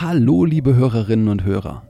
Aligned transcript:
Hallo, 0.00 0.44
liebe 0.44 0.76
Hörerinnen 0.76 1.26
und 1.26 1.42
Hörer. 1.42 1.82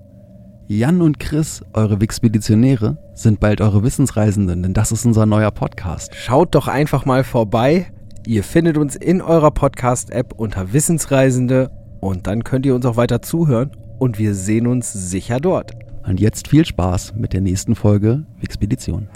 Jan 0.66 1.02
und 1.02 1.20
Chris, 1.20 1.62
eure 1.74 2.00
Wixpeditionäre, 2.00 2.96
sind 3.12 3.38
bald 3.38 3.60
eure 3.60 3.82
Wissensreisenden, 3.82 4.62
denn 4.62 4.72
das 4.72 4.92
ist 4.92 5.04
unser 5.04 5.26
neuer 5.26 5.50
Podcast. 5.50 6.14
Schaut 6.14 6.54
doch 6.54 6.68
einfach 6.68 7.04
mal 7.04 7.22
vorbei. 7.22 7.92
Ihr 8.26 8.44
findet 8.44 8.78
uns 8.78 8.96
in 8.96 9.20
eurer 9.20 9.50
Podcast-App 9.50 10.32
unter 10.32 10.72
Wissensreisende 10.72 11.70
und 12.00 12.26
dann 12.26 12.44
könnt 12.44 12.64
ihr 12.64 12.74
uns 12.74 12.86
auch 12.86 12.96
weiter 12.96 13.20
zuhören 13.20 13.72
und 13.98 14.18
wir 14.18 14.34
sehen 14.34 14.66
uns 14.66 14.90
sicher 14.90 15.38
dort. 15.38 15.72
Und 16.06 16.18
jetzt 16.18 16.48
viel 16.48 16.64
Spaß 16.64 17.12
mit 17.14 17.34
der 17.34 17.42
nächsten 17.42 17.74
Folge 17.74 18.24
Wixpedition. 18.40 19.10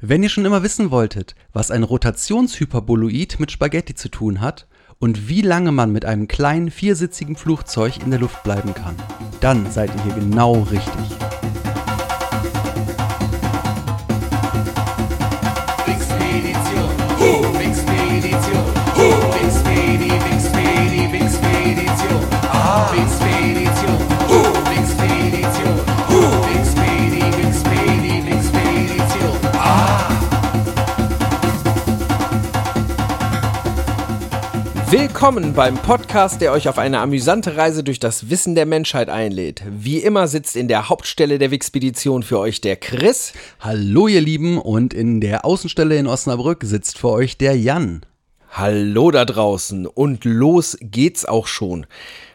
Wenn 0.00 0.22
ihr 0.22 0.28
schon 0.28 0.44
immer 0.44 0.62
wissen 0.62 0.92
wolltet, 0.92 1.34
was 1.52 1.72
ein 1.72 1.82
Rotationshyperboloid 1.82 3.40
mit 3.40 3.50
Spaghetti 3.50 3.96
zu 3.96 4.08
tun 4.08 4.40
hat 4.40 4.68
und 5.02 5.28
wie 5.28 5.40
lange 5.40 5.72
man 5.72 5.90
mit 5.90 6.04
einem 6.04 6.28
kleinen 6.28 6.70
viersitzigen 6.70 7.34
Flugzeug 7.34 7.96
in 8.04 8.12
der 8.12 8.20
Luft 8.20 8.44
bleiben 8.44 8.72
kann, 8.72 8.94
dann 9.40 9.68
seid 9.68 9.90
ihr 9.96 10.04
hier 10.04 10.14
genau 10.14 10.60
richtig. 10.70 11.18
Willkommen 34.92 35.54
beim 35.54 35.76
Podcast, 35.78 36.42
der 36.42 36.52
euch 36.52 36.68
auf 36.68 36.76
eine 36.76 36.98
amüsante 36.98 37.56
Reise 37.56 37.82
durch 37.82 37.98
das 37.98 38.28
Wissen 38.28 38.54
der 38.54 38.66
Menschheit 38.66 39.08
einlädt. 39.08 39.62
Wie 39.66 39.96
immer 39.96 40.28
sitzt 40.28 40.54
in 40.54 40.68
der 40.68 40.90
Hauptstelle 40.90 41.38
der 41.38 41.50
Wixpedition 41.50 42.22
für 42.22 42.38
euch 42.38 42.60
der 42.60 42.76
Chris. 42.76 43.32
Hallo 43.58 44.06
ihr 44.06 44.20
Lieben 44.20 44.58
und 44.58 44.92
in 44.92 45.22
der 45.22 45.46
Außenstelle 45.46 45.96
in 45.96 46.06
Osnabrück 46.06 46.62
sitzt 46.64 46.98
für 46.98 47.08
euch 47.08 47.38
der 47.38 47.56
Jan. 47.56 48.04
Hallo 48.50 49.10
da 49.10 49.24
draußen 49.24 49.86
und 49.86 50.26
los 50.26 50.76
geht's 50.82 51.24
auch 51.24 51.46
schon. 51.46 51.86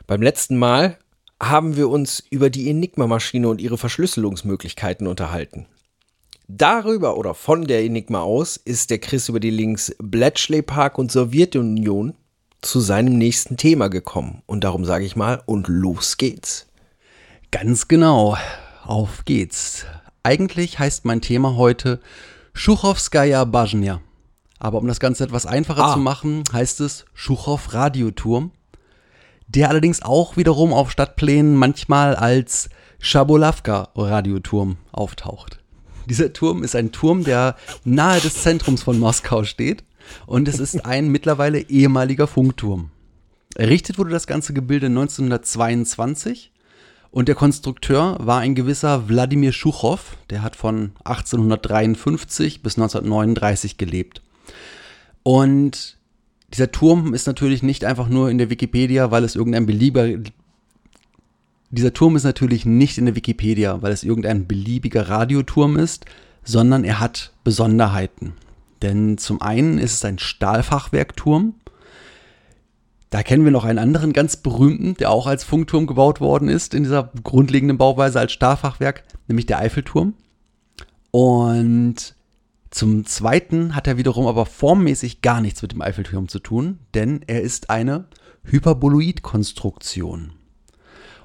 Beim 0.07 0.23
letzten 0.23 0.57
Mal 0.57 0.97
haben 1.39 1.77
wir 1.77 1.89
uns 1.89 2.23
über 2.31 2.49
die 2.49 2.71
Enigma-Maschine 2.71 3.47
und 3.49 3.61
ihre 3.61 3.77
Verschlüsselungsmöglichkeiten 3.77 5.05
unterhalten. 5.05 5.67
Darüber 6.47 7.17
oder 7.17 7.35
von 7.35 7.65
der 7.65 7.83
Enigma 7.83 8.21
aus 8.21 8.57
ist 8.57 8.89
der 8.89 8.97
Chris 8.97 9.29
über 9.29 9.39
die 9.39 9.51
Links 9.51 9.95
Bletchley 9.99 10.63
Park 10.63 10.97
und 10.97 11.11
Sowjetunion 11.11 12.15
zu 12.61 12.79
seinem 12.79 13.17
nächsten 13.17 13.57
Thema 13.57 13.89
gekommen. 13.89 14.41
Und 14.45 14.63
darum 14.63 14.85
sage 14.85 15.05
ich 15.05 15.15
mal, 15.15 15.41
und 15.45 15.67
los 15.67 16.17
geht's. 16.17 16.67
Ganz 17.51 17.87
genau. 17.87 18.37
Auf 18.83 19.25
geht's. 19.25 19.85
Eigentlich 20.23 20.79
heißt 20.79 21.05
mein 21.05 21.21
Thema 21.21 21.55
heute 21.55 21.99
Schuchowskaja 22.53 23.43
Bajnia. 23.45 24.01
Aber 24.59 24.79
um 24.79 24.87
das 24.87 24.99
Ganze 24.99 25.23
etwas 25.23 25.45
einfacher 25.45 25.85
Ah. 25.85 25.93
zu 25.93 25.99
machen, 25.99 26.43
heißt 26.51 26.81
es 26.81 27.05
Schuchow 27.13 27.73
Radioturm, 27.73 28.51
der 29.47 29.69
allerdings 29.69 30.01
auch 30.01 30.35
wiederum 30.35 30.73
auf 30.73 30.91
Stadtplänen 30.91 31.55
manchmal 31.55 32.15
als 32.15 32.69
Schabolawka 32.99 33.89
Radioturm 33.95 34.77
auftaucht. 34.91 35.59
Dieser 36.07 36.33
Turm 36.33 36.63
ist 36.63 36.75
ein 36.75 36.91
Turm, 36.91 37.23
der 37.23 37.55
nahe 37.83 38.19
des 38.19 38.41
Zentrums 38.41 38.81
von 38.81 38.97
Moskau 38.97 39.43
steht 39.43 39.83
und 40.25 40.47
es 40.47 40.59
ist 40.59 40.85
ein 40.85 41.09
mittlerweile 41.09 41.59
ehemaliger 41.59 42.27
Funkturm. 42.27 42.91
Errichtet 43.55 43.97
wurde 43.97 44.11
das 44.11 44.27
ganze 44.27 44.53
Gebilde 44.53 44.87
1922 44.87 46.51
und 47.11 47.27
der 47.27 47.35
Konstrukteur 47.35 48.17
war 48.19 48.39
ein 48.39 48.55
gewisser 48.55 49.07
Wladimir 49.07 49.51
Schuchow, 49.51 50.17
der 50.29 50.43
hat 50.43 50.55
von 50.55 50.91
1853 51.05 52.61
bis 52.61 52.77
1939 52.77 53.77
gelebt. 53.77 54.21
Und 55.23 55.97
dieser 56.53 56.71
Turm 56.71 57.13
ist 57.13 57.27
natürlich 57.27 57.63
nicht 57.63 57.83
einfach 57.85 58.07
nur 58.07 58.29
in 58.29 58.37
der 58.37 58.49
Wikipedia, 58.49 59.11
weil 59.11 59.23
es 59.23 59.35
irgendein 59.35 59.65
beliebiger 59.65 60.19
dieser 61.69 61.93
Turm 61.93 62.15
ist 62.15 62.23
natürlich 62.23 62.65
nicht 62.65 62.97
in 62.97 63.05
der 63.05 63.15
Wikipedia, 63.15 63.81
weil 63.81 63.91
es 63.91 64.03
irgendein 64.03 64.47
beliebiger 64.47 65.09
Radioturm 65.09 65.77
ist, 65.77 66.05
sondern 66.43 66.83
er 66.83 66.99
hat 66.99 67.33
Besonderheiten. 67.43 68.33
Denn 68.81 69.17
zum 69.17 69.41
einen 69.41 69.77
ist 69.77 69.93
es 69.93 70.05
ein 70.05 70.19
Stahlfachwerkturm. 70.19 71.55
Da 73.09 73.23
kennen 73.23 73.45
wir 73.45 73.51
noch 73.51 73.65
einen 73.65 73.79
anderen 73.79 74.13
ganz 74.13 74.37
berühmten, 74.37 74.95
der 74.95 75.11
auch 75.11 75.27
als 75.27 75.43
Funkturm 75.43 75.87
gebaut 75.87 76.19
worden 76.19 76.49
ist, 76.49 76.73
in 76.73 76.83
dieser 76.83 77.11
grundlegenden 77.23 77.77
Bauweise 77.77 78.19
als 78.19 78.33
Stahlfachwerk, 78.33 79.03
nämlich 79.27 79.45
der 79.45 79.59
Eiffelturm. 79.59 80.13
Und 81.11 82.15
zum 82.69 83.05
Zweiten 83.05 83.75
hat 83.75 83.87
er 83.87 83.97
wiederum 83.97 84.27
aber 84.27 84.45
formmäßig 84.45 85.21
gar 85.21 85.41
nichts 85.41 85.61
mit 85.61 85.71
dem 85.71 85.81
Eiffelturm 85.81 86.27
zu 86.27 86.39
tun, 86.39 86.79
denn 86.93 87.21
er 87.27 87.41
ist 87.41 87.69
eine 87.69 88.05
Hyperboloid-Konstruktion. 88.43 90.33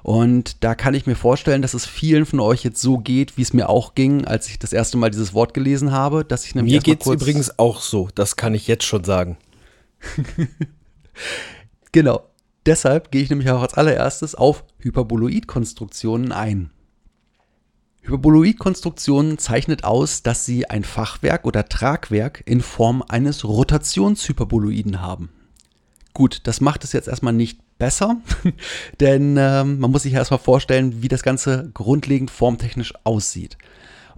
Und 0.03 0.63
da 0.65 0.75
kann 0.75 0.93
ich 0.93 1.07
mir 1.07 1.15
vorstellen, 1.15 1.61
dass 1.61 1.73
es 1.73 1.85
vielen 1.85 2.25
von 2.25 2.41
euch 2.41 2.63
jetzt 2.63 2.81
so 2.81 2.97
geht, 2.97 3.37
wie 3.37 3.41
es 3.41 3.53
mir 3.53 3.69
auch 3.69 3.95
ging, 3.95 4.25
als 4.25 4.49
ich 4.49 4.59
das 4.59 4.73
erste 4.73 4.97
Mal 4.97 5.09
dieses 5.09 5.33
Wort 5.33 5.53
gelesen 5.53 5.93
habe, 5.93 6.25
dass 6.25 6.45
ich 6.45 6.55
nämlich 6.55 6.73
Mir 6.73 6.81
geht's 6.81 7.05
kurz- 7.05 7.21
übrigens 7.21 7.57
auch 7.57 7.79
so, 7.81 8.09
das 8.13 8.35
kann 8.35 8.53
ich 8.53 8.67
jetzt 8.67 8.83
schon 8.83 9.03
sagen. 9.03 9.37
Genau. 11.91 12.23
Deshalb 12.65 13.11
gehe 13.11 13.21
ich 13.21 13.29
nämlich 13.29 13.49
auch 13.51 13.61
als 13.61 13.75
allererstes 13.75 14.35
auf 14.35 14.63
Hyperboloid-Konstruktionen 14.79 16.31
ein. 16.31 16.71
Hyperboloid-Konstruktionen 18.01 19.37
zeichnet 19.37 19.83
aus, 19.83 20.23
dass 20.23 20.45
sie 20.45 20.69
ein 20.69 20.83
Fachwerk 20.83 21.45
oder 21.45 21.69
Tragwerk 21.69 22.41
in 22.45 22.61
Form 22.61 23.03
eines 23.07 23.45
Rotationshyperboloiden 23.45 25.01
haben. 25.01 25.29
Gut, 26.13 26.41
das 26.45 26.61
macht 26.61 26.83
es 26.83 26.93
jetzt 26.93 27.07
erstmal 27.07 27.33
nicht 27.33 27.59
besser, 27.83 28.15
denn 29.01 29.35
ähm, 29.37 29.79
man 29.79 29.91
muss 29.91 30.03
sich 30.03 30.13
erstmal 30.13 30.39
vorstellen, 30.39 31.01
wie 31.03 31.09
das 31.09 31.21
Ganze 31.21 31.69
grundlegend 31.73 32.31
formtechnisch 32.31 32.93
aussieht. 33.03 33.57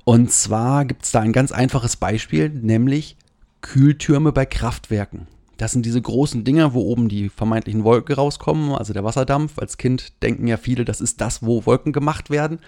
Und 0.03 0.31
zwar 0.31 0.85
gibt 0.85 1.03
es 1.03 1.11
da 1.11 1.21
ein 1.21 1.33
ganz 1.33 1.51
einfaches 1.51 1.95
Beispiel, 1.95 2.49
nämlich 2.49 3.17
Kühltürme 3.61 4.31
bei 4.31 4.45
Kraftwerken. 4.45 5.25
Das 5.57 5.71
sind 5.71 5.83
diese 5.83 5.99
großen 5.99 6.43
Dinger, 6.43 6.75
wo 6.75 6.81
oben 6.81 7.09
die 7.09 7.29
vermeintlichen 7.29 7.83
Wolken 7.83 8.13
rauskommen, 8.13 8.71
also 8.71 8.93
der 8.93 9.03
Wasserdampf. 9.03 9.57
Als 9.57 9.79
Kind 9.79 10.21
denken 10.21 10.45
ja 10.45 10.57
viele, 10.57 10.85
das 10.85 11.01
ist 11.01 11.19
das, 11.19 11.41
wo 11.41 11.65
Wolken 11.65 11.91
gemacht 11.91 12.29
werden. 12.29 12.59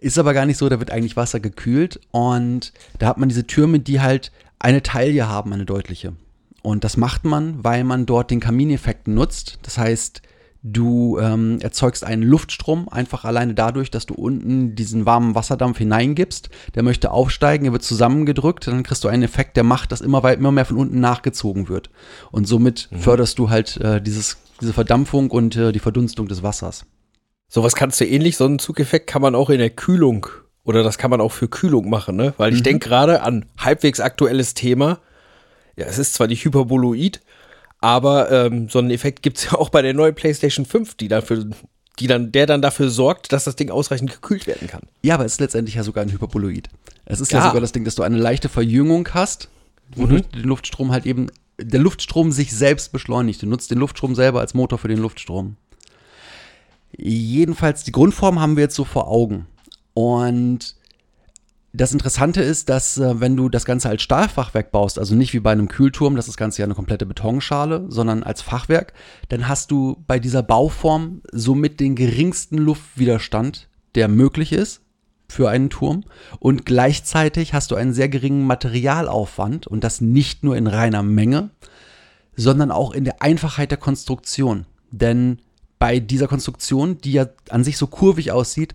Ist 0.00 0.18
aber 0.18 0.34
gar 0.34 0.46
nicht 0.46 0.56
so, 0.58 0.68
da 0.68 0.80
wird 0.80 0.90
eigentlich 0.90 1.16
Wasser 1.16 1.38
gekühlt 1.38 2.00
und 2.10 2.72
da 2.98 3.06
hat 3.06 3.18
man 3.18 3.28
diese 3.28 3.46
Türme, 3.46 3.78
die 3.78 4.00
halt 4.00 4.32
eine 4.58 4.82
Taille 4.82 5.28
haben, 5.28 5.52
eine 5.52 5.66
deutliche. 5.66 6.14
Und 6.62 6.84
das 6.84 6.96
macht 6.96 7.24
man, 7.24 7.62
weil 7.64 7.84
man 7.84 8.06
dort 8.06 8.30
den 8.30 8.40
Kamineffekt 8.40 9.08
nutzt. 9.08 9.58
Das 9.62 9.78
heißt, 9.78 10.22
du 10.62 11.18
ähm, 11.18 11.58
erzeugst 11.60 12.04
einen 12.04 12.22
Luftstrom 12.22 12.88
einfach 12.88 13.24
alleine 13.24 13.54
dadurch, 13.54 13.90
dass 13.90 14.06
du 14.06 14.14
unten 14.14 14.76
diesen 14.76 15.06
warmen 15.06 15.34
Wasserdampf 15.34 15.78
hineingibst. 15.78 16.50
Der 16.74 16.84
möchte 16.84 17.10
aufsteigen, 17.10 17.66
er 17.66 17.72
wird 17.72 17.82
zusammengedrückt, 17.82 18.68
dann 18.68 18.84
kriegst 18.84 19.02
du 19.02 19.08
einen 19.08 19.24
Effekt, 19.24 19.56
der 19.56 19.64
macht, 19.64 19.90
dass 19.90 20.00
immer, 20.00 20.22
weit, 20.22 20.38
immer 20.38 20.52
mehr 20.52 20.64
von 20.64 20.76
unten 20.76 21.00
nachgezogen 21.00 21.68
wird. 21.68 21.90
Und 22.30 22.46
somit 22.46 22.88
förderst 22.96 23.38
du 23.38 23.50
halt 23.50 23.76
äh, 23.78 24.00
dieses, 24.00 24.36
diese 24.60 24.72
Verdampfung 24.72 25.30
und 25.30 25.56
äh, 25.56 25.72
die 25.72 25.80
Verdunstung 25.80 26.28
des 26.28 26.44
Wassers. 26.44 26.86
Sowas 27.48 27.74
kannst 27.74 28.00
du 28.00 28.06
ähnlich, 28.06 28.36
so 28.36 28.44
einen 28.44 28.60
Zugeffekt 28.60 29.08
kann 29.08 29.20
man 29.20 29.34
auch 29.34 29.50
in 29.50 29.58
der 29.58 29.70
Kühlung 29.70 30.26
oder 30.64 30.82
das 30.82 30.96
kann 30.96 31.10
man 31.10 31.20
auch 31.20 31.32
für 31.32 31.48
Kühlung 31.48 31.90
machen, 31.90 32.16
ne? 32.16 32.34
Weil 32.36 32.54
ich 32.54 32.62
denke 32.62 32.88
gerade 32.88 33.22
an 33.22 33.46
halbwegs 33.58 34.00
aktuelles 34.00 34.54
Thema. 34.54 35.00
Ja, 35.76 35.86
es 35.86 35.98
ist 35.98 36.14
zwar 36.14 36.26
nicht 36.26 36.44
Hyperboloid, 36.44 37.20
aber 37.80 38.30
ähm, 38.30 38.68
so 38.68 38.78
einen 38.78 38.90
Effekt 38.90 39.22
gibt's 39.22 39.44
ja 39.50 39.54
auch 39.58 39.68
bei 39.70 39.82
der 39.82 39.94
neuen 39.94 40.14
PlayStation 40.14 40.66
5, 40.66 40.94
die 40.94 41.08
dafür, 41.08 41.46
die 41.98 42.06
dann, 42.06 42.32
der 42.32 42.46
dann 42.46 42.62
dafür 42.62 42.90
sorgt, 42.90 43.32
dass 43.32 43.44
das 43.44 43.56
Ding 43.56 43.70
ausreichend 43.70 44.10
gekühlt 44.10 44.46
werden 44.46 44.68
kann. 44.68 44.82
Ja, 45.02 45.14
aber 45.14 45.24
es 45.24 45.32
ist 45.32 45.40
letztendlich 45.40 45.74
ja 45.74 45.82
sogar 45.82 46.04
ein 46.04 46.12
Hyperboloid. 46.12 46.68
Es 47.04 47.20
ist 47.20 47.32
ja, 47.32 47.38
Ja. 47.40 47.46
sogar 47.46 47.60
das 47.60 47.72
Ding, 47.72 47.84
dass 47.84 47.94
du 47.94 48.02
eine 48.02 48.18
leichte 48.18 48.48
Verjüngung 48.48 49.08
hast, 49.12 49.48
wodurch 49.96 50.22
den 50.28 50.44
Luftstrom 50.44 50.92
halt 50.92 51.06
eben, 51.06 51.26
der 51.60 51.80
Luftstrom 51.80 52.32
sich 52.32 52.52
selbst 52.52 52.92
beschleunigt. 52.92 53.42
Du 53.42 53.46
nutzt 53.46 53.70
den 53.70 53.78
Luftstrom 53.78 54.14
selber 54.14 54.40
als 54.40 54.54
Motor 54.54 54.78
für 54.78 54.88
den 54.88 54.98
Luftstrom. 54.98 55.56
Jedenfalls, 56.96 57.84
die 57.84 57.92
Grundform 57.92 58.40
haben 58.40 58.56
wir 58.56 58.64
jetzt 58.64 58.74
so 58.74 58.84
vor 58.84 59.08
Augen. 59.08 59.46
Und 59.94 60.76
das 61.74 61.92
Interessante 61.92 62.42
ist, 62.42 62.68
dass 62.68 62.98
äh, 62.98 63.20
wenn 63.20 63.36
du 63.36 63.48
das 63.48 63.64
Ganze 63.64 63.88
als 63.88 64.02
Stahlfachwerk 64.02 64.72
baust, 64.72 64.98
also 64.98 65.14
nicht 65.14 65.32
wie 65.32 65.40
bei 65.40 65.52
einem 65.52 65.68
Kühlturm, 65.68 66.16
das 66.16 66.26
ist 66.26 66.32
das 66.32 66.36
Ganze 66.36 66.60
ja 66.60 66.66
eine 66.66 66.74
komplette 66.74 67.06
Betonschale, 67.06 67.86
sondern 67.88 68.22
als 68.22 68.42
Fachwerk, 68.42 68.92
dann 69.30 69.48
hast 69.48 69.70
du 69.70 70.02
bei 70.06 70.18
dieser 70.18 70.42
Bauform 70.42 71.22
somit 71.32 71.80
den 71.80 71.96
geringsten 71.96 72.58
Luftwiderstand, 72.58 73.68
der 73.94 74.08
möglich 74.08 74.52
ist 74.52 74.82
für 75.28 75.48
einen 75.48 75.70
Turm. 75.70 76.04
Und 76.40 76.66
gleichzeitig 76.66 77.54
hast 77.54 77.70
du 77.70 77.76
einen 77.76 77.94
sehr 77.94 78.10
geringen 78.10 78.46
Materialaufwand 78.46 79.66
und 79.66 79.82
das 79.82 80.02
nicht 80.02 80.44
nur 80.44 80.56
in 80.56 80.66
reiner 80.66 81.02
Menge, 81.02 81.50
sondern 82.36 82.70
auch 82.70 82.92
in 82.92 83.04
der 83.04 83.22
Einfachheit 83.22 83.70
der 83.70 83.78
Konstruktion. 83.78 84.66
Denn 84.90 85.38
bei 85.78 86.00
dieser 86.00 86.28
Konstruktion, 86.28 86.98
die 86.98 87.12
ja 87.12 87.26
an 87.48 87.64
sich 87.64 87.78
so 87.78 87.86
kurvig 87.86 88.30
aussieht, 88.30 88.74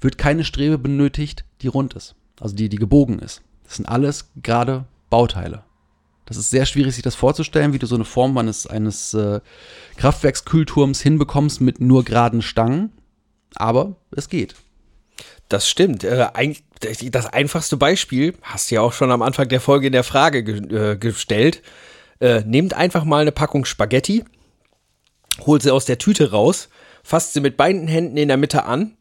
wird 0.00 0.18
keine 0.18 0.44
Strebe 0.44 0.76
benötigt, 0.76 1.46
die 1.62 1.68
rund 1.68 1.94
ist. 1.94 2.14
Also 2.40 2.54
die, 2.54 2.68
die 2.68 2.78
gebogen 2.78 3.18
ist. 3.18 3.42
Das 3.64 3.76
sind 3.76 3.86
alles 3.86 4.30
gerade 4.42 4.84
Bauteile. 5.10 5.64
Das 6.26 6.36
ist 6.36 6.50
sehr 6.50 6.66
schwierig, 6.66 6.94
sich 6.94 7.02
das 7.02 7.14
vorzustellen, 7.14 7.72
wie 7.72 7.78
du 7.78 7.86
so 7.86 7.94
eine 7.94 8.04
Form 8.04 8.36
eines, 8.38 8.66
eines 8.66 9.12
äh, 9.14 9.40
Kraftwerkskühlturms 9.96 11.00
hinbekommst 11.00 11.60
mit 11.60 11.80
nur 11.80 12.04
geraden 12.04 12.40
Stangen. 12.42 12.92
Aber 13.54 13.96
es 14.10 14.28
geht. 14.28 14.54
Das 15.48 15.68
stimmt. 15.68 16.02
Äh, 16.04 16.26
das 17.10 17.26
einfachste 17.26 17.76
Beispiel 17.76 18.34
hast 18.42 18.70
du 18.70 18.76
ja 18.76 18.80
auch 18.80 18.92
schon 18.92 19.10
am 19.10 19.22
Anfang 19.22 19.48
der 19.48 19.60
Folge 19.60 19.86
in 19.86 19.92
der 19.92 20.04
Frage 20.04 20.42
ge 20.42 20.92
äh, 20.92 20.96
gestellt. 20.96 21.62
Äh, 22.20 22.40
nehmt 22.46 22.74
einfach 22.74 23.04
mal 23.04 23.22
eine 23.22 23.32
Packung 23.32 23.64
Spaghetti, 23.64 24.24
holt 25.40 25.62
sie 25.62 25.72
aus 25.72 25.84
der 25.84 25.98
Tüte 25.98 26.30
raus, 26.30 26.68
fasst 27.02 27.34
sie 27.34 27.40
mit 27.40 27.56
beiden 27.56 27.86
Händen 27.86 28.16
in 28.16 28.28
der 28.28 28.36
Mitte 28.36 28.64
an 28.64 28.96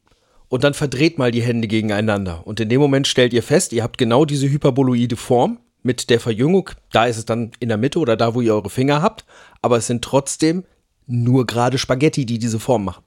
und 0.54 0.64
dann 0.64 0.76
verdreht 0.76 1.18
mal 1.18 1.32
die 1.32 1.42
Hände 1.42 1.68
gegeneinander. 1.68 2.46
Und 2.46 2.60
in 2.60 2.70
dem 2.70 2.80
Moment 2.80 3.08
stellt 3.08 3.34
ihr 3.34 3.42
fest, 3.42 3.74
ihr 3.74 3.82
habt 3.82 3.98
genau 3.98 4.24
diese 4.24 4.48
hyperboloide 4.48 5.16
Form 5.16 5.58
mit 5.82 6.12
der 6.12 6.20
Verjüngung. 6.20 6.70
Da 6.92 7.06
ist 7.06 7.18
es 7.18 7.26
dann 7.26 7.54
in 7.60 7.70
der 7.70 7.80
Mitte 7.80 7.98
oder 7.98 8.16
da, 8.16 8.36
wo 8.36 8.42
ihr 8.42 8.54
eure 8.54 8.70
Finger 8.70 9.02
habt. 9.02 9.26
Aber 9.64 9.78
es 9.78 9.88
sind 9.88 10.04
trotzdem 10.04 10.64
nur 11.08 11.48
gerade 11.48 11.80
Spaghetti, 11.80 12.28
die 12.28 12.38
diese 12.38 12.60
Form 12.60 12.86
machen. 12.86 13.04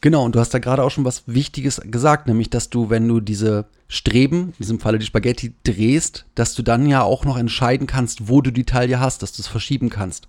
Genau, 0.00 0.24
und 0.24 0.36
du 0.36 0.40
hast 0.40 0.54
da 0.54 0.58
gerade 0.58 0.82
auch 0.82 0.90
schon 0.90 1.04
was 1.04 1.24
Wichtiges 1.26 1.82
gesagt, 1.84 2.28
nämlich, 2.28 2.48
dass 2.48 2.70
du, 2.70 2.88
wenn 2.88 3.06
du 3.06 3.20
diese 3.20 3.66
Streben, 3.88 4.44
in 4.44 4.54
diesem 4.60 4.80
Falle 4.80 4.98
die 4.98 5.04
Spaghetti, 5.04 5.52
drehst, 5.64 6.24
dass 6.34 6.54
du 6.54 6.62
dann 6.62 6.88
ja 6.88 7.02
auch 7.02 7.26
noch 7.26 7.36
entscheiden 7.36 7.86
kannst, 7.86 8.30
wo 8.30 8.40
du 8.40 8.50
die 8.50 8.64
Taille 8.64 9.00
hast, 9.00 9.22
dass 9.22 9.32
du 9.32 9.42
es 9.42 9.48
verschieben 9.48 9.90
kannst. 9.90 10.28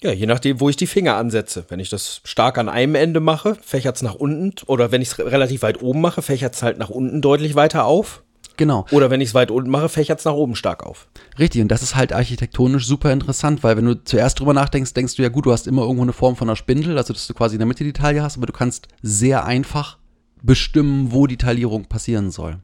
Ja, 0.00 0.12
je 0.12 0.26
nachdem, 0.26 0.60
wo 0.60 0.68
ich 0.68 0.76
die 0.76 0.86
Finger 0.86 1.16
ansetze. 1.16 1.64
Wenn 1.68 1.80
ich 1.80 1.90
das 1.90 2.20
stark 2.24 2.56
an 2.58 2.68
einem 2.68 2.94
Ende 2.94 3.18
mache, 3.18 3.56
fächert 3.56 3.96
es 3.96 4.02
nach 4.02 4.14
unten. 4.14 4.52
Oder 4.66 4.92
wenn 4.92 5.02
ich 5.02 5.08
es 5.08 5.18
relativ 5.18 5.62
weit 5.62 5.82
oben 5.82 6.00
mache, 6.00 6.22
fächert 6.22 6.54
es 6.54 6.62
halt 6.62 6.78
nach 6.78 6.88
unten 6.88 7.20
deutlich 7.20 7.56
weiter 7.56 7.84
auf. 7.84 8.22
Genau. 8.56 8.86
Oder 8.90 9.10
wenn 9.10 9.20
ich 9.20 9.30
es 9.30 9.34
weit 9.34 9.50
unten 9.50 9.70
mache, 9.70 9.88
fächert 9.88 10.18
es 10.18 10.24
nach 10.24 10.34
oben 10.34 10.56
stark 10.56 10.84
auf. 10.84 11.08
Richtig, 11.38 11.62
und 11.62 11.68
das 11.68 11.82
ist 11.82 11.94
halt 11.96 12.12
architektonisch 12.12 12.86
super 12.86 13.12
interessant, 13.12 13.62
weil 13.62 13.76
wenn 13.76 13.84
du 13.84 14.04
zuerst 14.04 14.38
drüber 14.38 14.52
nachdenkst, 14.52 14.94
denkst 14.94 15.14
du 15.14 15.22
ja 15.22 15.28
gut, 15.28 15.46
du 15.46 15.52
hast 15.52 15.66
immer 15.66 15.82
irgendwo 15.82 16.02
eine 16.02 16.12
Form 16.12 16.36
von 16.36 16.48
einer 16.48 16.56
Spindel, 16.56 16.98
also 16.98 17.12
dass 17.12 17.26
du 17.26 17.34
quasi 17.34 17.54
in 17.54 17.60
der 17.60 17.66
Mitte 17.66 17.84
die 17.84 17.92
Taille 17.92 18.22
hast, 18.22 18.36
aber 18.36 18.46
du 18.46 18.52
kannst 18.52 18.88
sehr 19.00 19.44
einfach 19.44 19.98
bestimmen, 20.42 21.12
wo 21.12 21.28
die 21.28 21.36
Taillierung 21.36 21.86
passieren 21.86 22.32
soll. 22.32 22.58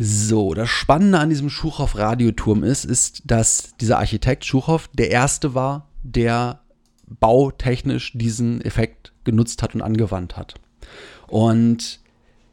So, 0.00 0.54
das 0.54 0.68
Spannende 0.68 1.18
an 1.18 1.28
diesem 1.28 1.50
Schuchow-Radioturm 1.50 2.62
ist, 2.62 2.84
ist, 2.84 3.22
dass 3.26 3.76
dieser 3.80 3.98
Architekt 3.98 4.44
Schuchow 4.44 4.88
der 4.94 5.10
erste 5.10 5.54
war, 5.54 5.88
der 6.04 6.60
bautechnisch 7.08 8.12
diesen 8.14 8.60
Effekt 8.60 9.12
genutzt 9.24 9.60
hat 9.60 9.74
und 9.74 9.82
angewandt 9.82 10.36
hat. 10.36 10.54
Und 11.26 11.98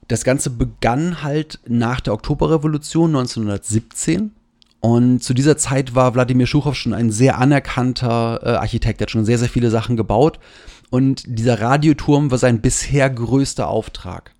das 0.07 0.23
Ganze 0.23 0.49
begann 0.49 1.21
halt 1.21 1.59
nach 1.67 1.99
der 1.99 2.13
Oktoberrevolution 2.13 3.15
1917. 3.15 4.31
Und 4.79 5.23
zu 5.23 5.33
dieser 5.33 5.57
Zeit 5.57 5.93
war 5.93 6.15
Wladimir 6.15 6.47
Schuchow 6.47 6.75
schon 6.75 6.93
ein 6.93 7.11
sehr 7.11 7.37
anerkannter 7.37 8.39
äh, 8.43 8.49
Architekt. 8.57 9.01
Er 9.01 9.05
hat 9.05 9.11
schon 9.11 9.25
sehr, 9.25 9.37
sehr 9.37 9.49
viele 9.49 9.69
Sachen 9.69 9.97
gebaut. 9.97 10.39
Und 10.89 11.23
dieser 11.27 11.59
Radioturm 11.59 12.31
war 12.31 12.37
sein 12.37 12.61
bisher 12.61 13.09
größter 13.09 13.67
Auftrag. 13.67 14.34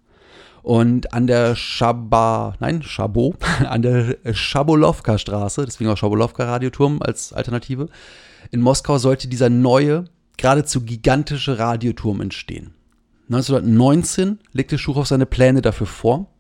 Und 0.66 1.14
an 1.14 1.28
der 1.28 1.56
Schaba, 1.56 2.56
nein, 2.60 2.82
Chabot, 2.82 3.36
an 3.70 3.84
der 3.84 4.18
Schabolowka 4.34 5.20
Straße, 5.20 5.64
deswegen 5.64 5.92
auch 5.92 5.96
Schabolowka 5.96 6.44
Radioturm 6.44 7.04
als 7.04 7.34
Alternative, 7.34 7.88
in 8.50 8.62
Moskau 8.62 8.98
sollte 8.98 9.28
dieser 9.28 9.50
neue, 9.50 10.06
geradezu 10.38 10.82
gigantische 10.82 11.60
Radioturm 11.60 12.20
entstehen. 12.20 12.74
1919 13.30 14.40
legte 14.54 14.80
Schuchow 14.80 15.06
seine 15.06 15.28
Pläne 15.28 15.62
dafür 15.62 15.86
vor 15.86 16.34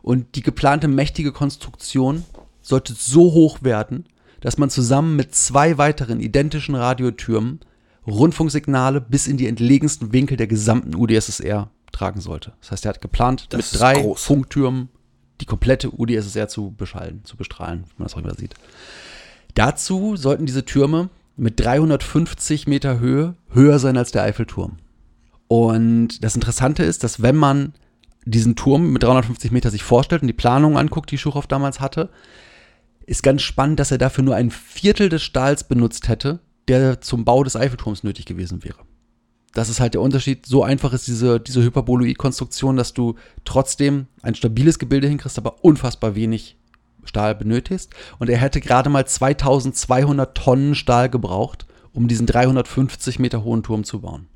und 0.00 0.34
die 0.34 0.42
geplante 0.42 0.88
mächtige 0.88 1.32
Konstruktion 1.32 2.24
sollte 2.62 2.94
so 2.94 3.34
hoch 3.34 3.58
werden, 3.60 4.06
dass 4.40 4.56
man 4.56 4.70
zusammen 4.70 5.14
mit 5.14 5.34
zwei 5.34 5.76
weiteren 5.76 6.20
identischen 6.20 6.74
Radiotürmen 6.74 7.60
Rundfunksignale 8.06 9.02
bis 9.02 9.26
in 9.26 9.36
die 9.36 9.46
entlegensten 9.46 10.14
Winkel 10.14 10.38
der 10.38 10.46
gesamten 10.46 10.94
UdSSR 10.94 11.70
tragen 11.92 12.20
sollte. 12.20 12.52
Das 12.60 12.70
heißt, 12.70 12.86
er 12.86 12.90
hat 12.90 13.00
geplant, 13.00 13.46
Das 13.50 13.72
mit 13.72 13.80
drei 13.80 13.94
groß. 13.94 14.22
Funktürmen 14.22 14.88
die 15.40 15.46
komplette 15.46 15.90
UdSSR 15.96 16.48
zu 16.48 16.72
beschallen, 16.72 17.24
zu 17.24 17.36
bestrahlen, 17.36 17.84
wie 17.84 17.94
man 17.98 18.06
das 18.06 18.14
auch 18.14 18.18
immer 18.18 18.34
sieht. 18.34 18.54
Dazu 19.54 20.16
sollten 20.16 20.46
diese 20.46 20.64
Türme 20.64 21.10
mit 21.36 21.60
350 21.60 22.66
Meter 22.66 22.98
Höhe 22.98 23.34
höher 23.50 23.78
sein 23.78 23.96
als 23.96 24.10
der 24.10 24.24
Eiffelturm. 24.24 24.76
Und 25.46 26.22
das 26.24 26.34
Interessante 26.34 26.82
ist, 26.82 27.04
dass 27.04 27.22
wenn 27.22 27.36
man 27.36 27.72
diesen 28.24 28.56
Turm 28.56 28.92
mit 28.92 29.02
350 29.02 29.52
Meter 29.52 29.70
sich 29.70 29.82
vorstellt 29.82 30.22
und 30.22 30.28
die 30.28 30.34
Planung 30.34 30.76
anguckt, 30.76 31.10
die 31.10 31.18
Schuchow 31.18 31.46
damals 31.46 31.80
hatte, 31.80 32.10
ist 33.06 33.22
ganz 33.22 33.42
spannend, 33.42 33.80
dass 33.80 33.90
er 33.90 33.98
dafür 33.98 34.22
nur 34.22 34.34
ein 34.34 34.50
Viertel 34.50 35.08
des 35.08 35.22
Stahls 35.22 35.64
benutzt 35.64 36.08
hätte, 36.08 36.40
der 36.66 37.00
zum 37.00 37.24
Bau 37.24 37.42
des 37.42 37.56
Eiffelturms 37.56 38.04
nötig 38.04 38.26
gewesen 38.26 38.64
wäre. 38.64 38.80
Das 39.54 39.68
ist 39.68 39.80
halt 39.80 39.94
der 39.94 40.02
Unterschied. 40.02 40.46
So 40.46 40.62
einfach 40.62 40.92
ist 40.92 41.06
diese, 41.06 41.40
diese 41.40 41.62
Hyperboloid-Konstruktion, 41.62 42.76
dass 42.76 42.92
du 42.92 43.14
trotzdem 43.44 44.06
ein 44.22 44.34
stabiles 44.34 44.78
Gebilde 44.78 45.08
hinkriegst, 45.08 45.38
aber 45.38 45.64
unfassbar 45.64 46.14
wenig 46.14 46.56
Stahl 47.04 47.34
benötigst. 47.34 47.90
Und 48.18 48.28
er 48.28 48.38
hätte 48.38 48.60
gerade 48.60 48.90
mal 48.90 49.06
2200 49.06 50.36
Tonnen 50.36 50.74
Stahl 50.74 51.08
gebraucht, 51.08 51.66
um 51.92 52.08
diesen 52.08 52.26
350 52.26 53.18
Meter 53.18 53.42
hohen 53.42 53.62
Turm 53.62 53.84
zu 53.84 54.00
bauen. 54.00 54.26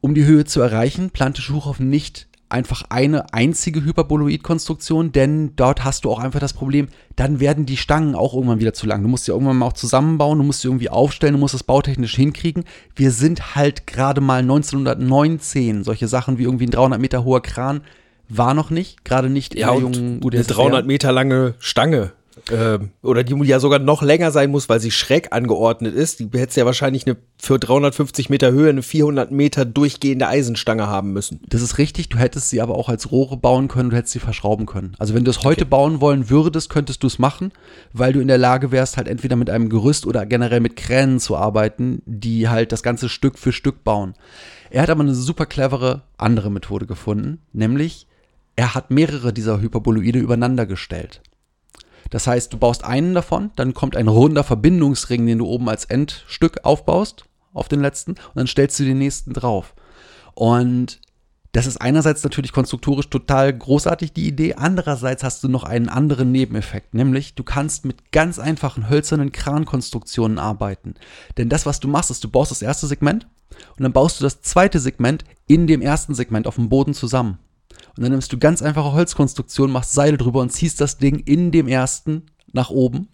Um 0.00 0.14
die 0.14 0.24
Höhe 0.24 0.44
zu 0.44 0.60
erreichen, 0.60 1.10
plante 1.10 1.40
Schuchow 1.40 1.78
nicht 1.78 2.28
einfach 2.52 2.84
eine 2.88 3.32
einzige 3.34 3.84
Hyperboloid-Konstruktion, 3.84 5.12
denn 5.12 5.56
dort 5.56 5.84
hast 5.84 6.04
du 6.04 6.10
auch 6.10 6.18
einfach 6.18 6.40
das 6.40 6.52
Problem, 6.52 6.88
dann 7.16 7.40
werden 7.40 7.66
die 7.66 7.76
Stangen 7.76 8.14
auch 8.14 8.34
irgendwann 8.34 8.60
wieder 8.60 8.74
zu 8.74 8.86
lang. 8.86 9.02
Du 9.02 9.08
musst 9.08 9.24
sie 9.24 9.32
irgendwann 9.32 9.56
mal 9.56 9.66
auch 9.66 9.72
zusammenbauen, 9.72 10.38
du 10.38 10.44
musst 10.44 10.60
sie 10.60 10.68
irgendwie 10.68 10.90
aufstellen, 10.90 11.34
du 11.34 11.40
musst 11.40 11.54
es 11.54 11.62
bautechnisch 11.62 12.14
hinkriegen. 12.14 12.64
Wir 12.94 13.10
sind 13.10 13.56
halt 13.56 13.86
gerade 13.86 14.20
mal 14.20 14.40
1919. 14.40 15.84
Solche 15.84 16.08
Sachen 16.08 16.38
wie 16.38 16.44
irgendwie 16.44 16.66
ein 16.66 16.70
300 16.70 17.00
Meter 17.00 17.24
hoher 17.24 17.42
Kran 17.42 17.80
war 18.28 18.54
noch 18.54 18.70
nicht, 18.70 19.04
gerade 19.04 19.28
nicht 19.28 19.54
Ja, 19.54 19.70
und 19.70 19.96
eine 19.96 20.20
UdSSR. 20.22 20.54
300 20.54 20.86
Meter 20.86 21.12
lange 21.12 21.54
Stange. 21.58 22.12
Ähm, 22.50 22.90
oder 23.02 23.22
die 23.22 23.34
ja 23.44 23.60
sogar 23.60 23.78
noch 23.78 24.02
länger 24.02 24.30
sein 24.30 24.50
muss, 24.50 24.68
weil 24.68 24.80
sie 24.80 24.90
schräg 24.90 25.32
angeordnet 25.32 25.94
ist. 25.94 26.20
Die 26.20 26.28
hätte 26.34 26.58
ja 26.58 26.66
wahrscheinlich 26.66 27.06
eine, 27.06 27.16
für 27.38 27.58
350 27.58 28.30
Meter 28.30 28.50
Höhe 28.50 28.68
eine 28.68 28.82
400 28.82 29.30
Meter 29.30 29.64
durchgehende 29.64 30.26
Eisenstange 30.26 30.88
haben 30.88 31.12
müssen. 31.12 31.40
Das 31.48 31.62
ist 31.62 31.78
richtig, 31.78 32.08
du 32.08 32.18
hättest 32.18 32.50
sie 32.50 32.60
aber 32.60 32.74
auch 32.74 32.88
als 32.88 33.12
Rohre 33.12 33.36
bauen 33.36 33.68
können, 33.68 33.90
du 33.90 33.96
hättest 33.96 34.12
sie 34.12 34.18
verschrauben 34.18 34.66
können. 34.66 34.94
Also 34.98 35.14
wenn 35.14 35.24
du 35.24 35.30
es 35.30 35.44
heute 35.44 35.64
bauen 35.66 36.00
wollen 36.00 36.30
würdest, 36.30 36.68
könntest 36.68 37.02
du 37.02 37.06
es 37.06 37.18
machen, 37.18 37.52
weil 37.92 38.12
du 38.12 38.20
in 38.20 38.28
der 38.28 38.38
Lage 38.38 38.72
wärst, 38.72 38.96
halt 38.96 39.08
entweder 39.08 39.36
mit 39.36 39.48
einem 39.48 39.68
Gerüst 39.68 40.06
oder 40.06 40.26
generell 40.26 40.60
mit 40.60 40.76
Kränen 40.76 41.20
zu 41.20 41.36
arbeiten, 41.36 42.02
die 42.06 42.48
halt 42.48 42.72
das 42.72 42.82
ganze 42.82 43.08
Stück 43.08 43.38
für 43.38 43.52
Stück 43.52 43.84
bauen. 43.84 44.14
Er 44.70 44.82
hat 44.82 44.90
aber 44.90 45.02
eine 45.02 45.14
super 45.14 45.46
clevere 45.46 46.02
andere 46.16 46.50
Methode 46.50 46.86
gefunden, 46.86 47.38
nämlich 47.52 48.06
er 48.56 48.74
hat 48.74 48.90
mehrere 48.90 49.32
dieser 49.32 49.60
Hyperboloide 49.60 50.18
übereinander 50.18 50.66
gestellt. 50.66 51.22
Das 52.12 52.26
heißt, 52.26 52.52
du 52.52 52.58
baust 52.58 52.84
einen 52.84 53.14
davon, 53.14 53.52
dann 53.56 53.72
kommt 53.72 53.96
ein 53.96 54.06
runder 54.06 54.44
Verbindungsring, 54.44 55.24
den 55.24 55.38
du 55.38 55.46
oben 55.46 55.70
als 55.70 55.86
Endstück 55.86 56.58
aufbaust, 56.62 57.24
auf 57.54 57.68
den 57.68 57.80
letzten, 57.80 58.12
und 58.12 58.36
dann 58.36 58.46
stellst 58.46 58.78
du 58.78 58.84
den 58.84 58.98
nächsten 58.98 59.32
drauf. 59.32 59.74
Und 60.34 61.00
das 61.52 61.66
ist 61.66 61.78
einerseits 61.78 62.22
natürlich 62.22 62.52
konstruktorisch 62.52 63.08
total 63.08 63.50
großartig, 63.50 64.12
die 64.12 64.28
Idee. 64.28 64.54
Andererseits 64.54 65.24
hast 65.24 65.42
du 65.42 65.48
noch 65.48 65.64
einen 65.64 65.88
anderen 65.88 66.30
Nebeneffekt, 66.30 66.92
nämlich 66.92 67.34
du 67.34 67.44
kannst 67.44 67.86
mit 67.86 68.12
ganz 68.12 68.38
einfachen 68.38 68.90
hölzernen 68.90 69.32
Krankonstruktionen 69.32 70.38
arbeiten. 70.38 70.94
Denn 71.38 71.48
das, 71.48 71.64
was 71.64 71.80
du 71.80 71.88
machst, 71.88 72.10
ist, 72.10 72.22
du 72.22 72.28
baust 72.28 72.50
das 72.50 72.60
erste 72.60 72.86
Segment 72.86 73.26
und 73.78 73.84
dann 73.84 73.92
baust 73.94 74.20
du 74.20 74.24
das 74.24 74.42
zweite 74.42 74.80
Segment 74.80 75.24
in 75.46 75.66
dem 75.66 75.80
ersten 75.80 76.14
Segment 76.14 76.46
auf 76.46 76.56
dem 76.56 76.68
Boden 76.68 76.92
zusammen. 76.92 77.38
Und 77.96 78.02
dann 78.02 78.12
nimmst 78.12 78.32
du 78.32 78.38
ganz 78.38 78.62
einfache 78.62 78.92
Holzkonstruktionen, 78.92 79.72
machst 79.72 79.92
Seile 79.92 80.16
drüber 80.16 80.40
und 80.40 80.50
ziehst 80.50 80.80
das 80.80 80.98
Ding 80.98 81.18
in 81.18 81.50
dem 81.50 81.68
ersten 81.68 82.22
nach 82.52 82.70
oben, 82.70 83.08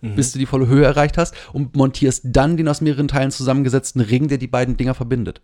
bis 0.00 0.32
du 0.32 0.38
die 0.38 0.46
volle 0.46 0.66
Höhe 0.68 0.84
erreicht 0.84 1.18
hast 1.18 1.34
und 1.52 1.76
montierst 1.76 2.22
dann 2.24 2.56
den 2.56 2.68
aus 2.68 2.80
mehreren 2.80 3.08
Teilen 3.08 3.30
zusammengesetzten 3.30 4.00
Ring, 4.00 4.28
der 4.28 4.38
die 4.38 4.46
beiden 4.46 4.76
Dinger 4.76 4.94
verbindet. 4.94 5.40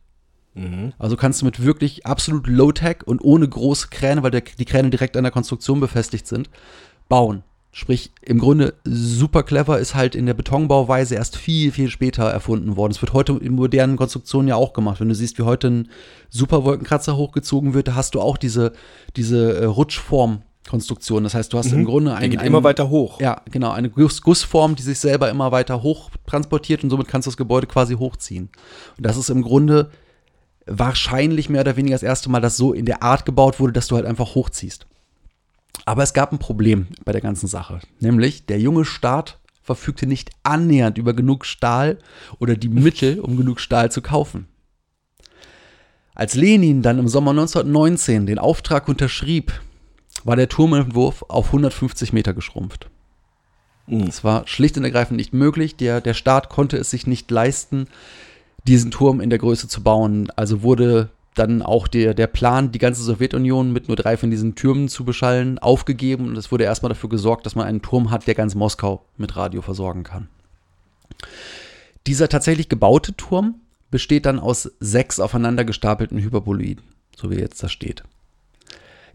Also 0.99 1.17
kannst 1.17 1.41
du 1.43 1.47
mit 1.47 1.65
wirklich 1.65 2.07
absolut 2.07 2.47
Low-Tech 2.47 2.99
und 3.07 3.21
ohne 3.23 3.49
große 3.49 3.89
Kräne, 3.89 4.23
weil 4.23 4.31
der, 4.31 4.43
die 4.43 4.65
Kräne 4.65 4.91
direkt 4.91 5.17
an 5.17 5.25
der 5.25 5.33
Konstruktion 5.33 5.81
befestigt 5.81 6.29
sind, 6.29 6.49
bauen. 7.09 7.43
Sprich, 7.77 8.13
im 8.23 8.39
Grunde 8.39 8.75
super 8.85 9.43
clever 9.43 9.81
ist 9.81 9.97
halt 9.97 10.15
in 10.15 10.27
der 10.27 10.35
Betonbauweise 10.35 11.17
erst 11.17 11.37
viel, 11.37 11.73
viel 11.73 11.91
später 11.91 12.23
erfunden 12.23 12.77
worden. 12.77 12.93
Es 12.93 13.03
wird 13.03 13.13
heute 13.13 13.33
in 13.33 13.53
modernen 13.53 13.97
Konstruktionen 13.97 14.47
ja 14.47 14.55
auch 14.55 14.75
gemacht. 14.75 15.01
Wenn 15.01 15.09
du 15.09 15.15
siehst, 15.17 15.39
wie 15.39 15.43
heute 15.43 15.67
ein 15.67 15.89
Superwolkenkratzer 16.31 17.17
hochgezogen 17.17 17.75
wird, 17.75 17.89
da 17.89 17.97
hast 17.97 18.15
du 18.15 18.21
auch 18.21 18.37
diese, 18.37 18.75
diese 19.17 19.57
äh, 19.57 19.65
Rutschform 19.65 20.43
Konstruktion. 20.69 21.25
Das 21.25 21.35
heißt, 21.35 21.53
du 21.53 21.59
hast 21.59 21.73
im 21.73 21.85
Grunde 21.85 22.13
Der 22.13 22.21
ein, 22.21 22.31
geht 22.31 22.39
ein, 22.39 22.47
immer 22.47 22.63
weiter 22.63 22.91
hoch. 22.91 23.21
Ja, 23.21 23.43
genau, 23.51 23.73
eine 23.73 23.91
Guss 23.91 24.23
Gussform, 24.23 24.77
die 24.77 24.83
sich 24.85 25.01
selber 25.01 25.29
immer 25.29 25.51
weiter 25.51 25.83
hoch 25.83 26.11
transportiert 26.29 26.85
und 26.85 26.91
somit 26.91 27.09
kannst 27.09 27.27
du 27.27 27.31
das 27.31 27.37
Gebäude 27.37 27.67
quasi 27.67 27.97
hochziehen. 27.97 28.51
Und 28.97 29.05
das 29.05 29.17
ist 29.17 29.31
im 29.31 29.43
Grunde 29.43 29.91
wahrscheinlich 30.65 31.51
mehr 31.51 31.63
oder 31.63 31.77
weniger 31.77 31.97
das 31.97 32.05
erste 32.05 32.31
Mal, 32.31 32.41
dass 32.41 32.57
so 32.57 32.73
in 32.73 32.87
der 32.87 33.03
Art 33.03 33.27
gebaut 33.27 33.59
wurde, 33.59 33.73
dass 33.73 33.89
du 33.89 33.97
halt 33.97 34.07
einfach 34.07 34.37
hochziehst. 34.37 34.87
Aber 35.85 36.03
es 36.03 36.15
gab 36.15 36.33
ein 36.33 36.39
Problem 36.39 36.89
bei 37.05 37.13
der 37.13 37.21
ganzen 37.21 37.47
Sache. 37.47 37.81
Nämlich, 38.01 38.47
der 38.47 38.59
junge 38.59 38.85
Staat 38.85 39.39
verfügte 39.63 40.07
nicht 40.07 40.31
annähernd 40.43 40.99
über 40.99 41.15
genug 41.15 41.45
Stahl 41.45 41.99
oder 42.39 42.57
die 42.57 42.69
Mittel, 42.69 43.21
um 43.21 43.37
genug 43.37 43.61
Stahl 43.61 43.91
zu 43.91 44.03
kaufen. 44.03 44.47
Als 46.15 46.35
Lenin 46.35 46.83
dann 46.83 46.99
im 46.99 47.09
Sommer 47.09 47.33
1919 47.33 48.27
den 48.27 48.39
Auftrag 48.39 48.89
unterschrieb, 48.89 49.61
war 50.23 50.37
der 50.37 50.49
Turmentwurf 50.49 51.25
auf 51.29 51.47
150 51.47 52.13
Meter 52.13 52.35
geschrumpft. 52.35 52.89
Es 53.87 54.25
war 54.25 54.47
schlicht 54.47 54.79
und 54.79 54.85
ergreifend 54.85 55.17
nicht 55.17 55.35
möglich. 55.35 55.77
Der, 55.77 56.01
der 56.01 56.15
Staat 56.15 56.49
konnte 56.49 56.77
es 56.79 56.91
sich 56.91 57.07
nicht 57.07 57.31
leisten, 57.31 57.89
diesen 58.67 58.91
Turm 58.91 59.21
in 59.21 59.29
der 59.29 59.39
Größe 59.39 59.69
zu 59.69 59.83
bauen. 59.83 60.31
Also 60.37 60.63
wurde 60.63 61.11
dann 61.35 61.63
auch 61.63 61.89
der, 61.89 62.15
der 62.15 62.27
Plan, 62.27 62.73
die 62.73 62.79
ganze 62.79 63.03
Sowjetunion 63.03 63.73
mit 63.73 63.89
nur 63.89 63.97
drei 63.97 64.17
von 64.17 64.31
diesen 64.31 64.55
Türmen 64.55 64.89
zu 64.89 65.05
beschallen, 65.05 65.59
aufgegeben. 65.59 66.29
Und 66.29 66.37
es 66.37 66.53
wurde 66.53 66.65
erstmal 66.65 66.91
dafür 66.91 67.11
gesorgt, 67.11 67.45
dass 67.47 67.57
man 67.57 67.67
einen 67.67 67.83
Turm 67.83 68.11
hat, 68.11 68.27
der 68.27 68.35
ganz 68.35 68.55
Moskau 68.55 69.05
mit 69.17 69.37
Radio 69.37 69.61
versorgen 69.61 70.05
kann. 70.05 70.29
Dieser 72.07 72.29
tatsächlich 72.29 72.69
gebaute 72.69 73.17
Turm 73.17 73.57
besteht 73.91 74.27
dann 74.27 74.39
aus 74.39 74.71
sechs 74.81 75.21
aufeinander 75.21 75.65
gestapelten 75.65 76.19
Hyperboloiden, 76.19 76.85
so 77.17 77.31
wie 77.31 77.37
jetzt 77.37 77.63
da 77.63 77.69
steht. 77.69 78.03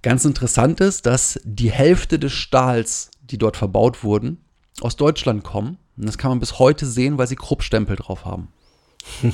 Ganz 0.02 0.24
interessant 0.26 0.80
ist, 0.80 1.06
dass 1.06 1.40
die 1.44 1.72
Hälfte 1.72 2.20
des 2.20 2.32
Stahls, 2.32 3.12
die 3.22 3.38
dort 3.38 3.58
verbaut 3.58 4.04
wurden, 4.04 4.38
aus 4.82 4.96
Deutschland 4.96 5.44
kommen. 5.44 5.78
Und 5.98 6.06
das 6.06 6.18
kann 6.18 6.32
man 6.32 6.40
bis 6.40 6.60
heute 6.60 6.86
sehen, 6.86 7.18
weil 7.18 7.28
sie 7.28 7.36
Kruppstempel 7.36 7.98
drauf 7.98 8.26
haben. 8.26 8.50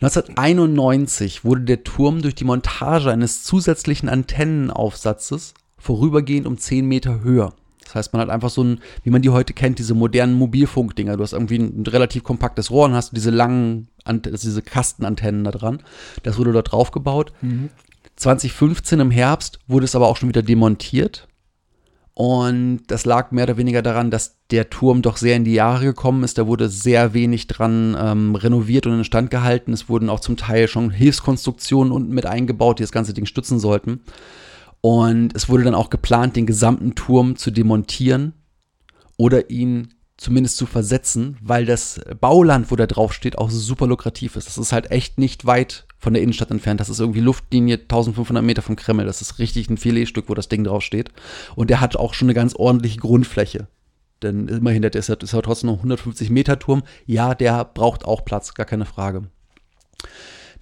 1991 0.00 1.44
wurde 1.44 1.62
der 1.62 1.84
Turm 1.84 2.22
durch 2.22 2.34
die 2.34 2.44
Montage 2.44 3.10
eines 3.10 3.42
zusätzlichen 3.44 4.08
Antennenaufsatzes 4.08 5.54
vorübergehend 5.76 6.46
um 6.46 6.56
10 6.58 6.86
Meter 6.86 7.20
höher. 7.22 7.52
Das 7.84 7.94
heißt, 7.96 8.12
man 8.12 8.22
hat 8.22 8.30
einfach 8.30 8.50
so 8.50 8.62
ein, 8.62 8.80
wie 9.02 9.10
man 9.10 9.20
die 9.20 9.30
heute 9.30 9.52
kennt, 9.52 9.78
diese 9.78 9.94
modernen 9.94 10.34
Mobilfunkdinger. 10.34 11.16
Du 11.16 11.22
hast 11.22 11.32
irgendwie 11.32 11.58
ein, 11.58 11.82
ein 11.82 11.86
relativ 11.86 12.22
kompaktes 12.22 12.70
Rohr 12.70 12.84
und 12.86 12.94
hast 12.94 13.16
diese 13.16 13.30
langen, 13.30 13.88
Ant- 14.04 14.26
also 14.30 14.48
diese 14.48 14.62
Kastenantennen 14.62 15.44
da 15.44 15.50
dran. 15.50 15.82
Das 16.22 16.38
wurde 16.38 16.52
dort 16.52 16.70
drauf 16.72 16.92
gebaut. 16.92 17.32
2015 18.16 19.00
im 19.00 19.10
Herbst 19.10 19.58
wurde 19.66 19.84
es 19.84 19.94
aber 19.96 20.08
auch 20.08 20.16
schon 20.16 20.28
wieder 20.28 20.42
demontiert. 20.42 21.26
Und 22.20 22.82
das 22.88 23.06
lag 23.06 23.30
mehr 23.30 23.44
oder 23.44 23.56
weniger 23.56 23.80
daran, 23.80 24.10
dass 24.10 24.36
der 24.50 24.68
Turm 24.68 25.00
doch 25.00 25.16
sehr 25.16 25.36
in 25.36 25.44
die 25.44 25.54
Jahre 25.54 25.86
gekommen 25.86 26.22
ist. 26.22 26.36
Da 26.36 26.46
wurde 26.46 26.68
sehr 26.68 27.14
wenig 27.14 27.46
dran 27.46 27.96
ähm, 27.98 28.34
renoviert 28.34 28.86
und 28.86 28.92
instand 28.98 29.30
gehalten. 29.30 29.72
Es 29.72 29.88
wurden 29.88 30.10
auch 30.10 30.20
zum 30.20 30.36
Teil 30.36 30.68
schon 30.68 30.90
Hilfskonstruktionen 30.90 31.90
unten 31.90 32.12
mit 32.12 32.26
eingebaut, 32.26 32.78
die 32.78 32.82
das 32.82 32.92
ganze 32.92 33.14
Ding 33.14 33.24
stützen 33.24 33.58
sollten. 33.58 34.02
Und 34.82 35.34
es 35.34 35.48
wurde 35.48 35.64
dann 35.64 35.74
auch 35.74 35.88
geplant, 35.88 36.36
den 36.36 36.44
gesamten 36.44 36.94
Turm 36.94 37.36
zu 37.36 37.50
demontieren 37.50 38.34
oder 39.16 39.48
ihn 39.48 39.94
zumindest 40.18 40.58
zu 40.58 40.66
versetzen, 40.66 41.38
weil 41.40 41.64
das 41.64 42.02
Bauland, 42.20 42.70
wo 42.70 42.76
da 42.76 42.86
drauf 42.86 43.14
steht, 43.14 43.38
auch 43.38 43.48
super 43.48 43.86
lukrativ 43.86 44.36
ist. 44.36 44.46
Das 44.46 44.58
ist 44.58 44.72
halt 44.72 44.90
echt 44.90 45.16
nicht 45.16 45.46
weit 45.46 45.86
von 46.00 46.14
der 46.14 46.22
Innenstadt 46.22 46.50
entfernt. 46.50 46.80
Das 46.80 46.88
ist 46.88 46.98
irgendwie 46.98 47.20
Luftlinie 47.20 47.76
1500 47.76 48.42
Meter 48.42 48.62
vom 48.62 48.74
Kreml. 48.74 49.04
Das 49.04 49.20
ist 49.20 49.38
richtig 49.38 49.68
ein 49.70 49.76
Filetstück, 49.76 50.28
wo 50.28 50.34
das 50.34 50.48
Ding 50.48 50.64
drauf 50.64 50.82
steht. 50.82 51.10
Und 51.54 51.70
der 51.70 51.80
hat 51.80 51.96
auch 51.96 52.14
schon 52.14 52.26
eine 52.26 52.34
ganz 52.34 52.54
ordentliche 52.54 52.98
Grundfläche. 52.98 53.68
Denn 54.22 54.48
immerhin, 54.48 54.82
der 54.82 54.94
ist 54.94 55.08
ja, 55.08 55.14
ist 55.14 55.32
ja 55.32 55.42
trotzdem 55.42 55.68
noch 55.68 55.76
ein 55.76 55.90
150 55.92 56.30
Meter 56.30 56.58
Turm. 56.58 56.82
Ja, 57.06 57.34
der 57.34 57.64
braucht 57.64 58.04
auch 58.04 58.24
Platz, 58.24 58.54
gar 58.54 58.66
keine 58.66 58.86
Frage. 58.86 59.24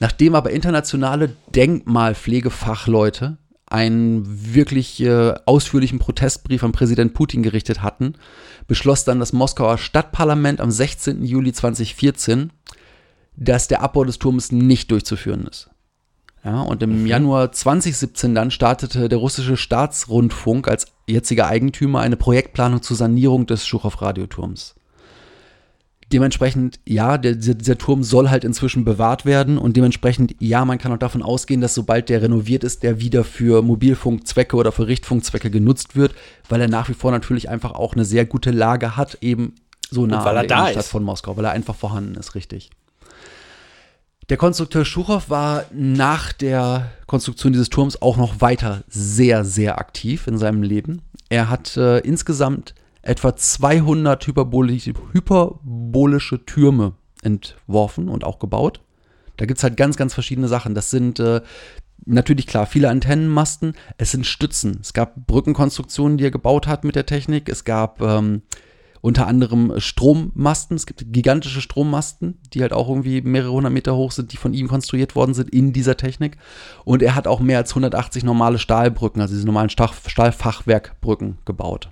Nachdem 0.00 0.34
aber 0.34 0.50
internationale 0.50 1.30
Denkmalpflegefachleute 1.54 3.38
einen 3.66 4.54
wirklich 4.54 5.00
äh, 5.02 5.34
ausführlichen 5.44 5.98
Protestbrief 5.98 6.64
an 6.64 6.72
Präsident 6.72 7.14
Putin 7.14 7.42
gerichtet 7.42 7.82
hatten, 7.82 8.14
beschloss 8.66 9.04
dann 9.04 9.20
das 9.20 9.32
Moskauer 9.32 9.76
Stadtparlament 9.76 10.60
am 10.60 10.70
16. 10.70 11.24
Juli 11.24 11.52
2014, 11.52 12.50
dass 13.38 13.68
der 13.68 13.82
Abbau 13.82 14.04
des 14.04 14.18
Turmes 14.18 14.52
nicht 14.52 14.90
durchzuführen 14.90 15.46
ist. 15.46 15.70
Ja, 16.44 16.62
und 16.62 16.82
im 16.82 17.06
Januar 17.06 17.52
2017 17.52 18.34
dann 18.34 18.50
startete 18.50 19.08
der 19.08 19.18
russische 19.18 19.56
Staatsrundfunk 19.56 20.68
als 20.68 20.86
jetziger 21.06 21.46
Eigentümer 21.46 22.00
eine 22.00 22.16
Projektplanung 22.16 22.82
zur 22.82 22.96
Sanierung 22.96 23.46
des 23.46 23.66
Schuchow-Radioturms. 23.66 24.74
Dementsprechend, 26.12 26.80
ja, 26.86 27.18
der, 27.18 27.34
dieser, 27.34 27.54
dieser 27.54 27.76
Turm 27.76 28.02
soll 28.02 28.30
halt 28.30 28.44
inzwischen 28.44 28.84
bewahrt 28.84 29.26
werden 29.26 29.58
und 29.58 29.76
dementsprechend, 29.76 30.34
ja, 30.38 30.64
man 30.64 30.78
kann 30.78 30.92
auch 30.92 30.98
davon 30.98 31.22
ausgehen, 31.22 31.60
dass 31.60 31.74
sobald 31.74 32.08
der 32.08 32.22
renoviert 32.22 32.64
ist, 32.64 32.82
der 32.82 32.98
wieder 32.98 33.24
für 33.24 33.60
Mobilfunkzwecke 33.60 34.56
oder 34.56 34.72
für 34.72 34.86
Richtfunkzwecke 34.86 35.50
genutzt 35.50 35.96
wird, 35.96 36.14
weil 36.48 36.62
er 36.62 36.68
nach 36.68 36.88
wie 36.88 36.94
vor 36.94 37.10
natürlich 37.10 37.50
einfach 37.50 37.72
auch 37.72 37.94
eine 37.94 38.06
sehr 38.06 38.24
gute 38.24 38.52
Lage 38.52 38.96
hat, 38.96 39.18
eben 39.20 39.54
so 39.90 40.06
nah 40.06 40.24
an 40.24 40.48
der 40.48 40.76
ist. 40.78 40.88
von 40.88 41.02
Moskau, 41.02 41.36
weil 41.36 41.44
er 41.44 41.52
einfach 41.52 41.74
vorhanden 41.74 42.14
ist, 42.14 42.34
richtig. 42.34 42.70
Der 44.28 44.36
Konstrukteur 44.36 44.84
Schuchow 44.84 45.30
war 45.30 45.64
nach 45.72 46.32
der 46.32 46.90
Konstruktion 47.06 47.54
dieses 47.54 47.70
Turms 47.70 48.02
auch 48.02 48.18
noch 48.18 48.42
weiter 48.42 48.84
sehr, 48.86 49.42
sehr 49.42 49.78
aktiv 49.78 50.26
in 50.26 50.36
seinem 50.36 50.62
Leben. 50.62 51.00
Er 51.30 51.48
hat 51.48 51.78
äh, 51.78 52.00
insgesamt 52.00 52.74
etwa 53.00 53.34
200 53.34 54.26
hyperbolische, 54.26 54.92
hyperbolische 55.12 56.44
Türme 56.44 56.92
entworfen 57.22 58.10
und 58.10 58.22
auch 58.22 58.38
gebaut. 58.38 58.82
Da 59.38 59.46
gibt 59.46 59.58
es 59.58 59.64
halt 59.64 59.78
ganz, 59.78 59.96
ganz 59.96 60.12
verschiedene 60.12 60.48
Sachen. 60.48 60.74
Das 60.74 60.90
sind 60.90 61.20
äh, 61.20 61.40
natürlich 62.04 62.46
klar 62.46 62.66
viele 62.66 62.90
Antennenmasten, 62.90 63.72
es 63.96 64.10
sind 64.10 64.26
Stützen. 64.26 64.78
Es 64.82 64.92
gab 64.92 65.26
Brückenkonstruktionen, 65.26 66.18
die 66.18 66.24
er 66.24 66.30
gebaut 66.30 66.66
hat 66.66 66.84
mit 66.84 66.96
der 66.96 67.06
Technik. 67.06 67.48
Es 67.48 67.64
gab 67.64 68.02
ähm, 68.02 68.42
unter 69.00 69.26
anderem 69.26 69.74
Strommasten. 69.78 70.76
Es 70.76 70.86
gibt 70.86 71.12
gigantische 71.12 71.60
Strommasten, 71.60 72.38
die 72.52 72.62
halt 72.62 72.72
auch 72.72 72.88
irgendwie 72.88 73.20
mehrere 73.22 73.52
hundert 73.52 73.72
Meter 73.72 73.96
hoch 73.96 74.12
sind, 74.12 74.32
die 74.32 74.36
von 74.36 74.54
ihm 74.54 74.68
konstruiert 74.68 75.14
worden 75.14 75.34
sind 75.34 75.50
in 75.50 75.72
dieser 75.72 75.96
Technik. 75.96 76.36
Und 76.84 77.02
er 77.02 77.14
hat 77.14 77.26
auch 77.26 77.40
mehr 77.40 77.58
als 77.58 77.70
180 77.70 78.24
normale 78.24 78.58
Stahlbrücken, 78.58 79.20
also 79.20 79.34
diese 79.34 79.46
normalen 79.46 79.70
Stahl 79.70 79.90
Stahlfachwerkbrücken 80.06 81.38
gebaut. 81.44 81.90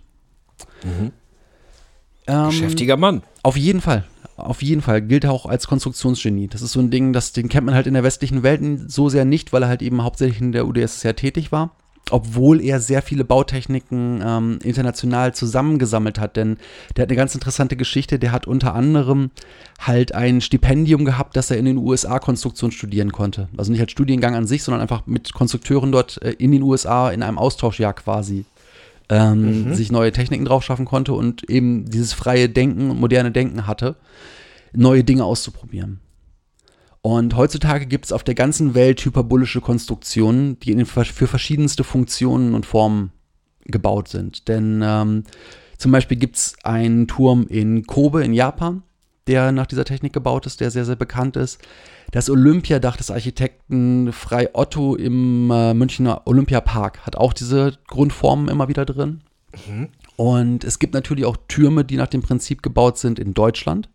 Ähm, 2.27 2.51
Geschäftiger 2.51 2.97
Mann. 2.97 3.23
auf 3.43 3.57
jeden 3.57 3.81
Fall. 3.81 4.05
Auf 4.37 4.63
jeden 4.63 4.83
Fall 4.83 5.01
gilt 5.01 5.25
er 5.25 5.33
auch 5.33 5.47
als 5.47 5.67
Konstruktionsgenie. 5.67 6.49
Das 6.49 6.61
ist 6.61 6.73
so 6.73 6.81
ein 6.81 6.91
Ding, 6.91 7.15
das, 7.15 7.33
den 7.33 7.49
kennt 7.49 7.65
man 7.65 7.75
halt 7.75 7.87
in 7.87 7.95
der 7.95 8.03
westlichen 8.03 8.43
Welt 8.43 8.61
so 8.91 9.09
sehr 9.09 9.25
nicht, 9.25 9.53
weil 9.53 9.63
er 9.63 9.69
halt 9.69 9.81
eben 9.81 10.03
hauptsächlich 10.03 10.41
in 10.43 10.53
der 10.53 10.67
UdSSR 10.67 11.17
tätig 11.17 11.53
war. 11.53 11.75
Obwohl 12.11 12.61
er 12.61 12.81
sehr 12.81 13.03
viele 13.03 13.25
Bautechniken 13.25 14.23
ähm, 14.25 14.59
international 14.63 15.35
zusammengesammelt 15.35 16.21
hat. 16.21 16.37
Denn 16.37 16.57
der 16.97 17.03
hat 17.03 17.11
eine 17.11 17.17
ganz 17.17 17.35
interessante 17.35 17.77
Geschichte. 17.77 18.19
Der 18.21 18.31
hat 18.31 18.47
unter 18.47 18.75
anderem 18.75 19.31
halt 19.81 20.15
ein 20.15 20.41
Stipendium 20.41 21.05
gehabt, 21.05 21.37
dass 21.37 21.51
er 21.51 21.59
in 21.59 21.65
den 21.65 21.79
USA 21.79 22.21
Konstruktion 22.21 22.71
studieren 22.71 23.11
konnte. 23.11 23.49
Also 23.57 23.73
nicht 23.73 23.81
als 23.81 23.91
Studiengang 23.91 24.37
an 24.37 24.47
sich, 24.47 24.63
sondern 24.63 24.83
einfach 24.83 25.07
mit 25.07 25.33
Konstrukteuren 25.33 25.91
dort 25.91 26.23
äh, 26.23 26.33
in 26.33 26.53
den 26.53 26.63
USA 26.63 27.11
in 27.11 27.23
einem 27.23 27.39
Austauschjahr 27.39 27.95
quasi 27.95 28.45
ähm, 29.09 29.75
sich 29.75 29.93
neue 29.93 30.13
Techniken 30.13 30.45
drauf 30.45 30.65
schaffen 30.65 30.85
konnte 30.85 31.13
und 31.13 31.49
eben 31.49 31.89
dieses 31.89 32.13
freie 32.13 32.49
Denken 32.49 32.91
und 32.91 33.01
moderne 33.01 33.31
Denken 33.31 33.67
hatte, 33.67 33.97
neue 34.73 35.05
Dinge 35.05 35.25
auszuprobieren. 35.25 36.01
Und 37.07 37.37
heutzutage 37.37 37.87
gibt 37.87 38.07
es 38.07 38.11
auf 38.13 38.25
der 38.25 38.35
ganzen 38.35 38.75
Welt 38.75 39.01
hyperbolische 39.05 39.61
Konstruktionen, 39.61 40.59
die 40.59 40.85
für 40.85 41.29
verschiedenste 41.29 41.85
Funktionen 41.85 42.53
und 42.53 42.67
Formen 42.67 43.13
gebaut 43.65 44.09
sind. 44.09 44.49
Denn 44.49 44.83
ähm, 44.85 45.23
zum 45.79 45.93
Beispiel 45.93 46.17
gibt 46.17 46.35
es 46.35 46.57
einen 46.65 47.07
Turm 47.07 47.47
in 47.49 47.87
Kobe 47.87 48.25
in 48.25 48.33
Japan, 48.33 48.83
der 49.29 49.53
nach 49.53 49.67
dieser 49.67 49.85
Technik 49.85 50.15
gebaut 50.15 50.47
ist, 50.47 50.61
der 50.61 50.73
sehr, 50.73 50.85
sehr 50.85 50.97
bekannt 50.97 51.37
ist. 51.37 51.61
Das 52.11 52.29
Olympiadach 52.29 52.97
des 52.97 53.13
Architekten 53.13 54.13
Frei 54.13 54.51
Otto 54.53 54.97
im 54.97 55.49
äh, 55.53 55.75
Münchner 55.75 56.23
Olympiapark 56.25 57.07
hat 57.07 57.15
auch 57.15 57.35
diese 57.35 57.79
Grundformen 57.87 58.49
immer 58.49 58.67
wieder 58.67 58.85
drin. 58.85 59.21
Und 60.17 60.65
es 60.65 60.81
gibt 60.81 60.93
natürlich 60.93 61.25
auch 61.25 61.37
Türme, 61.47 61.85
die 61.85 61.99
nach 61.99 62.09
dem 62.09 62.23
Prinzip 62.23 62.65
gebaut 62.65 62.99
sind 62.99 63.21
in 63.21 63.33
Deutschland. 63.33 63.89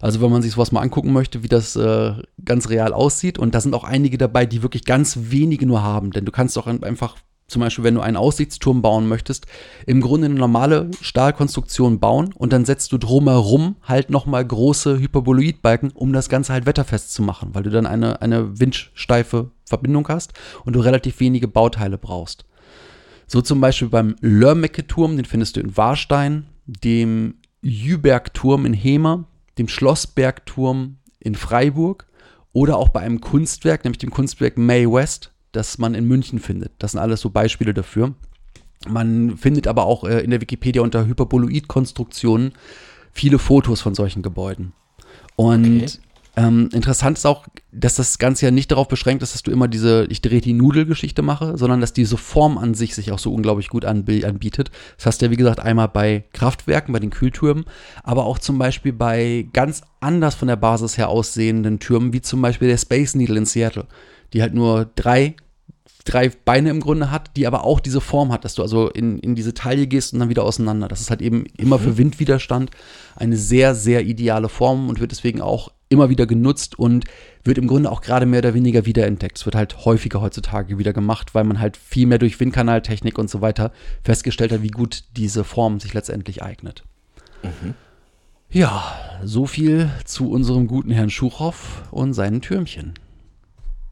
Also 0.00 0.20
wenn 0.20 0.30
man 0.30 0.42
sich 0.42 0.52
sowas 0.52 0.72
mal 0.72 0.80
angucken 0.82 1.12
möchte, 1.12 1.42
wie 1.42 1.48
das 1.48 1.74
äh, 1.76 2.12
ganz 2.44 2.68
real 2.68 2.92
aussieht. 2.92 3.38
Und 3.38 3.54
da 3.54 3.60
sind 3.60 3.74
auch 3.74 3.84
einige 3.84 4.18
dabei, 4.18 4.46
die 4.46 4.62
wirklich 4.62 4.84
ganz 4.84 5.18
wenige 5.30 5.66
nur 5.66 5.82
haben. 5.82 6.10
Denn 6.10 6.24
du 6.24 6.32
kannst 6.32 6.58
auch 6.58 6.66
ein- 6.66 6.82
einfach, 6.82 7.16
zum 7.48 7.60
Beispiel, 7.60 7.84
wenn 7.84 7.94
du 7.94 8.00
einen 8.00 8.16
Aussichtsturm 8.16 8.82
bauen 8.82 9.08
möchtest, 9.08 9.46
im 9.86 10.00
Grunde 10.00 10.26
eine 10.26 10.34
normale 10.34 10.90
Stahlkonstruktion 11.00 12.00
bauen 12.00 12.32
und 12.34 12.52
dann 12.52 12.64
setzt 12.64 12.92
du 12.92 12.98
drumherum 12.98 13.76
halt 13.82 14.10
nochmal 14.10 14.44
große 14.44 14.98
Hyperboloidbalken, 14.98 15.92
um 15.92 16.12
das 16.12 16.28
Ganze 16.28 16.52
halt 16.52 16.66
wetterfest 16.66 17.12
zu 17.14 17.22
machen, 17.22 17.50
weil 17.54 17.62
du 17.62 17.70
dann 17.70 17.86
eine, 17.86 18.20
eine 18.20 18.58
windsteife 18.60 19.50
Verbindung 19.64 20.08
hast 20.08 20.32
und 20.64 20.74
du 20.74 20.80
relativ 20.80 21.20
wenige 21.20 21.48
Bauteile 21.48 21.98
brauchst. 21.98 22.44
So 23.28 23.40
zum 23.40 23.60
Beispiel 23.60 23.88
beim 23.88 24.16
Lörmecke-Turm, 24.20 25.16
den 25.16 25.24
findest 25.24 25.56
du 25.56 25.60
in 25.60 25.76
Warstein, 25.76 26.46
dem 26.66 27.36
Jüberg-Turm 27.62 28.66
in 28.66 28.72
Hemer, 28.72 29.24
dem 29.58 29.68
Schlossberg-Turm 29.68 30.96
in 31.20 31.34
Freiburg 31.34 32.06
oder 32.52 32.76
auch 32.76 32.88
bei 32.88 33.00
einem 33.00 33.20
Kunstwerk, 33.20 33.84
nämlich 33.84 33.98
dem 33.98 34.10
Kunstwerk 34.10 34.56
May 34.56 34.90
West, 34.90 35.32
das 35.52 35.78
man 35.78 35.94
in 35.94 36.06
München 36.06 36.38
findet. 36.38 36.72
Das 36.78 36.92
sind 36.92 37.00
alles 37.00 37.20
so 37.20 37.30
Beispiele 37.30 37.74
dafür. 37.74 38.14
Man 38.88 39.36
findet 39.36 39.66
aber 39.66 39.84
auch 39.84 40.04
äh, 40.04 40.20
in 40.20 40.30
der 40.30 40.40
Wikipedia 40.40 40.82
unter 40.82 41.06
Hyperboloid-Konstruktionen 41.06 42.52
viele 43.12 43.38
Fotos 43.38 43.80
von 43.80 43.94
solchen 43.94 44.22
Gebäuden. 44.22 44.72
Und 45.34 45.82
Okay. 45.82 45.86
Ähm, 46.36 46.68
interessant 46.72 47.16
ist 47.16 47.24
auch, 47.24 47.46
dass 47.72 47.94
das 47.94 48.18
Ganze 48.18 48.44
ja 48.44 48.50
nicht 48.50 48.70
darauf 48.70 48.88
beschränkt 48.88 49.22
ist, 49.22 49.34
dass 49.34 49.42
du 49.42 49.50
immer 49.50 49.68
diese 49.68 50.06
ich 50.10 50.20
drehe 50.20 50.42
die 50.42 50.52
Nudelgeschichte 50.52 51.22
mache, 51.22 51.56
sondern 51.56 51.80
dass 51.80 51.94
diese 51.94 52.18
Form 52.18 52.58
an 52.58 52.74
sich 52.74 52.94
sich 52.94 53.10
auch 53.10 53.18
so 53.18 53.32
unglaublich 53.32 53.68
gut 53.68 53.86
anbi- 53.86 54.26
anbietet. 54.26 54.70
Das 54.96 55.06
hast 55.06 55.20
du 55.20 55.26
ja, 55.26 55.30
wie 55.30 55.36
gesagt, 55.36 55.60
einmal 55.60 55.88
bei 55.88 56.24
Kraftwerken, 56.34 56.92
bei 56.92 57.00
den 57.00 57.10
Kühltürmen, 57.10 57.64
aber 58.02 58.26
auch 58.26 58.38
zum 58.38 58.58
Beispiel 58.58 58.92
bei 58.92 59.48
ganz 59.54 59.82
anders 60.00 60.34
von 60.34 60.48
der 60.48 60.56
Basis 60.56 60.98
her 60.98 61.08
aussehenden 61.08 61.78
Türmen, 61.78 62.12
wie 62.12 62.20
zum 62.20 62.42
Beispiel 62.42 62.68
der 62.68 62.78
Space 62.78 63.14
Needle 63.14 63.38
in 63.38 63.46
Seattle, 63.46 63.86
die 64.34 64.42
halt 64.42 64.54
nur 64.54 64.90
drei 64.94 65.36
drei 66.04 66.30
Beine 66.44 66.70
im 66.70 66.80
Grunde 66.80 67.10
hat, 67.10 67.36
die 67.36 67.46
aber 67.46 67.64
auch 67.64 67.80
diese 67.80 68.00
Form 68.00 68.32
hat, 68.32 68.44
dass 68.44 68.54
du 68.54 68.62
also 68.62 68.88
in, 68.88 69.18
in 69.18 69.34
diese 69.34 69.54
Taille 69.54 69.86
gehst 69.86 70.12
und 70.12 70.20
dann 70.20 70.28
wieder 70.28 70.44
auseinander. 70.44 70.86
Das 70.86 71.00
ist 71.00 71.10
halt 71.10 71.20
eben 71.20 71.46
immer 71.56 71.78
für 71.80 71.98
Windwiderstand 71.98 72.70
eine 73.16 73.36
sehr, 73.36 73.74
sehr 73.74 74.04
ideale 74.04 74.48
Form 74.48 74.88
und 74.88 75.00
wird 75.00 75.10
deswegen 75.10 75.40
auch 75.40 75.72
immer 75.88 76.08
wieder 76.08 76.26
genutzt 76.26 76.78
und 76.78 77.04
wird 77.44 77.58
im 77.58 77.68
Grunde 77.68 77.90
auch 77.90 78.00
gerade 78.00 78.26
mehr 78.26 78.40
oder 78.40 78.54
weniger 78.54 78.86
wiederentdeckt. 78.86 79.38
Es 79.38 79.44
wird 79.44 79.54
halt 79.54 79.84
häufiger 79.84 80.20
heutzutage 80.20 80.78
wieder 80.78 80.92
gemacht, 80.92 81.34
weil 81.34 81.44
man 81.44 81.60
halt 81.60 81.76
viel 81.76 82.06
mehr 82.06 82.18
durch 82.18 82.38
Windkanaltechnik 82.40 83.18
und 83.18 83.30
so 83.30 83.40
weiter 83.40 83.72
festgestellt 84.02 84.52
hat, 84.52 84.62
wie 84.62 84.68
gut 84.68 85.04
diese 85.16 85.44
Form 85.44 85.78
sich 85.80 85.94
letztendlich 85.94 86.42
eignet. 86.42 86.84
Ja, 88.50 88.94
so 89.22 89.46
viel 89.46 89.90
zu 90.04 90.30
unserem 90.30 90.66
guten 90.66 90.90
Herrn 90.90 91.10
Schuchow 91.10 91.82
und 91.90 92.14
seinen 92.14 92.40
Türmchen. 92.40 92.94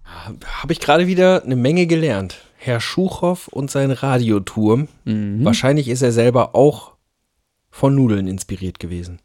Habe 0.05 0.73
ich 0.73 0.81
gerade 0.81 1.07
wieder 1.07 1.43
eine 1.45 1.57
Menge 1.57 1.87
gelernt. 1.87 2.39
Herr 2.57 2.81
Schuchow 2.81 3.49
und 3.49 3.71
sein 3.71 3.91
Radioturm. 3.91 4.89
Wahrscheinlich 5.05 5.89
ist 5.89 6.03
er 6.03 6.13
selber 6.13 6.55
auch 6.55 6.95
von 7.71 7.95
Nudeln 7.95 8.27
inspiriert 8.27 8.79
gewesen. 8.79 9.19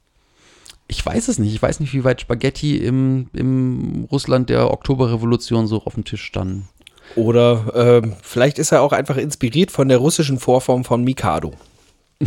Ich 0.90 1.06
weiß 1.06 1.28
es 1.28 1.38
nicht. 1.38 1.54
Ich 1.54 1.62
weiß 1.62 1.80
nicht, 1.80 1.94
wie 1.94 2.04
weit 2.04 2.20
Spaghetti 2.20 2.78
im, 2.78 3.30
im 3.34 4.08
Russland 4.12 4.50
der 4.50 4.72
Oktoberrevolution 4.72 5.68
so 5.68 5.84
auf 5.84 5.94
dem 5.94 6.04
Tisch 6.04 6.24
standen. 6.24 6.68
Oder 7.16 8.02
ähm, 8.04 8.16
vielleicht 8.24 8.58
ist 8.58 8.72
er 8.72 8.82
auch 8.82 8.92
einfach 8.92 9.18
inspiriert 9.18 9.72
von 9.72 9.88
der 9.88 10.00
russischen 10.00 10.40
Vorform 10.40 10.84
von 10.84 11.04
Mikado. 11.04 11.54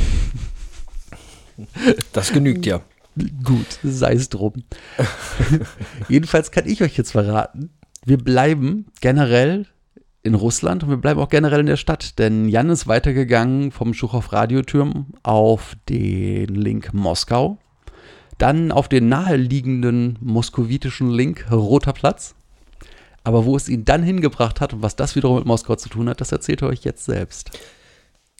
Das 2.12 2.32
genügt 2.32 2.64
ja. 2.64 2.80
Gut, 3.44 3.78
sei 3.82 4.14
es 4.14 4.30
drum. 4.30 4.54
Jedenfalls 6.08 6.50
kann 6.50 6.66
ich 6.66 6.82
euch 6.82 6.96
jetzt 6.96 7.12
verraten, 7.12 7.70
wir 8.04 8.16
bleiben 8.16 8.86
generell 9.00 9.66
in 10.22 10.34
Russland 10.34 10.82
und 10.82 10.88
wir 10.88 10.96
bleiben 10.96 11.20
auch 11.20 11.28
generell 11.28 11.60
in 11.60 11.66
der 11.66 11.76
Stadt, 11.76 12.18
denn 12.18 12.48
Jan 12.48 12.70
ist 12.70 12.88
weitergegangen 12.88 13.70
vom 13.70 13.92
Schuchow 13.92 14.32
Radiotürm 14.32 15.08
auf 15.22 15.76
den 15.88 16.54
Link 16.54 16.94
Moskau, 16.94 17.58
dann 18.42 18.72
auf 18.72 18.88
den 18.88 19.08
naheliegenden 19.08 20.18
moskowitischen 20.20 21.10
Link 21.10 21.46
Roter 21.50 21.92
Platz. 21.92 22.34
Aber 23.22 23.44
wo 23.44 23.56
es 23.56 23.68
ihn 23.68 23.84
dann 23.84 24.02
hingebracht 24.02 24.60
hat 24.60 24.72
und 24.72 24.82
was 24.82 24.96
das 24.96 25.14
wiederum 25.14 25.36
mit 25.36 25.46
Moskau 25.46 25.76
zu 25.76 25.88
tun 25.88 26.08
hat, 26.08 26.20
das 26.20 26.32
erzählt 26.32 26.62
er 26.62 26.68
euch 26.68 26.82
jetzt 26.82 27.04
selbst. 27.04 27.52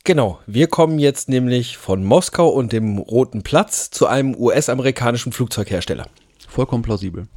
Genau, 0.03 0.41
wir 0.49 0.67
kommen 0.67 0.99
jetzt 0.99 1.29
nämlich 1.29 1.77
von 1.77 2.03
Moskau 2.03 2.49
und 2.49 2.73
dem 2.73 2.99
Roten 2.99 3.43
Platz 3.43 3.91
zu 3.91 4.09
einem 4.09 4.35
US-amerikanischen 4.35 5.31
Flugzeughersteller. 5.31 6.09
Vollkommen 6.49 6.83
plausibel. 6.83 7.29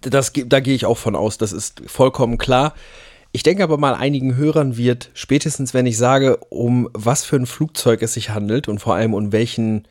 Das, 0.00 0.32
da 0.34 0.58
gehe 0.58 0.74
ich 0.74 0.86
auch 0.86 0.98
von 0.98 1.14
aus, 1.14 1.38
das 1.38 1.52
ist 1.52 1.80
vollkommen 1.86 2.36
klar. 2.36 2.74
Ich 3.30 3.44
denke 3.44 3.62
aber 3.62 3.78
mal, 3.78 3.94
einigen 3.94 4.34
Hörern 4.34 4.76
wird, 4.76 5.10
spätestens 5.14 5.72
wenn 5.72 5.86
ich 5.86 5.96
sage, 5.96 6.38
um 6.48 6.90
was 6.92 7.24
für 7.24 7.36
ein 7.36 7.46
Flugzeug 7.46 8.02
es 8.02 8.14
sich 8.14 8.30
handelt 8.30 8.66
und 8.66 8.80
vor 8.80 8.96
allem 8.96 9.14
um 9.14 9.30
welchen, 9.30 9.86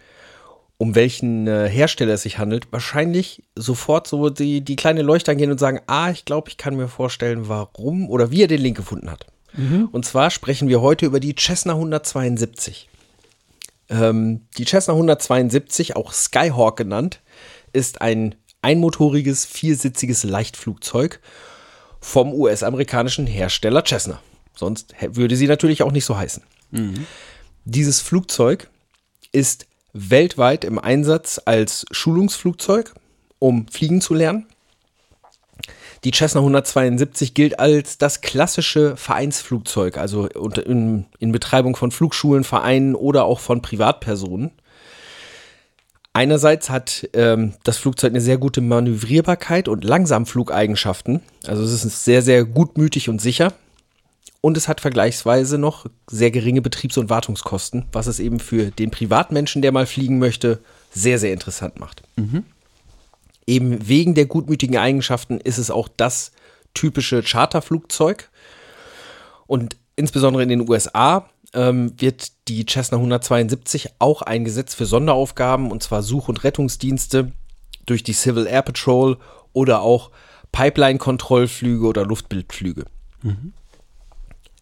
um 0.80 0.96
welchen 0.96 1.46
äh, 1.46 1.70
Hersteller 1.70 2.14
es 2.14 2.22
sich 2.22 2.40
handelt, 2.40 2.72
wahrscheinlich 2.72 3.44
sofort 3.54 4.08
so 4.08 4.30
die, 4.30 4.62
die 4.62 4.78
kleine 4.78 5.02
Leuchte 5.02 5.30
angehen 5.30 5.52
und 5.52 5.60
sagen, 5.60 5.82
ah, 5.88 6.10
ich 6.10 6.24
glaube, 6.24 6.50
ich 6.50 6.56
kann 6.58 6.78
mir 6.78 6.88
vorstellen, 6.88 7.50
warum 7.50 8.10
oder 8.10 8.32
wie 8.32 8.44
er 8.44 8.48
den 8.48 8.62
Link 8.62 8.78
gefunden 8.78 9.12
hat. 9.12 9.28
Und 9.92 10.06
zwar 10.06 10.32
sprechen 10.32 10.70
wir 10.70 10.80
heute 10.80 11.06
über 11.06 11.20
die 11.20 11.36
Cessna 11.38 11.74
172. 11.74 12.88
Ähm, 13.90 14.48
die 14.58 14.64
Cessna 14.66 14.94
172, 14.94 15.98
auch 15.98 16.14
Skyhawk 16.14 16.78
genannt, 16.78 17.20
ist 17.74 18.02
ein 18.02 18.36
einmotoriges, 18.62 19.46
viersitziges 19.46 20.24
Leichtflugzeug 20.24 21.20
vom 22.00 22.34
US-amerikanischen 22.34 23.28
Hersteller 23.28 23.84
Cessna. 23.86 24.22
Sonst 24.56 24.96
würde 25.02 25.36
sie 25.36 25.48
natürlich 25.48 25.84
auch 25.84 25.92
nicht 25.92 26.06
so 26.06 26.18
heißen. 26.18 26.42
Dieses 27.66 28.00
Flugzeug 28.00 28.70
ist 29.34 29.68
weltweit 29.94 30.64
im 30.64 30.80
Einsatz 30.80 31.42
als 31.46 31.86
Schulungsflugzeug, 31.92 32.94
um 33.40 33.68
fliegen 33.68 34.02
zu 34.02 34.14
lernen. 34.14 34.46
Die 36.04 36.12
Cessna 36.12 36.40
172 36.40 37.34
gilt 37.34 37.60
als 37.60 37.98
das 37.98 38.22
klassische 38.22 38.96
Vereinsflugzeug, 38.96 39.98
also 39.98 40.28
in, 40.28 41.06
in 41.20 41.32
Betreibung 41.34 41.76
von 41.76 41.92
Flugschulen, 41.92 42.46
Vereinen 42.46 42.96
oder 42.96 43.26
auch 43.26 43.40
von 43.40 43.62
Privatpersonen. 43.62 44.52
Einerseits 46.14 46.70
hat 46.70 47.08
ähm, 47.14 47.54
das 47.64 47.78
Flugzeug 47.78 48.12
eine 48.12 48.22
sehr 48.22 48.38
gute 48.38 48.62
Manövrierbarkeit 48.62 49.68
und 49.68 49.84
Langsamflugeigenschaften. 49.84 51.22
Also 51.46 51.64
es 51.64 51.86
ist 51.86 52.06
sehr, 52.06 52.22
sehr 52.22 52.46
gutmütig 52.46 53.10
und 53.10 53.22
sicher. 53.22 53.54
Und 54.42 54.56
es 54.56 54.68
hat 54.68 54.80
vergleichsweise 54.80 55.58
noch 55.58 55.86
sehr 56.10 56.32
geringe 56.32 56.62
Betriebs- 56.62 56.98
und 56.98 57.10
Wartungskosten, 57.10 57.86
was 57.92 58.08
es 58.08 58.20
eben 58.20 58.40
für 58.40 58.72
den 58.72 58.90
Privatmenschen, 58.90 59.62
der 59.62 59.72
mal 59.72 59.86
fliegen 59.86 60.18
möchte, 60.18 60.60
sehr, 60.92 61.20
sehr 61.20 61.34
interessant 61.34 61.80
macht. 61.80 62.04
Eben 63.46 63.88
wegen 63.88 64.16
der 64.16 64.28
gutmütigen 64.28 64.78
Eigenschaften 64.78 65.40
ist 65.42 65.58
es 65.58 65.72
auch 65.72 65.90
das 65.90 66.32
typische 66.74 67.22
Charterflugzeug. 67.22 68.30
Und 69.48 69.76
insbesondere 69.96 70.44
in 70.44 70.50
den 70.50 70.70
USA 70.70 71.28
ähm, 71.54 71.94
wird 72.00 72.32
die 72.48 72.66
Cessna 72.66 72.98
172 72.98 73.90
auch 74.00 74.22
eingesetzt 74.22 74.76
für 74.76 74.86
Sonderaufgaben, 74.86 75.72
und 75.72 75.84
zwar 75.84 76.04
Such- 76.04 76.30
und 76.30 76.44
Rettungsdienste 76.44 77.32
durch 77.86 78.04
die 78.04 78.14
Civil 78.14 78.46
Air 78.46 78.62
Patrol 78.62 79.18
oder 79.52 79.82
auch 79.82 80.12
Pipeline-Kontrollflüge 80.52 81.86
oder 81.86 82.06
Luftbildflüge. 82.06 82.86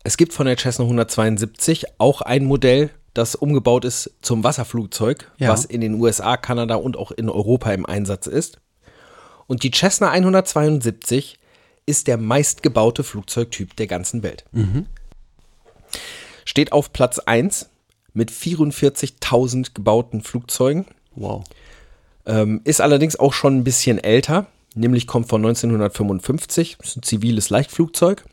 Es 0.08 0.16
gibt 0.16 0.32
von 0.32 0.46
der 0.46 0.56
Cessna 0.56 0.86
172 0.86 1.86
auch 1.98 2.22
ein 2.22 2.46
Modell, 2.46 2.92
das 3.14 3.36
umgebaut 3.36 3.84
ist 3.84 4.10
zum 4.22 4.42
Wasserflugzeug, 4.42 5.30
Ja. 5.38 5.50
was 5.50 5.66
in 5.66 5.82
den 5.82 5.96
USA, 5.96 6.38
Kanada 6.38 6.76
und 6.76 6.96
auch 6.96 7.12
in 7.12 7.30
Europa 7.30 7.74
im 7.74 7.86
Einsatz 7.86 8.26
ist. 8.26 8.62
Und 9.48 9.64
die 9.64 9.72
Cessna 9.72 10.10
172 10.10 11.38
ist 11.86 12.08
der 12.08 12.16
meistgebaute 12.16 13.04
Flugzeugtyp 13.04 13.76
der 13.76 13.88
ganzen 13.88 14.24
Welt. 14.24 14.46
Steht 16.46 16.72
auf 16.72 16.94
Platz 16.94 17.20
1 17.20 17.68
mit 18.14 18.32
44.000 18.32 19.74
gebauten 19.74 20.22
Flugzeugen. 20.22 20.86
Wow. 21.16 21.44
Ähm, 22.26 22.62
ist 22.64 22.80
allerdings 22.80 23.20
auch 23.20 23.34
schon 23.34 23.58
ein 23.58 23.64
bisschen 23.66 23.98
älter, 24.02 24.48
nämlich 24.74 25.06
kommt 25.06 25.28
von 25.28 25.42
1955, 25.46 26.78
ist 26.82 26.96
ein 26.96 27.04
ziviles 27.04 27.50
Leichtflugzeug. 27.50 28.24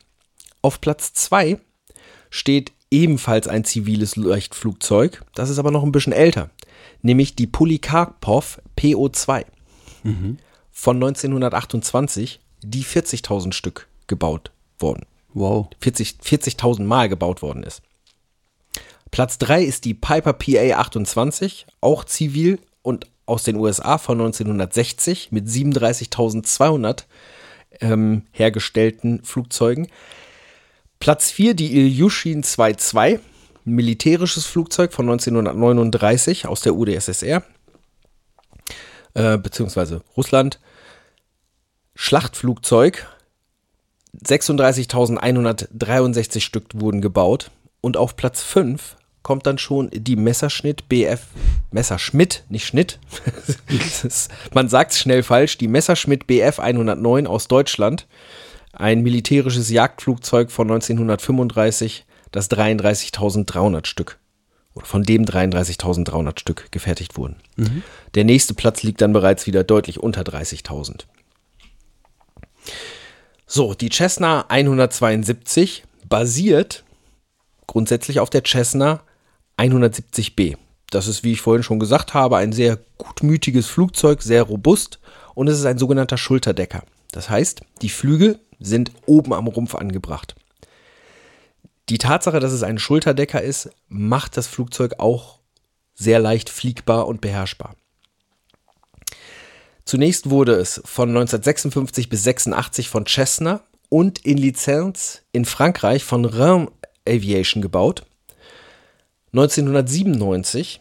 Auf 0.64 0.81
Platz 0.81 1.12
2 1.12 1.59
steht 2.31 2.72
ebenfalls 2.90 3.48
ein 3.48 3.66
ziviles 3.66 4.16
Leichtflugzeug, 4.16 5.22
das 5.35 5.50
ist 5.50 5.59
aber 5.59 5.70
noch 5.70 5.83
ein 5.83 5.92
bisschen 5.92 6.14
älter, 6.14 6.48
nämlich 7.03 7.37
die 7.37 7.46
Polikarpov 7.46 8.62
PO2 8.79 9.44
von 10.72 10.96
1928, 10.96 12.40
die 12.62 12.83
40.000 12.83 13.53
Stück 13.53 13.88
gebaut 14.07 14.53
wurden. 14.79 15.05
Wow. 15.35 15.68
40 15.81 16.16
40.000 16.24 16.85
Mal 16.85 17.11
gebaut 17.11 17.42
worden 17.42 17.62
ist. 17.62 17.83
Platz 19.11 19.37
3 19.37 19.64
ist 19.64 19.85
die 19.85 19.92
Piper 19.92 20.33
PA-28, 20.33 21.66
auch 21.83 22.05
zivil 22.05 22.59
und 22.81 23.07
aus 23.27 23.42
den 23.42 23.57
USA 23.57 23.98
von 23.98 24.18
1960 24.18 25.31
mit 25.31 25.46
37.200 25.46 27.05
ähm, 27.83 28.22
hergestellten 28.33 29.22
Flugzeugen. 29.24 29.88
Platz 31.00 31.30
4 31.30 31.54
die 31.54 31.76
Ilyushin 31.76 32.42
22, 32.42 33.20
ein 33.66 33.72
militärisches 33.72 34.46
Flugzeug 34.46 34.92
von 34.92 35.07
1939 35.07 36.46
aus 36.46 36.61
der 36.61 36.74
UdSSR, 36.74 37.42
äh, 39.14 39.38
beziehungsweise 39.38 40.02
Russland. 40.16 40.61
Schlachtflugzeug 41.94 43.07
36.163 44.22 46.40
Stück 46.40 46.66
wurden 46.74 47.00
gebaut 47.00 47.50
Und 47.80 47.96
auf 47.96 48.16
Platz 48.16 48.42
5 48.42 48.96
kommt 49.22 49.46
dann 49.46 49.59
schon 49.59 49.88
die 49.92 50.16
Messerschnitt 50.16 50.88
BF, 50.88 51.20
Messerschmitt, 51.70 52.42
nicht 52.48 52.66
Schnitt. 52.66 52.98
Ist, 54.04 54.30
man 54.52 54.68
sagt 54.68 54.90
es 54.92 54.98
schnell 54.98 55.22
falsch, 55.22 55.57
die 55.59 55.68
Messerschmitt 55.68 56.26
BF 56.26 56.59
109 56.59 57.26
aus 57.26 57.48
Deutschland. 57.48 58.07
Ein 58.74 59.02
militärisches 59.02 59.70
Jagdflugzeug 59.70 60.50
von 60.50 60.70
1935, 60.70 62.06
das 62.32 62.50
33.300 62.50 63.87
Stück 63.87 64.18
oder 64.74 64.87
von 64.87 65.04
dem 65.04 65.24
33.300 65.24 66.40
Stück 66.40 66.72
gefertigt 66.72 67.16
wurden. 67.16 67.37
Der 68.14 68.24
nächste 68.24 68.54
Platz 68.54 68.82
liegt 68.82 69.00
dann 69.00 69.12
bereits 69.12 69.46
wieder 69.46 69.64
deutlich 69.64 70.00
unter 70.00 70.22
30.000. 70.22 71.04
So, 73.46 73.74
die 73.74 73.90
Cessna 73.90 74.46
172 74.48 75.84
basiert 76.08 76.84
grundsätzlich 77.66 78.20
auf 78.20 78.30
der 78.30 78.42
Cessna 78.44 79.02
170B. 79.58 80.56
Das 80.90 81.06
ist, 81.06 81.24
wie 81.24 81.32
ich 81.32 81.40
vorhin 81.40 81.62
schon 81.62 81.78
gesagt 81.78 82.14
habe, 82.14 82.37
ein 82.37 82.52
sehr 82.52 82.78
gutmütiges 82.98 83.66
Flugzeug, 83.66 84.22
sehr 84.22 84.42
robust 84.42 84.98
und 85.34 85.48
es 85.48 85.58
ist 85.58 85.66
ein 85.66 85.78
sogenannter 85.78 86.16
Schulterdecker. 86.16 86.84
Das 87.12 87.30
heißt, 87.30 87.60
die 87.82 87.90
Flügel 87.90 88.40
sind 88.60 88.92
oben 89.06 89.32
am 89.32 89.46
Rumpf 89.46 89.74
angebracht. 89.74 90.34
Die 91.88 91.98
Tatsache, 91.98 92.40
dass 92.40 92.52
es 92.52 92.62
ein 92.62 92.78
Schulterdecker 92.78 93.42
ist, 93.42 93.70
macht 93.88 94.36
das 94.36 94.46
Flugzeug 94.46 94.94
auch 94.98 95.38
sehr 95.94 96.18
leicht 96.18 96.48
fliegbar 96.48 97.06
und 97.06 97.20
beherrschbar. 97.20 97.76
Zunächst 99.84 100.30
wurde 100.30 100.54
es 100.54 100.80
von 100.84 101.10
1956 101.10 102.08
bis 102.08 102.24
86 102.24 102.88
von 102.88 103.04
Cessna 103.06 103.60
und 103.90 104.18
in 104.24 104.38
Lizenz 104.38 105.22
in 105.32 105.44
Frankreich 105.44 106.04
von 106.04 106.24
Rhin 106.24 106.68
Aviation 107.06 107.60
gebaut. 107.60 108.06
1997 109.32 110.80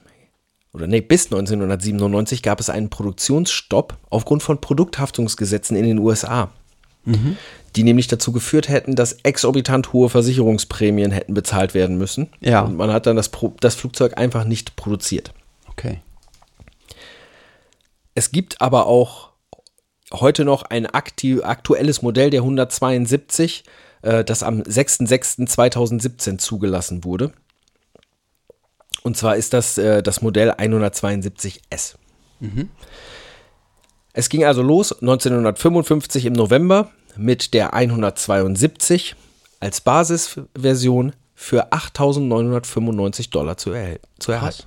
oder 0.74 0.88
nee, 0.88 1.02
bis 1.02 1.26
1997 1.26 2.42
gab 2.42 2.60
es 2.60 2.70
einen 2.70 2.90
Produktionsstopp 2.90 3.98
aufgrund 4.10 4.42
von 4.42 4.60
Produkthaftungsgesetzen 4.60 5.76
in 5.78 5.84
den 5.84 6.00
USA, 6.00 6.50
die 7.76 7.84
nämlich 7.84 8.08
dazu 8.08 8.32
geführt 8.32 8.70
hätten, 8.70 8.96
dass 8.96 9.14
exorbitant 9.24 9.94
hohe 9.94 10.10
Versicherungsprämien 10.10 11.12
hätten 11.12 11.34
bezahlt 11.34 11.74
werden 11.74 11.98
müssen. 11.98 12.30
Ja. 12.40 12.62
Und 12.62 12.78
man 12.78 12.92
hat 12.92 13.06
dann 13.06 13.16
das, 13.16 13.30
Pro 13.30 13.54
das 13.60 13.76
Flugzeug 13.76 14.18
einfach 14.18 14.46
nicht 14.46 14.76
produziert. 14.76 15.34
Okay. 15.70 16.02
Es 18.16 18.32
gibt 18.32 18.62
aber 18.62 18.86
auch 18.86 19.30
heute 20.12 20.46
noch 20.46 20.64
ein 20.64 20.86
aktuelles 20.86 22.02
Modell 22.02 22.30
der 22.30 22.42
172, 22.42 23.64
äh, 24.04 24.24
das 24.24 24.44
am 24.44 24.62
6.6.2017 24.62 26.38
zugelassen 26.38 27.04
wurde. 27.04 27.34
Und 29.02 29.18
zwar 29.18 29.36
ist 29.36 29.54
das 29.54 29.78
äh, 29.78 30.04
das 30.04 30.22
Modell 30.22 30.52
172S. 30.52 31.96
Es 34.14 34.30
ging 34.30 34.46
also 34.46 34.62
los 34.62 34.92
1955 34.92 36.26
im 36.26 36.34
November 36.34 36.92
mit 37.16 37.54
der 37.54 37.74
172 37.74 39.16
als 39.60 39.82
Basisversion 39.82 41.14
für 41.36 41.72
8.995 41.72 43.32
Dollar 43.32 43.58
zu, 43.58 43.72
erhält, 43.72 44.02
zu 44.20 44.32
erhalten. 44.32 44.64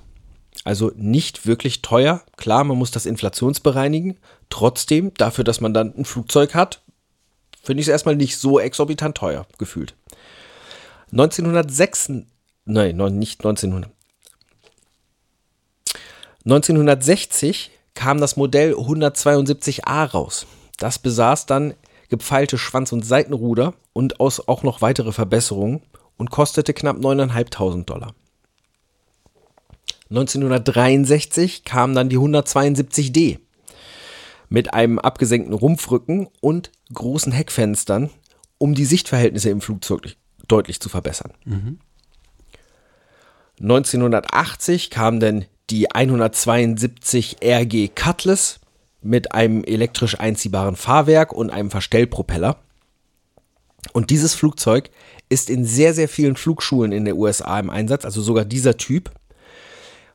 Also 0.63 0.91
nicht 0.95 1.45
wirklich 1.45 1.81
teuer. 1.81 2.23
Klar, 2.35 2.63
man 2.63 2.77
muss 2.77 2.91
das 2.91 3.05
inflationsbereinigen. 3.05 4.17
Trotzdem, 4.49 5.13
dafür, 5.13 5.43
dass 5.43 5.61
man 5.61 5.73
dann 5.73 5.93
ein 5.97 6.05
Flugzeug 6.05 6.55
hat, 6.55 6.81
finde 7.63 7.81
ich 7.81 7.87
es 7.87 7.91
erstmal 7.91 8.15
nicht 8.15 8.37
so 8.37 8.59
exorbitant 8.59 9.15
teuer 9.15 9.45
gefühlt. 9.57 9.95
1906, 11.11 12.11
nein, 12.65 12.97
nicht 13.17 13.39
1900. 13.45 13.91
1960 16.45 17.71
kam 17.93 18.19
das 18.19 18.37
Modell 18.37 18.73
172a 18.73 20.05
raus. 20.05 20.45
Das 20.77 20.99
besaß 20.99 21.45
dann 21.45 21.73
gepfeilte 22.09 22.57
Schwanz- 22.57 22.91
und 22.91 23.05
Seitenruder 23.05 23.73
und 23.93 24.19
aus 24.19 24.47
auch 24.47 24.63
noch 24.63 24.81
weitere 24.81 25.11
Verbesserungen 25.11 25.81
und 26.17 26.31
kostete 26.31 26.73
knapp 26.73 26.97
9.500 26.97 27.85
Dollar. 27.85 28.13
1963 30.09 31.63
kam 31.65 31.93
dann 31.93 32.09
die 32.09 32.17
172D 32.17 33.39
mit 34.49 34.73
einem 34.73 34.99
abgesenkten 34.99 35.53
Rumpfrücken 35.53 36.29
und 36.39 36.71
großen 36.93 37.33
Heckfenstern, 37.33 38.09
um 38.57 38.73
die 38.73 38.85
Sichtverhältnisse 38.85 39.49
im 39.49 39.59
Flugzeug 39.59 40.15
deutlich 40.47 40.79
zu 40.79 40.87
verbessern. 40.87 41.33
1980 43.59 44.89
kam 44.89 45.19
dann 45.19 45.45
die 45.69 45.91
172 45.91 47.37
RG 47.43 47.89
Cutlass 47.93 48.59
mit 49.01 49.33
einem 49.33 49.63
elektrisch 49.63 50.19
einziehbaren 50.19 50.75
Fahrwerk 50.75 51.33
und 51.33 51.49
einem 51.49 51.71
Verstellpropeller. 51.71 52.57
Und 53.93 54.09
dieses 54.09 54.33
Flugzeug 54.33 54.89
ist 55.29 55.49
in 55.49 55.65
sehr, 55.65 55.93
sehr 55.93 56.09
vielen 56.09 56.35
Flugschulen 56.35 56.91
in 56.91 57.05
der 57.05 57.15
USA 57.15 57.59
im 57.59 57.69
Einsatz, 57.69 58.05
also 58.05 58.21
sogar 58.21 58.45
dieser 58.45 58.77
Typ, 58.77 59.11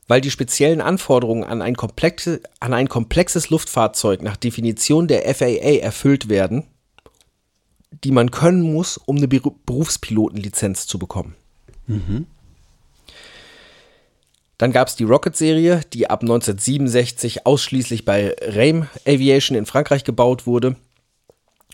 weil 0.09 0.21
die 0.21 0.31
speziellen 0.31 0.81
Anforderungen 0.81 1.45
an 1.45 1.62
ein, 1.62 1.77
komplexe, 1.77 2.40
an 2.61 2.75
ein 2.75 2.88
komplexes 2.88 3.51
Luftfahrzeug 3.51 4.23
nach 4.23 4.37
Definition 4.37 5.07
der 5.09 5.33
FAA 5.35 5.79
erfüllt 5.81 6.29
werden, 6.29 6.64
die 8.05 8.11
man 8.11 8.31
können 8.31 8.62
muss, 8.62 8.99
um 8.99 9.16
eine 9.16 9.27
Beru- 9.27 9.55
Berufspilotenlizenz 9.64 10.87
zu 10.87 10.99
bekommen. 10.99 11.35
Dann 14.62 14.70
gab 14.70 14.87
es 14.87 14.94
die 14.94 15.03
Rocket-Serie, 15.03 15.81
die 15.92 16.09
ab 16.09 16.22
1967 16.22 17.46
ausschließlich 17.46 18.05
bei 18.05 18.37
Rame 18.40 18.87
Aviation 19.05 19.59
in 19.59 19.66
Frankreich 19.66 20.05
gebaut 20.05 20.46
wurde 20.46 20.77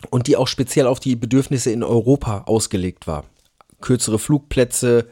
und 0.09 0.25
die 0.25 0.35
auch 0.35 0.47
speziell 0.47 0.87
auf 0.87 0.99
die 0.99 1.15
Bedürfnisse 1.15 1.69
in 1.69 1.83
Europa 1.83 2.45
ausgelegt 2.47 3.05
war. 3.05 3.25
Kürzere 3.79 4.17
Flugplätze, 4.17 5.07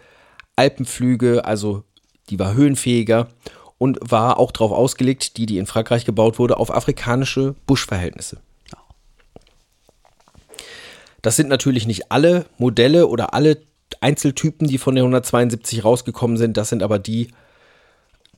Alpenflüge, 0.56 1.46
also 1.46 1.84
die 2.32 2.40
war 2.40 2.56
höhenfähiger 2.56 3.28
und 3.78 4.00
war 4.02 4.40
auch 4.40 4.52
darauf 4.52 4.72
ausgelegt, 4.72 5.38
die, 5.38 5.46
die 5.46 5.60
in 5.60 5.68
Frankreich 5.68 6.04
gebaut 6.04 6.40
wurde, 6.40 6.58
auf 6.58 6.74
afrikanische 6.74 7.54
Buschverhältnisse. 7.68 8.40
Das 11.22 11.36
sind 11.36 11.48
natürlich 11.48 11.86
nicht 11.86 12.12
alle 12.12 12.48
Modelle 12.58 13.06
oder 13.06 13.36
alle 13.36 13.62
Einzeltypen, 14.02 14.68
die 14.68 14.80
von 14.80 14.96
der 14.96 15.04
172 15.04 15.86
rausgekommen 15.86 16.38
sind. 16.38 16.58
Das 16.58 16.70
sind 16.70 16.82
aber 16.82 16.98
die, 16.98 17.28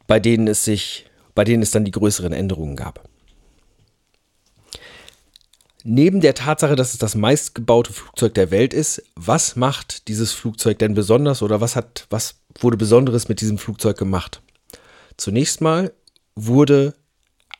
bei 0.09 0.19
denen 0.19 0.47
es 0.47 0.65
sich, 0.65 1.05
bei 1.35 1.43
denen 1.43 1.61
es 1.61 1.69
dann 1.69 1.85
die 1.85 1.91
größeren 1.91 2.33
Änderungen 2.33 2.75
gab. 2.75 3.07
Neben 5.83 6.19
der 6.19 6.33
Tatsache, 6.33 6.75
dass 6.75 6.93
es 6.93 6.97
das 6.97 7.13
meistgebaute 7.13 7.93
Flugzeug 7.93 8.33
der 8.33 8.49
Welt 8.49 8.73
ist, 8.73 9.03
was 9.15 9.55
macht 9.55 10.07
dieses 10.07 10.33
Flugzeug 10.33 10.79
denn 10.79 10.95
besonders 10.95 11.43
oder 11.43 11.61
was 11.61 11.75
hat, 11.75 12.07
was 12.09 12.39
wurde 12.59 12.75
Besonderes 12.75 13.29
mit 13.29 13.39
diesem 13.39 13.59
Flugzeug 13.59 13.99
gemacht? 13.99 14.41
Zunächst 15.15 15.61
mal 15.61 15.93
wurde 16.35 16.95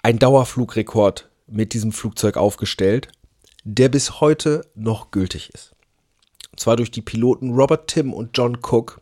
ein 0.02 0.18
Dauerflugrekord 0.18 1.30
mit 1.46 1.74
diesem 1.74 1.92
Flugzeug 1.92 2.36
aufgestellt, 2.36 3.10
der 3.64 3.90
bis 3.90 4.22
heute 4.22 4.66
noch 4.74 5.12
gültig 5.12 5.52
ist. 5.54 5.76
Und 6.52 6.60
zwar 6.60 6.78
durch 6.78 6.90
die 6.90 7.04
Piloten 7.04 7.54
Robert 7.54 7.88
Tim 7.90 8.12
und 8.12 8.36
John 8.36 8.58
Cook 8.58 9.02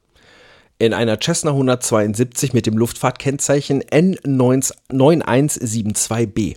in 0.80 0.94
einer 0.94 1.20
Cessna 1.22 1.52
172 1.52 2.54
mit 2.54 2.66
dem 2.66 2.78
Luftfahrtkennzeichen 2.78 3.84
N9172B. 3.84 6.56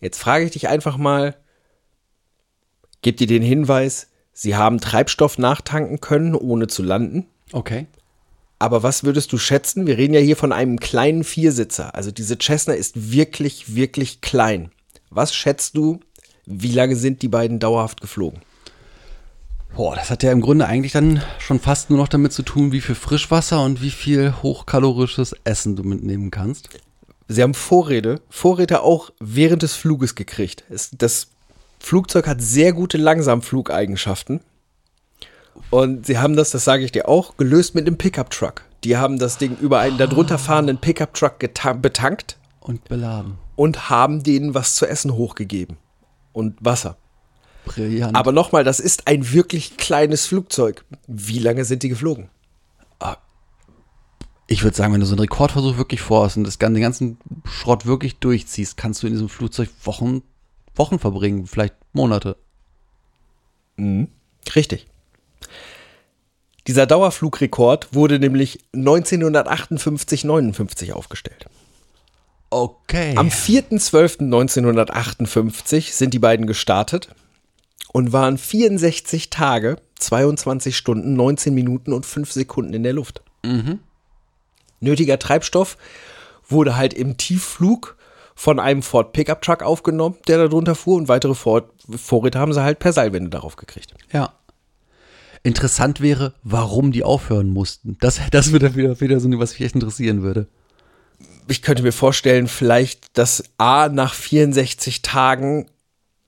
Jetzt 0.00 0.18
frage 0.18 0.44
ich 0.46 0.52
dich 0.52 0.68
einfach 0.68 0.96
mal, 0.96 1.36
gebt 3.02 3.20
ihr 3.20 3.26
den 3.26 3.42
Hinweis, 3.42 4.06
sie 4.32 4.56
haben 4.56 4.80
Treibstoff 4.80 5.36
nachtanken 5.38 6.00
können, 6.00 6.34
ohne 6.34 6.66
zu 6.66 6.82
landen? 6.82 7.26
Okay. 7.52 7.86
Aber 8.58 8.82
was 8.82 9.04
würdest 9.04 9.32
du 9.32 9.38
schätzen? 9.38 9.86
Wir 9.86 9.96
reden 9.96 10.14
ja 10.14 10.20
hier 10.20 10.36
von 10.36 10.52
einem 10.52 10.80
kleinen 10.80 11.24
Viersitzer. 11.24 11.94
Also 11.94 12.10
diese 12.10 12.36
Cessna 12.38 12.74
ist 12.74 13.12
wirklich, 13.12 13.74
wirklich 13.74 14.20
klein. 14.20 14.70
Was 15.10 15.34
schätzt 15.34 15.76
du, 15.76 16.00
wie 16.44 16.72
lange 16.72 16.96
sind 16.96 17.22
die 17.22 17.28
beiden 17.28 17.58
dauerhaft 17.58 18.00
geflogen? 18.00 18.40
Boah, 19.74 19.94
das 19.94 20.10
hat 20.10 20.22
ja 20.22 20.32
im 20.32 20.40
Grunde 20.40 20.66
eigentlich 20.66 20.92
dann 20.92 21.22
schon 21.38 21.58
fast 21.60 21.90
nur 21.90 21.98
noch 21.98 22.08
damit 22.08 22.32
zu 22.32 22.42
tun, 22.42 22.72
wie 22.72 22.80
viel 22.80 22.94
Frischwasser 22.94 23.62
und 23.62 23.80
wie 23.80 23.90
viel 23.90 24.34
hochkalorisches 24.42 25.34
Essen 25.44 25.76
du 25.76 25.84
mitnehmen 25.84 26.30
kannst. 26.30 26.68
Sie 27.28 27.42
haben 27.42 27.54
Vorräte, 27.54 28.20
Vorräte 28.28 28.82
auch 28.82 29.10
während 29.20 29.62
des 29.62 29.74
Fluges 29.74 30.14
gekriegt. 30.16 30.64
Es, 30.68 30.90
das 30.90 31.28
Flugzeug 31.78 32.26
hat 32.26 32.42
sehr 32.42 32.72
gute 32.72 32.98
Langsamflugeigenschaften. 32.98 34.40
Und 35.70 36.06
sie 36.06 36.18
haben 36.18 36.36
das, 36.36 36.50
das 36.50 36.64
sage 36.64 36.84
ich 36.84 36.92
dir 36.92 37.08
auch, 37.08 37.36
gelöst 37.36 37.74
mit 37.74 37.86
einem 37.86 37.96
Pickup-Truck. 37.96 38.62
Die 38.84 38.96
haben 38.96 39.18
das 39.18 39.38
Ding 39.38 39.56
über 39.60 39.78
einen 39.78 39.98
darunter 39.98 40.38
fahrenden 40.38 40.78
Pickup-Truck 40.78 41.38
betankt 41.80 42.38
Und 42.60 42.84
beladen. 42.84 43.38
und 43.56 43.88
haben 43.90 44.22
denen 44.22 44.54
was 44.54 44.74
zu 44.74 44.86
essen 44.86 45.14
hochgegeben. 45.14 45.76
Und 46.32 46.56
Wasser. 46.60 46.96
Brillant. 47.64 48.16
Aber 48.16 48.32
nochmal, 48.32 48.64
das 48.64 48.80
ist 48.80 49.06
ein 49.06 49.32
wirklich 49.32 49.76
kleines 49.76 50.26
Flugzeug. 50.26 50.84
Wie 51.06 51.38
lange 51.38 51.64
sind 51.64 51.82
die 51.82 51.88
geflogen? 51.88 52.28
ich 54.52 54.64
würde 54.64 54.76
sagen, 54.76 54.92
wenn 54.92 54.98
du 55.00 55.06
so 55.06 55.12
einen 55.12 55.20
Rekordversuch 55.20 55.76
wirklich 55.76 56.00
vorhast 56.00 56.36
und 56.36 56.42
das, 56.42 56.58
gan- 56.58 56.74
den 56.74 56.82
ganzen 56.82 57.18
Schrott 57.44 57.86
wirklich 57.86 58.16
durchziehst, 58.16 58.76
kannst 58.76 59.00
du 59.00 59.06
in 59.06 59.12
diesem 59.12 59.28
Flugzeug 59.28 59.68
Wochen, 59.84 60.22
Wochen 60.74 60.98
verbringen, 60.98 61.46
vielleicht 61.46 61.76
Monate. 61.92 62.34
Richtig. 64.56 64.88
Dieser 66.66 66.86
Dauerflugrekord 66.86 67.94
wurde 67.94 68.18
nämlich 68.18 68.58
1958-59 68.74 70.90
aufgestellt. 70.94 71.46
Okay. 72.50 73.14
Am 73.16 73.28
4.12.1958 73.28 75.92
sind 75.92 76.12
die 76.12 76.18
beiden 76.18 76.48
gestartet 76.48 77.08
und 77.92 78.12
waren 78.12 78.38
64 78.38 79.30
Tage, 79.30 79.76
22 79.98 80.76
Stunden, 80.76 81.14
19 81.14 81.54
Minuten 81.54 81.92
und 81.92 82.06
5 82.06 82.32
Sekunden 82.32 82.74
in 82.74 82.82
der 82.82 82.92
Luft. 82.92 83.22
Nötiger 84.80 85.18
Treibstoff 85.18 85.76
wurde 86.48 86.76
halt 86.76 86.94
im 86.94 87.16
Tiefflug 87.16 87.96
von 88.34 88.58
einem 88.58 88.82
Ford 88.82 89.12
Pickup 89.12 89.42
Truck 89.42 89.62
aufgenommen, 89.62 90.16
der 90.26 90.38
da 90.38 90.48
drunter 90.48 90.74
fuhr 90.74 90.96
und 90.96 91.08
weitere 91.08 91.34
Vor 91.34 91.68
Vorräte 91.94 92.38
haben 92.38 92.52
sie 92.52 92.62
halt 92.62 92.78
per 92.78 92.92
Seilwinde 92.92 93.30
darauf 93.30 93.56
gekriegt. 93.56 93.94
Ja. 94.12 94.32
Interessant 95.42 96.00
wäre, 96.00 96.34
warum 96.42 96.92
die 96.92 97.02
aufhören 97.02 97.50
mussten. 97.50 97.96
Das, 98.00 98.20
das 98.30 98.52
würde 98.52 98.74
wieder, 98.76 99.00
wieder 99.00 99.20
so, 99.20 99.28
was 99.38 99.52
mich 99.52 99.62
echt 99.62 99.74
interessieren 99.74 100.22
würde. 100.22 100.46
ich 101.48 101.62
könnte 101.62 101.82
mir 101.82 101.92
vorstellen, 101.92 102.46
vielleicht, 102.46 103.18
dass 103.18 103.42
A 103.58 103.88
nach 103.88 104.14
64 104.14 105.02
Tagen 105.02 105.66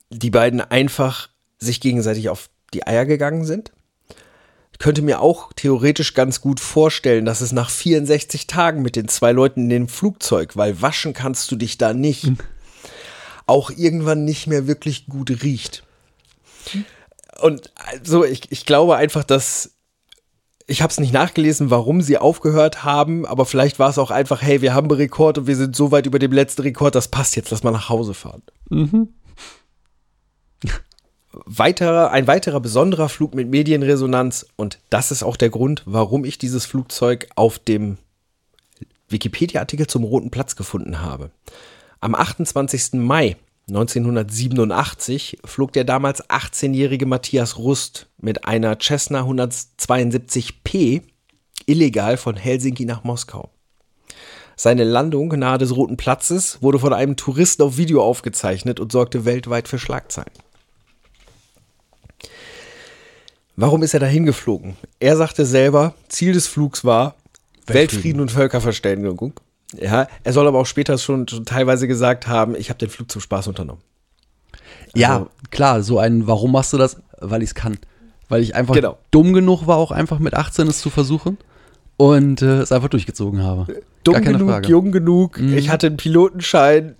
die 0.09 0.29
beiden 0.29 0.61
einfach 0.61 1.29
sich 1.63 1.81
gegenseitig 1.81 2.29
auf 2.29 2.49
die 2.73 2.85
Eier 2.85 3.05
gegangen 3.05 3.45
sind. 3.45 3.71
Ich 4.71 4.79
könnte 4.79 5.01
mir 5.01 5.21
auch 5.21 5.53
theoretisch 5.53 6.13
ganz 6.13 6.41
gut 6.41 6.59
vorstellen, 6.59 7.25
dass 7.25 7.41
es 7.41 7.51
nach 7.51 7.69
64 7.69 8.47
Tagen 8.47 8.81
mit 8.81 8.95
den 8.95 9.07
zwei 9.07 9.31
Leuten 9.31 9.63
in 9.63 9.69
dem 9.69 9.87
Flugzeug, 9.87 10.57
weil 10.57 10.81
waschen 10.81 11.13
kannst 11.13 11.51
du 11.51 11.55
dich 11.55 11.77
da 11.77 11.93
nicht, 11.93 12.31
auch 13.45 13.69
irgendwann 13.69 14.25
nicht 14.25 14.47
mehr 14.47 14.67
wirklich 14.67 15.05
gut 15.05 15.43
riecht. 15.43 15.83
Und 17.39 17.71
also 17.75 18.25
ich, 18.25 18.51
ich 18.51 18.65
glaube 18.65 18.95
einfach, 18.95 19.23
dass 19.23 19.71
ich 20.65 20.81
habe 20.81 20.91
es 20.91 20.99
nicht 20.99 21.13
nachgelesen, 21.13 21.69
warum 21.69 22.01
sie 22.01 22.17
aufgehört 22.17 22.83
haben, 22.83 23.25
aber 23.25 23.45
vielleicht 23.45 23.79
war 23.79 23.89
es 23.89 23.97
auch 23.97 24.11
einfach, 24.11 24.41
hey, 24.41 24.61
wir 24.61 24.73
haben 24.73 24.89
einen 24.89 24.97
Rekord 24.97 25.37
und 25.37 25.47
wir 25.47 25.57
sind 25.57 25.75
so 25.75 25.91
weit 25.91 26.05
über 26.05 26.19
dem 26.19 26.31
letzten 26.31 26.61
Rekord, 26.61 26.95
das 26.95 27.09
passt 27.09 27.35
jetzt, 27.35 27.51
lass 27.51 27.63
mal 27.63 27.71
nach 27.71 27.89
Hause 27.89 28.13
fahren. 28.13 28.43
Weiterer, 31.45 32.11
ein 32.11 32.27
weiterer 32.27 32.59
besonderer 32.59 33.09
Flug 33.09 33.33
mit 33.33 33.49
Medienresonanz 33.49 34.45
und 34.55 34.79
das 34.89 35.11
ist 35.11 35.23
auch 35.23 35.37
der 35.37 35.49
Grund, 35.49 35.81
warum 35.85 36.25
ich 36.25 36.37
dieses 36.37 36.65
Flugzeug 36.65 37.27
auf 37.35 37.59
dem 37.59 37.97
Wikipedia-Artikel 39.09 39.87
zum 39.87 40.03
Roten 40.03 40.31
Platz 40.31 40.55
gefunden 40.55 41.01
habe. 41.01 41.31
Am 41.99 42.15
28. 42.15 42.93
Mai 42.93 43.37
1987 43.69 45.39
flog 45.45 45.71
der 45.71 45.85
damals 45.85 46.29
18-jährige 46.29 47.05
Matthias 47.05 47.57
Rust 47.57 48.07
mit 48.17 48.45
einer 48.45 48.77
Cessna 48.79 49.21
172P 49.21 51.01
illegal 51.65 52.17
von 52.17 52.35
Helsinki 52.35 52.85
nach 52.85 53.03
Moskau. 53.03 53.49
Seine 54.55 54.83
Landung 54.83 55.29
nahe 55.29 55.57
des 55.57 55.75
Roten 55.75 55.97
Platzes 55.97 56.61
wurde 56.61 56.77
von 56.77 56.93
einem 56.93 57.15
Touristen 57.15 57.63
auf 57.63 57.77
Video 57.77 58.03
aufgezeichnet 58.03 58.79
und 58.79 58.91
sorgte 58.91 59.25
weltweit 59.25 59.67
für 59.67 59.79
Schlagzeilen. 59.79 60.31
Warum 63.55 63.83
ist 63.83 63.93
er 63.93 63.99
dahin 63.99 64.25
geflogen? 64.25 64.75
Er 64.99 65.15
sagte 65.15 65.45
selber, 65.45 65.93
Ziel 66.09 66.33
des 66.33 66.47
Flugs 66.47 66.83
war 66.83 67.15
Weltfrieden, 67.67 68.19
und 68.21 68.31
Völkerverständigung. 68.31 69.33
Ja, 69.79 70.07
er 70.23 70.33
soll 70.33 70.47
aber 70.47 70.59
auch 70.59 70.65
später 70.65 70.97
schon, 70.97 71.27
schon 71.27 71.45
teilweise 71.45 71.87
gesagt 71.87 72.27
haben, 72.27 72.55
ich 72.55 72.69
habe 72.69 72.79
den 72.79 72.89
Flug 72.89 73.11
zum 73.11 73.21
Spaß 73.21 73.47
unternommen. 73.47 73.81
Ja, 74.95 75.13
Also- 75.17 75.29
klar, 75.51 75.81
so 75.83 75.99
ein, 75.99 76.27
warum 76.27 76.51
machst 76.51 76.73
du 76.73 76.77
das? 76.77 76.97
Weil 77.19 77.41
ich 77.41 77.49
es 77.49 77.55
kann. 77.55 77.77
Weil 78.29 78.41
ich 78.41 78.55
einfach 78.55 78.75
Genau. 78.75 78.97
dumm 79.11 79.33
genug 79.33 79.67
war, 79.67 79.77
auch 79.77 79.91
einfach 79.91 80.19
mit 80.19 80.33
18 80.33 80.67
es 80.67 80.79
zu 80.81 80.89
versuchen 80.89 81.37
und 81.97 82.41
äh, 82.41 82.59
es 82.59 82.71
einfach 82.71 82.89
durchgezogen 82.89 83.43
habe. 83.43 83.81
Dumm 84.03 84.21
genug, 84.21 84.49
Frage. 84.49 84.67
jung 84.67 84.91
genug, 84.91 85.39
ich 85.39 85.69
hatte 85.69 85.87
einen 85.87 85.97
Pilotenschein. 85.97 86.95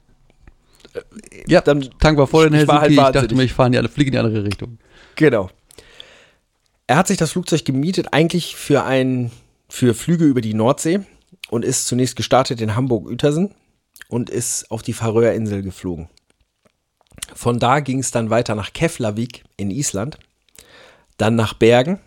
Ja, 1.48 1.62
Dann- 1.62 1.90
Tank 2.00 2.18
war 2.18 2.28
voll 2.28 2.48
in 2.48 2.54
ich 2.54 2.68
war 2.68 2.82
halt 2.82 2.90
Helsinki. 2.92 2.94
ich 2.94 2.98
dachte 3.06 3.16
wahnsinnig. 3.22 3.38
mir, 3.38 3.44
ich 3.46 3.54
fahre 3.54 3.76
in 3.76 3.82
die, 3.82 3.88
fliege 3.90 4.10
in 4.10 4.12
die 4.14 4.18
andere 4.20 4.44
Richtung. 4.44 4.78
Genau. 5.16 5.50
Er 6.94 6.98
hat 6.98 7.08
sich 7.08 7.18
das 7.18 7.32
Flugzeug 7.32 7.66
gemietet, 7.66 8.10
eigentlich 8.12 8.56
für 8.56 8.84
ein, 8.84 9.32
für 9.68 9.96
Flüge 9.96 10.26
über 10.26 10.42
die 10.42 10.54
Nordsee 10.54 11.00
und 11.50 11.66
ist 11.66 11.88
zunächst 11.88 12.16
gestartet 12.16 12.62
in 12.62 12.76
Hamburg-Uetersen 12.76 13.56
und 14.10 14.30
ist 14.30 14.70
auf 14.70 14.84
die 14.84 14.94
Färöerinsel 14.94 15.64
geflogen. 15.64 16.08
Von 17.34 17.58
da 17.58 17.80
ging 17.80 17.98
es 17.98 18.12
dann 18.12 18.30
weiter 18.30 18.54
nach 18.54 18.74
Keflavik 18.74 19.44
in 19.58 19.72
Island, 19.72 20.20
dann 21.18 21.36
nach 21.36 21.56
Bergen, 21.56 22.00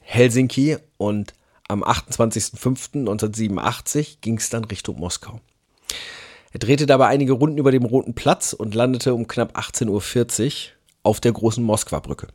Helsinki 0.00 0.78
und 0.96 1.34
am 1.68 1.84
28.05.1987 1.84 4.16
ging 4.20 4.38
es 4.38 4.50
dann 4.50 4.64
Richtung 4.64 4.98
Moskau. 4.98 5.40
Er 6.50 6.58
drehte 6.58 6.86
dabei 6.86 7.06
einige 7.06 7.34
Runden 7.34 7.58
über 7.58 7.70
dem 7.70 7.84
Roten 7.84 8.14
Platz 8.14 8.52
und 8.52 8.74
landete 8.74 9.14
um 9.14 9.28
knapp 9.28 9.56
18.40 9.56 9.90
Uhr 9.90 10.02
auf 11.04 11.20
der 11.20 11.30
großen 11.30 11.62
Moskwa-Brücke. 11.62 12.26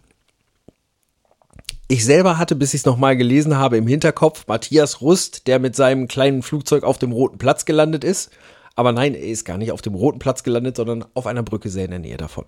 Ich 1.89 2.03
selber 2.03 2.37
hatte, 2.37 2.55
bis 2.55 2.73
ich 2.73 2.81
es 2.81 2.85
nochmal 2.85 3.15
gelesen 3.15 3.55
habe, 3.57 3.77
im 3.77 3.87
Hinterkopf 3.87 4.45
Matthias 4.47 4.99
Rust, 4.99 5.47
der 5.47 5.59
mit 5.59 5.73
seinem 5.75 6.09
kleinen 6.09 6.41
Flugzeug 6.41 6.83
auf 6.83 6.97
dem 6.97 7.13
Roten 7.13 7.37
Platz 7.37 7.63
gelandet 7.63 8.03
ist. 8.03 8.29
Aber 8.75 8.91
nein, 8.91 9.15
er 9.15 9.23
ist 9.23 9.45
gar 9.45 9.57
nicht 9.57 9.71
auf 9.71 9.81
dem 9.81 9.95
Roten 9.95 10.19
Platz 10.19 10.43
gelandet, 10.43 10.75
sondern 10.75 11.05
auf 11.13 11.27
einer 11.27 11.43
Brücke 11.43 11.69
sehr 11.69 11.85
in 11.85 11.91
der 11.91 12.01
Nähe 12.01 12.17
davon. 12.17 12.43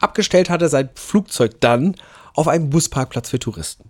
Abgestellt 0.00 0.50
hat 0.50 0.60
er 0.60 0.68
sein 0.68 0.90
Flugzeug 0.94 1.52
dann 1.60 1.94
auf 2.34 2.46
einem 2.46 2.68
Busparkplatz 2.68 3.30
für 3.30 3.38
Touristen. 3.38 3.88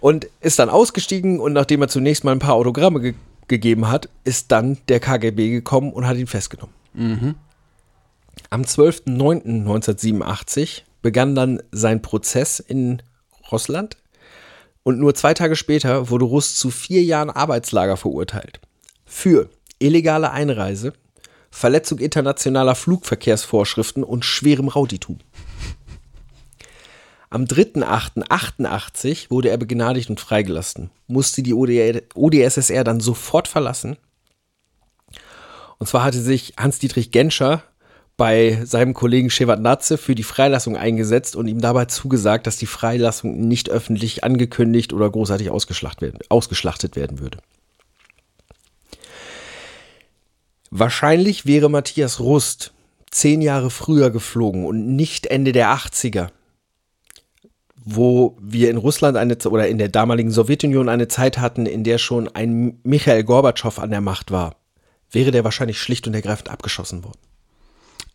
Und 0.00 0.26
ist 0.40 0.58
dann 0.58 0.70
ausgestiegen 0.70 1.40
und 1.40 1.52
nachdem 1.52 1.82
er 1.82 1.88
zunächst 1.88 2.24
mal 2.24 2.32
ein 2.32 2.38
paar 2.38 2.54
Autogramme 2.54 3.00
ge 3.00 3.12
gegeben 3.48 3.88
hat, 3.88 4.08
ist 4.24 4.50
dann 4.50 4.78
der 4.88 4.98
KGB 4.98 5.50
gekommen 5.50 5.92
und 5.92 6.04
hat 6.04 6.16
ihn 6.16 6.26
festgenommen. 6.26 6.74
Am 8.50 8.62
12.09.1987 8.62 10.82
begann 11.06 11.36
dann 11.36 11.62
sein 11.70 12.02
Prozess 12.02 12.58
in 12.58 13.00
Russland 13.52 13.96
und 14.82 14.98
nur 14.98 15.14
zwei 15.14 15.34
Tage 15.34 15.54
später 15.54 16.10
wurde 16.10 16.24
Rust 16.24 16.58
zu 16.58 16.68
vier 16.72 17.00
Jahren 17.04 17.30
Arbeitslager 17.30 17.96
verurteilt. 17.96 18.58
Für 19.04 19.48
illegale 19.78 20.32
Einreise, 20.32 20.94
Verletzung 21.48 22.00
internationaler 22.00 22.74
Flugverkehrsvorschriften 22.74 24.02
und 24.02 24.24
schwerem 24.24 24.66
Rauditum. 24.66 25.18
Am 27.30 27.44
3.8.88 27.44 29.30
wurde 29.30 29.50
er 29.50 29.58
begnadigt 29.58 30.10
und 30.10 30.18
freigelassen, 30.18 30.90
musste 31.06 31.44
die 31.44 31.54
OD 31.54 32.02
OdSSR 32.16 32.82
dann 32.82 32.98
sofort 32.98 33.46
verlassen. 33.46 33.96
Und 35.78 35.86
zwar 35.86 36.02
hatte 36.02 36.20
sich 36.20 36.54
Hans-Dietrich 36.56 37.12
Genscher 37.12 37.62
bei 38.16 38.62
seinem 38.64 38.94
Kollegen 38.94 39.28
Shevardnadze 39.28 39.98
für 39.98 40.14
die 40.14 40.22
Freilassung 40.22 40.76
eingesetzt 40.76 41.36
und 41.36 41.48
ihm 41.48 41.60
dabei 41.60 41.84
zugesagt, 41.84 42.46
dass 42.46 42.56
die 42.56 42.66
Freilassung 42.66 43.46
nicht 43.46 43.68
öffentlich 43.68 44.24
angekündigt 44.24 44.92
oder 44.92 45.10
großartig 45.10 45.50
ausgeschlachtet 45.50 46.02
werden, 46.02 46.18
ausgeschlachtet 46.28 46.96
werden 46.96 47.20
würde. 47.20 47.38
Wahrscheinlich 50.70 51.46
wäre 51.46 51.68
Matthias 51.68 52.20
Rust 52.20 52.72
zehn 53.10 53.42
Jahre 53.42 53.70
früher 53.70 54.10
geflogen 54.10 54.66
und 54.66 54.96
nicht 54.96 55.26
Ende 55.26 55.52
der 55.52 55.68
80er, 55.74 56.28
wo 57.76 58.36
wir 58.40 58.70
in 58.70 58.78
Russland 58.78 59.16
eine 59.16 59.36
oder 59.44 59.68
in 59.68 59.78
der 59.78 59.88
damaligen 59.88 60.30
Sowjetunion 60.30 60.88
eine 60.88 61.08
Zeit 61.08 61.38
hatten, 61.38 61.66
in 61.66 61.84
der 61.84 61.98
schon 61.98 62.28
ein 62.28 62.80
Michael 62.82 63.24
Gorbatschow 63.24 63.78
an 63.78 63.90
der 63.90 64.00
Macht 64.00 64.32
war, 64.32 64.56
wäre 65.10 65.30
der 65.30 65.44
wahrscheinlich 65.44 65.80
schlicht 65.80 66.06
und 66.06 66.14
ergreifend 66.14 66.48
abgeschossen 66.48 67.04
worden. 67.04 67.20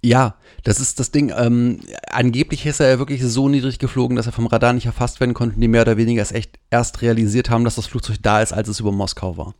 Ja, 0.04 0.36
das 0.64 0.80
ist 0.80 1.00
das 1.00 1.12
Ding. 1.12 1.32
Ähm, 1.36 1.80
angeblich 2.10 2.66
ist 2.66 2.80
er 2.80 2.90
ja 2.90 3.00
wirklich 3.00 3.24
so 3.24 3.48
niedrig 3.50 3.78
geflogen, 3.80 4.16
dass 4.16 4.26
er 4.26 4.32
vom 4.32 4.48
Radar 4.48 4.74
nicht 4.74 4.88
erfasst 4.88 5.20
werden 5.20 5.34
konnte, 5.34 5.60
die 5.60 5.68
mehr 5.68 5.84
oder 5.84 5.98
weniger 5.98 6.22
es 6.22 6.32
echt 6.32 6.58
erst 6.72 7.02
realisiert 7.02 7.50
haben, 7.50 7.64
dass 7.66 7.76
das 7.76 7.86
Flugzeug 7.86 8.18
da 8.22 8.42
ist, 8.42 8.52
als 8.52 8.68
es 8.68 8.80
über 8.80 8.92
Moskau 8.92 9.38
war. 9.38 9.54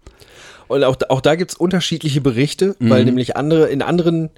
Und 0.68 0.84
auch, 0.84 0.96
auch 1.10 1.22
da 1.22 1.36
gibt 1.36 1.52
es 1.52 1.58
unterschiedliche 1.58 2.22
Berichte, 2.22 2.76
weil 2.80 3.04
nämlich 3.06 3.36
andere, 3.36 3.68
in 3.70 3.82
anderen 3.82 4.30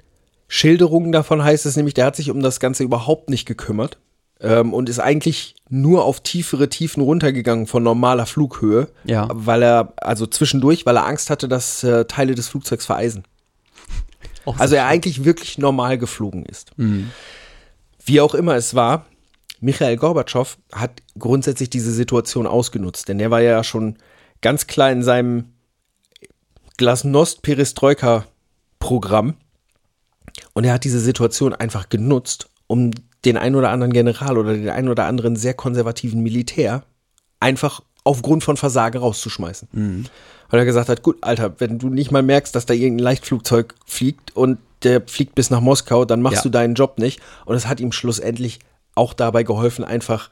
Schilderungen 0.48 1.12
davon 1.12 1.42
heißt 1.42 1.64
es 1.64 1.76
nämlich, 1.76 1.94
der 1.94 2.06
hat 2.06 2.16
sich 2.16 2.30
um 2.30 2.40
das 2.42 2.60
Ganze 2.60 2.82
überhaupt 2.82 3.30
nicht 3.30 3.46
gekümmert 3.46 3.98
ähm, 4.40 4.74
und 4.74 4.88
ist 4.88 4.98
eigentlich 4.98 5.54
nur 5.70 6.04
auf 6.04 6.20
tiefere 6.20 6.68
Tiefen 6.68 7.02
runtergegangen 7.02 7.66
von 7.66 7.82
normaler 7.82 8.26
Flughöhe, 8.26 8.88
Ja. 9.04 9.28
weil 9.32 9.62
er, 9.62 9.92
also 9.96 10.26
zwischendurch, 10.26 10.84
weil 10.86 10.96
er 10.96 11.06
Angst 11.06 11.30
hatte, 11.30 11.48
dass 11.48 11.82
äh, 11.84 12.04
Teile 12.04 12.34
des 12.34 12.48
Flugzeugs 12.48 12.84
vereisen. 12.84 13.24
Auch 14.44 14.58
Also 14.58 14.74
er 14.74 14.86
eigentlich 14.86 15.24
wirklich 15.24 15.56
normal 15.58 15.98
geflogen 15.98 16.44
ist. 16.46 16.72
Wie 18.04 18.20
auch 18.20 18.34
immer 18.34 18.56
es 18.56 18.74
war, 18.74 19.06
Michael 19.60 19.96
Gorbatschow 19.96 20.58
hat 20.72 21.00
grundsätzlich 21.18 21.70
diese 21.70 21.92
Situation 21.92 22.46
ausgenutzt, 22.46 23.08
denn 23.08 23.18
er 23.18 23.30
war 23.30 23.40
ja 23.40 23.64
schon 23.64 23.96
ganz 24.42 24.66
klar 24.66 24.92
in 24.92 25.02
seinem 25.02 25.54
Glasnost-Perestroika-Programm 26.76 29.36
und 30.52 30.64
er 30.64 30.74
hat 30.74 30.84
diese 30.84 31.00
Situation 31.00 31.54
einfach 31.54 31.88
genutzt, 31.88 32.50
um 32.66 32.90
den 33.24 33.38
ein 33.38 33.54
oder 33.54 33.70
anderen 33.70 33.94
General 33.94 34.36
oder 34.36 34.52
den 34.54 34.68
ein 34.68 34.88
oder 34.88 35.06
anderen 35.06 35.36
sehr 35.36 35.54
konservativen 35.54 36.22
Militär 36.22 36.82
einfach 37.40 37.80
aufgrund 38.04 38.44
von 38.44 38.56
Versagen 38.56 38.98
rauszuschmeißen. 38.98 39.68
Mhm. 39.72 40.04
Weil 40.50 40.60
er 40.60 40.66
gesagt 40.66 40.88
hat, 40.88 41.02
gut, 41.02 41.16
Alter, 41.22 41.58
wenn 41.58 41.78
du 41.78 41.88
nicht 41.88 42.10
mal 42.10 42.22
merkst, 42.22 42.54
dass 42.54 42.66
da 42.66 42.74
irgendein 42.74 43.04
Leichtflugzeug 43.04 43.74
fliegt 43.86 44.36
und 44.36 44.58
der 44.82 45.02
fliegt 45.06 45.34
bis 45.34 45.50
nach 45.50 45.60
Moskau, 45.60 46.04
dann 46.04 46.20
machst 46.22 46.36
Ja. 46.36 46.42
du 46.42 46.48
deinen 46.50 46.74
Job 46.74 46.98
nicht. 46.98 47.20
Und 47.46 47.56
es 47.56 47.66
hat 47.66 47.80
ihm 47.80 47.90
schlussendlich 47.92 48.60
auch 48.94 49.14
dabei 49.14 49.42
geholfen, 49.42 49.84
einfach 49.84 50.28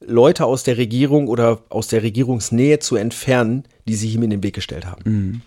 Leute 0.00 0.44
aus 0.44 0.62
der 0.62 0.76
Regierung 0.76 1.26
oder 1.28 1.60
aus 1.70 1.88
der 1.88 2.02
Regierungsnähe 2.02 2.78
zu 2.78 2.96
entfernen, 2.96 3.64
die 3.88 3.94
sich 3.96 4.14
ihm 4.14 4.22
in 4.22 4.30
den 4.30 4.42
Weg 4.42 4.54
gestellt 4.54 4.84
haben. 4.84 5.42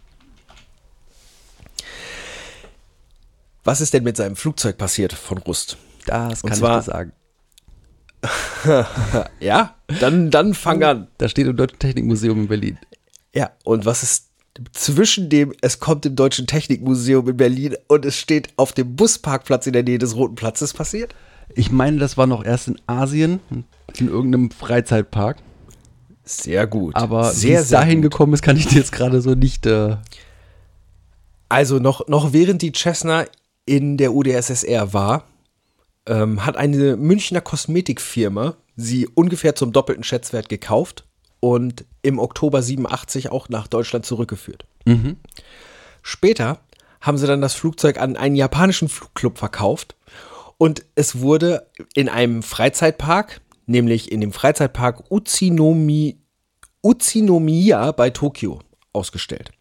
Was 3.63 3.81
ist 3.81 3.93
denn 3.93 4.03
mit 4.03 4.17
seinem 4.17 4.35
Flugzeug 4.35 4.77
passiert 4.77 5.13
von 5.13 5.37
Rust? 5.37 5.77
Das 6.07 6.41
Und 6.43 6.49
kann 6.49 6.57
zwar- 6.59 6.79
ich 6.79 6.85
dir 6.85 6.91
sagen. 6.91 7.11
Ja, 9.39 9.75
dann, 9.99 10.31
dann 10.31 10.53
fang 10.53 10.83
an. 10.83 11.07
Da 11.17 11.29
steht 11.29 11.47
im 11.47 11.55
Deutschen 11.55 11.79
Technikmuseum 11.79 12.41
in 12.41 12.47
Berlin. 12.47 12.77
Ja, 13.33 13.51
und 13.63 13.85
was 13.85 14.03
ist 14.03 14.27
zwischen 14.73 15.29
dem, 15.29 15.53
es 15.61 15.79
kommt 15.79 16.05
im 16.05 16.15
Deutschen 16.15 16.47
Technikmuseum 16.47 17.29
in 17.29 17.37
Berlin 17.37 17.75
und 17.87 18.05
es 18.05 18.17
steht 18.17 18.49
auf 18.57 18.73
dem 18.73 18.95
Busparkplatz 18.95 19.67
in 19.67 19.73
der 19.73 19.83
Nähe 19.83 19.97
des 19.99 20.15
Roten 20.15 20.35
Platzes 20.35 20.73
passiert? 20.73 21.15
Ich 21.55 21.71
meine, 21.71 21.97
das 21.97 22.17
war 22.17 22.27
noch 22.27 22.43
erst 22.43 22.67
in 22.67 22.79
Asien, 22.87 23.39
in 23.97 24.07
irgendeinem 24.07 24.51
Freizeitpark. 24.51 25.37
Sehr 26.23 26.67
gut. 26.67 26.95
Aber 26.95 27.33
wie 27.41 27.53
es 27.53 27.69
dahin 27.69 28.01
gut. 28.01 28.11
gekommen 28.11 28.33
ist, 28.33 28.41
kann 28.43 28.57
ich 28.57 28.67
dir 28.67 28.77
jetzt 28.79 28.91
gerade 28.91 29.21
so 29.21 29.33
nicht. 29.33 29.65
Äh, 29.65 29.95
Also 31.47 31.79
noch, 31.79 32.07
noch 32.07 32.33
während 32.33 32.61
die 32.61 32.71
Cessna 32.75 33.25
in 33.65 33.97
der 33.97 34.13
UdSSR 34.13 34.93
war, 34.93 35.23
ähm, 36.05 36.45
hat 36.45 36.57
eine 36.57 36.97
Münchner 36.97 37.41
Kosmetikfirma 37.41 38.55
sie 38.75 39.07
ungefähr 39.07 39.55
zum 39.55 39.73
doppelten 39.73 40.03
Schätzwert 40.03 40.49
gekauft 40.49 41.05
und 41.39 41.85
im 42.01 42.19
Oktober 42.19 42.61
87 42.61 43.29
auch 43.31 43.49
nach 43.49 43.67
Deutschland 43.67 44.05
zurückgeführt. 44.05 44.65
Später 46.01 46.59
haben 47.01 47.17
sie 47.17 47.27
dann 47.27 47.41
das 47.41 47.53
Flugzeug 47.53 47.99
an 47.99 48.17
einen 48.17 48.35
japanischen 48.35 48.89
Flugclub 48.89 49.37
verkauft 49.37 49.95
und 50.57 50.83
es 50.95 51.19
wurde 51.19 51.67
in 51.93 52.09
einem 52.09 52.43
Freizeitpark, 52.43 53.41
nämlich 53.65 54.11
in 54.11 54.21
dem 54.21 54.33
Freizeitpark 54.33 55.09
Uchinomi, 55.11 56.17
Uchinomiya 56.81 57.91
bei 57.91 58.09
Tokio, 58.09 58.59
ausgestellt. 58.93 59.51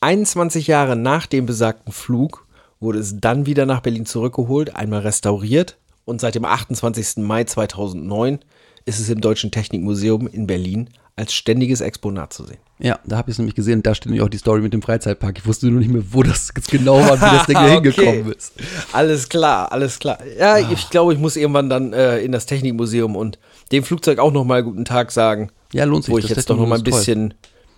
21 0.00 0.66
Jahre 0.66 0.96
nach 0.96 1.26
dem 1.26 1.46
besagten 1.46 1.92
Flug 1.92 2.43
wurde 2.84 3.00
es 3.00 3.16
dann 3.20 3.46
wieder 3.46 3.66
nach 3.66 3.80
Berlin 3.80 4.06
zurückgeholt, 4.06 4.76
einmal 4.76 5.00
restauriert 5.00 5.76
und 6.04 6.20
seit 6.20 6.36
dem 6.36 6.44
28. 6.44 7.16
Mai 7.24 7.42
2009 7.44 8.38
ist 8.84 9.00
es 9.00 9.08
im 9.08 9.20
Deutschen 9.20 9.50
Technikmuseum 9.50 10.28
in 10.28 10.46
Berlin 10.46 10.90
als 11.16 11.32
ständiges 11.32 11.80
Exponat 11.80 12.32
zu 12.32 12.44
sehen. 12.44 12.58
ja, 12.80 12.98
da 13.06 13.16
habe 13.16 13.30
ich 13.30 13.34
es 13.34 13.38
nämlich 13.38 13.54
gesehen. 13.54 13.82
Da 13.84 13.94
steht 13.94 14.06
nämlich 14.06 14.22
auch 14.22 14.28
die 14.28 14.36
Story 14.36 14.60
mit 14.60 14.72
dem 14.72 14.82
Freizeitpark. 14.82 15.38
Ich 15.38 15.46
wusste 15.46 15.68
nur 15.68 15.78
nicht 15.78 15.90
mehr, 15.92 16.02
wo 16.10 16.24
das 16.24 16.48
jetzt 16.56 16.70
genau 16.70 16.96
war, 16.98 17.16
wie 17.16 17.36
das 17.36 17.46
Ding 17.46 17.54
da 17.54 17.66
hingekommen 17.68 18.32
ist. 18.32 18.52
Alles 18.92 19.28
klar, 19.28 19.70
alles 19.70 20.00
klar. 20.00 20.18
Ja, 20.38 20.58
ich 20.58 20.90
glaube, 20.90 21.12
ich 21.12 21.20
muss 21.20 21.36
irgendwann 21.36 21.70
dann 21.70 21.92
äh, 21.92 22.18
in 22.18 22.32
das 22.32 22.46
Technikmuseum 22.46 23.14
und 23.14 23.38
dem 23.70 23.84
Flugzeug 23.84 24.18
auch 24.18 24.32
nochmal 24.32 24.64
guten 24.64 24.84
Tag 24.84 25.12
sagen, 25.12 25.50
Ja, 25.72 25.84
lohnt 25.84 26.04
sich. 26.04 26.12
wo 26.12 26.18
ich 26.18 26.26
Das 26.26 26.36
jetzt 26.36 26.50
doch 26.50 26.56
nochmal 26.56 26.78
ein 26.78 26.84
bisschen, 26.84 27.34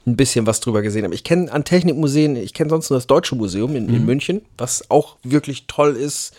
ein 0.07 0.17
bisschen 0.17 0.47
was 0.47 0.61
drüber 0.61 0.83
gesehen 0.83 1.05
habe. 1.05 1.15
Ich 1.15 1.25
kenne 1.25 1.51
an 1.53 1.65
Technikmuseen, 1.65 2.37
ich 2.37 2.55
kenne 2.55 2.71
sonst 2.71 2.91
nur 2.91 2.97
das 2.97 3.07
Deutsche 3.07 3.35
Museum 3.35 3.75
in, 3.75 3.89
in 3.89 4.01
Mhm. 4.01 4.07
München, 4.07 4.43
was 4.57 4.91
auch 4.91 5.17
wirklich 5.25 5.67
toll 5.67 5.97
ist 5.97 6.33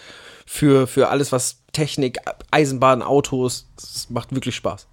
für, 0.46 0.88
für 0.88 1.10
alles, 1.10 1.32
was 1.32 1.58
Technik, 1.74 2.18
Eisenbahn, 2.50 3.02
Autos, 3.02 3.68
es 3.78 4.10
macht 4.10 4.34
wirklich 4.34 4.56
Spaß. 4.56 4.88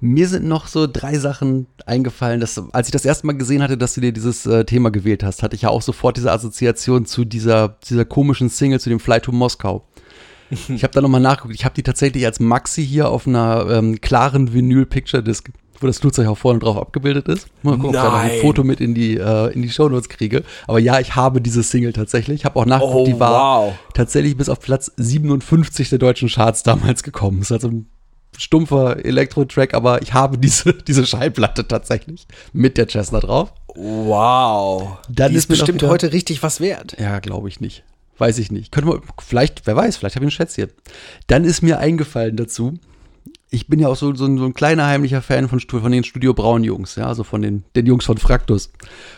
Mir 0.00 0.28
sind 0.28 0.46
noch 0.46 0.68
so 0.68 0.86
drei 0.86 1.18
Sachen 1.18 1.66
eingefallen, 1.84 2.40
dass, 2.40 2.62
als 2.72 2.86
ich 2.88 2.92
das 2.92 3.04
erste 3.04 3.26
Mal 3.26 3.34
gesehen 3.36 3.62
hatte, 3.62 3.76
dass 3.76 3.94
du 3.94 4.00
dir 4.00 4.12
dieses 4.12 4.46
äh, 4.46 4.64
Thema 4.64 4.90
gewählt 4.90 5.22
hast, 5.22 5.42
hatte 5.42 5.56
ich 5.56 5.62
ja 5.62 5.68
auch 5.68 5.82
sofort 5.82 6.16
diese 6.16 6.32
Assoziation 6.32 7.04
zu 7.04 7.24
dieser, 7.26 7.76
dieser 7.88 8.04
komischen 8.06 8.48
Single, 8.48 8.80
zu 8.80 8.88
dem 8.88 9.00
Fly 9.00 9.20
to 9.20 9.32
Moskau. 9.32 9.84
Ich 10.68 10.82
habe 10.82 10.92
da 10.92 11.00
nochmal 11.00 11.20
nachgeguckt. 11.20 11.54
Ich 11.54 11.64
habe 11.64 11.74
die 11.76 11.82
tatsächlich 11.84 12.24
als 12.26 12.40
Maxi 12.40 12.84
hier 12.84 13.08
auf 13.08 13.26
einer 13.28 13.68
ähm, 13.70 14.00
klaren 14.00 14.52
Vinyl-Picture-Disc, 14.52 15.48
wo 15.80 15.86
das 15.86 15.98
Flugzeug 15.98 16.26
auch 16.28 16.38
vorne 16.38 16.58
drauf 16.60 16.76
abgebildet 16.76 17.26
ist. 17.28 17.48
Mal 17.62 17.72
gucken, 17.78 17.86
ob 17.86 17.94
ich 17.94 18.00
da 18.00 18.04
noch 18.04 18.14
ein 18.14 18.28
Nein. 18.28 18.40
Foto 18.40 18.62
mit 18.64 18.80
in 18.80 18.94
die, 18.94 19.16
äh, 19.16 19.52
in 19.52 19.62
die 19.62 19.70
Shownotes 19.70 20.08
kriege. 20.08 20.42
Aber 20.66 20.78
ja, 20.78 21.00
ich 21.00 21.16
habe 21.16 21.40
diese 21.40 21.62
Single 21.62 21.92
tatsächlich. 21.92 22.40
Ich 22.40 22.44
habe 22.44 22.58
auch 22.58 22.66
nachgeguckt, 22.66 22.94
Oh, 22.96 23.04
die 23.06 23.18
war 23.18 23.62
wow. 23.68 23.74
tatsächlich 23.94 24.36
bis 24.36 24.48
auf 24.48 24.60
Platz 24.60 24.92
57 24.96 25.88
der 25.88 25.98
deutschen 25.98 26.28
Charts 26.28 26.62
damals 26.62 27.02
gekommen. 27.02 27.38
Das 27.40 27.48
ist 27.50 27.52
also 27.52 27.68
ein 27.68 27.86
stumpfer 28.38 29.04
Elektro-Track, 29.04 29.74
aber 29.74 30.02
ich 30.02 30.14
habe 30.14 30.38
diese, 30.38 30.72
diese 30.86 31.04
Schallplatte 31.06 31.66
tatsächlich 31.66 32.26
mit 32.52 32.76
der 32.78 32.88
Cessna 32.88 33.20
drauf. 33.20 33.52
Wow. 33.74 34.98
Dann 35.08 35.30
Die 35.30 35.36
ist 35.36 35.44
ist 35.44 35.48
bestimmt 35.48 35.82
wieder- 35.82 35.88
heute 35.90 36.12
richtig 36.12 36.42
was 36.42 36.60
wert. 36.60 36.96
Ja, 36.98 37.18
glaube 37.20 37.48
ich 37.48 37.60
nicht. 37.60 37.84
Weiß 38.18 38.38
ich 38.38 38.50
nicht. 38.52 38.70
Könnte 38.70 38.90
man, 38.90 39.00
vielleicht, 39.18 39.66
wer 39.66 39.76
weiß, 39.76 39.96
vielleicht 39.96 40.16
habe 40.16 40.26
ich 40.26 40.28
ein 40.28 40.32
Schätzchen. 40.36 40.70
Dann 41.26 41.44
ist 41.44 41.62
mir 41.62 41.78
eingefallen 41.78 42.36
dazu, 42.36 42.74
ich 43.52 43.66
bin 43.66 43.80
ja 43.80 43.88
auch 43.88 43.96
so, 43.96 44.14
so, 44.14 44.26
ein, 44.26 44.38
so 44.38 44.44
ein 44.44 44.54
kleiner 44.54 44.86
heimlicher 44.86 45.22
Fan 45.22 45.48
von, 45.48 45.58
von 45.60 45.92
den 45.92 46.04
Studio 46.04 46.34
Braun 46.34 46.62
Jungs, 46.62 46.94
ja, 46.94 47.06
also 47.06 47.24
von 47.24 47.42
den, 47.42 47.64
den 47.74 47.84
Jungs 47.84 48.04
von 48.04 48.16
Fraktus. 48.16 48.70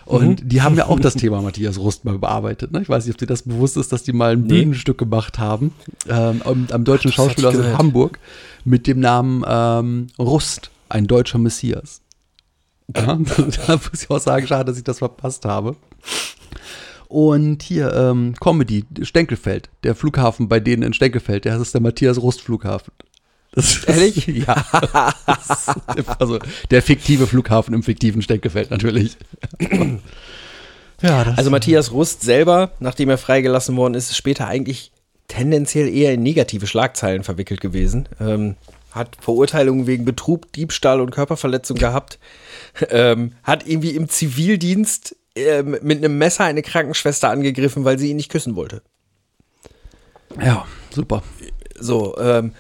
Und 0.07 0.41
die 0.51 0.63
haben 0.63 0.75
ja 0.75 0.87
auch 0.87 0.99
das 0.99 1.15
Thema 1.17 1.43
Matthias 1.43 1.79
Rust 1.79 2.07
mal 2.07 2.19
bearbeitet. 2.19 2.73
Ne? 2.73 2.81
Ich 2.81 2.89
weiß 2.89 3.05
nicht, 3.05 3.15
ob 3.15 3.19
dir 3.19 3.27
das 3.27 3.43
bewusst 3.43 3.77
ist, 3.77 3.93
dass 3.93 4.05
die 4.05 4.15
mal 4.15 4.33
ein 4.33 4.47
Bühnenstück 4.47 4.97
gemacht 4.97 5.39
haben 5.39 5.73
ähm, 6.09 6.41
am, 6.45 6.67
am 6.71 6.85
deutschen 6.85 7.11
das 7.11 7.19
hatte 7.19 7.33
ich 7.33 7.43
Schauspieler 7.43 7.49
aus 7.51 7.57
gehört. 7.57 7.79
Hamburg 7.79 8.19
mit 8.65 8.87
dem 8.87 9.01
Namen 9.01 9.45
ähm, 9.47 10.07
Rust, 10.19 10.71
ein 10.89 11.07
deutscher 11.07 11.39
Messias. 11.39 12.01
Ja, 12.97 13.19
da 13.67 13.77
muss 13.77 14.03
ich 14.03 14.11
auch 14.11 14.19
sagen, 14.19 14.47
schade, 14.47 14.65
dass 14.65 14.79
ich 14.79 14.85
das 14.85 14.99
verpasst 14.99 15.45
habe. 15.45 15.77
Und 17.09 17.63
hier, 17.63 17.93
ähm, 17.93 18.33
Comedy, 18.41 18.87
Stenkelfeld, 19.03 19.69
der 19.85 19.95
Flughafen 19.95 20.49
bei 20.49 20.59
denen 20.59 20.83
in 20.83 20.95
Stenkelfeld, 20.95 21.45
der 21.45 21.61
ist 21.61 21.75
der 21.75 21.83
Matthias 21.83 22.17
Rust 22.17 22.41
Flughafen. 22.41 22.93
Das 23.53 23.77
ist, 23.77 23.89
Ehrlich? 23.89 24.27
Ja. 24.47 25.15
Ist, 25.27 26.09
also 26.19 26.39
der 26.71 26.83
fiktive 26.83 27.27
Flughafen 27.27 27.75
im 27.75 27.83
fiktiven 27.83 28.23
Stenkelfeld 28.23 28.71
natürlich. 28.71 29.17
Ja, 31.01 31.25
das 31.25 31.39
Also 31.39 31.51
Matthias 31.51 31.93
Rust 31.93 32.23
selber, 32.23 32.73
nachdem 32.81 33.11
er 33.11 33.19
freigelassen 33.19 33.77
worden 33.77 33.95
ist, 33.95 34.11
ist 34.11 34.17
später 34.17 34.49
eigentlich 34.49 34.93
tendenziell 35.29 35.89
eher 35.89 36.13
in 36.15 36.23
negative 36.23 36.67
Schlagzeilen 36.67 37.25
verwickelt 37.25 37.61
gewesen. 37.61 38.09
Ähm, 38.21 38.57
hat 38.91 39.17
Verurteilungen 39.21 39.87
wegen 39.87 40.05
Betrug, 40.05 40.53
Diebstahl 40.53 41.01
und 41.01 41.11
Körperverletzung 41.11 41.79
gehabt. 41.79 42.19
Ähm, 42.91 43.33
hat 43.43 43.67
irgendwie 43.67 43.91
im 43.97 44.09
Zivildienst 44.09 45.17
ähm, 45.35 45.79
mit 45.83 45.99
einem 45.99 46.19
Messer 46.19 46.45
eine 46.45 46.63
Krankenschwester 46.63 47.31
angegriffen, 47.31 47.85
weil 47.85 47.99
sie 47.99 48.11
ihn 48.11 48.17
nicht 48.17 48.31
küssen 48.31 48.55
wollte. 48.55 48.83
ja, 50.39 50.67
super. 50.91 51.23
So, 51.79 52.19
ähm, 52.19 52.53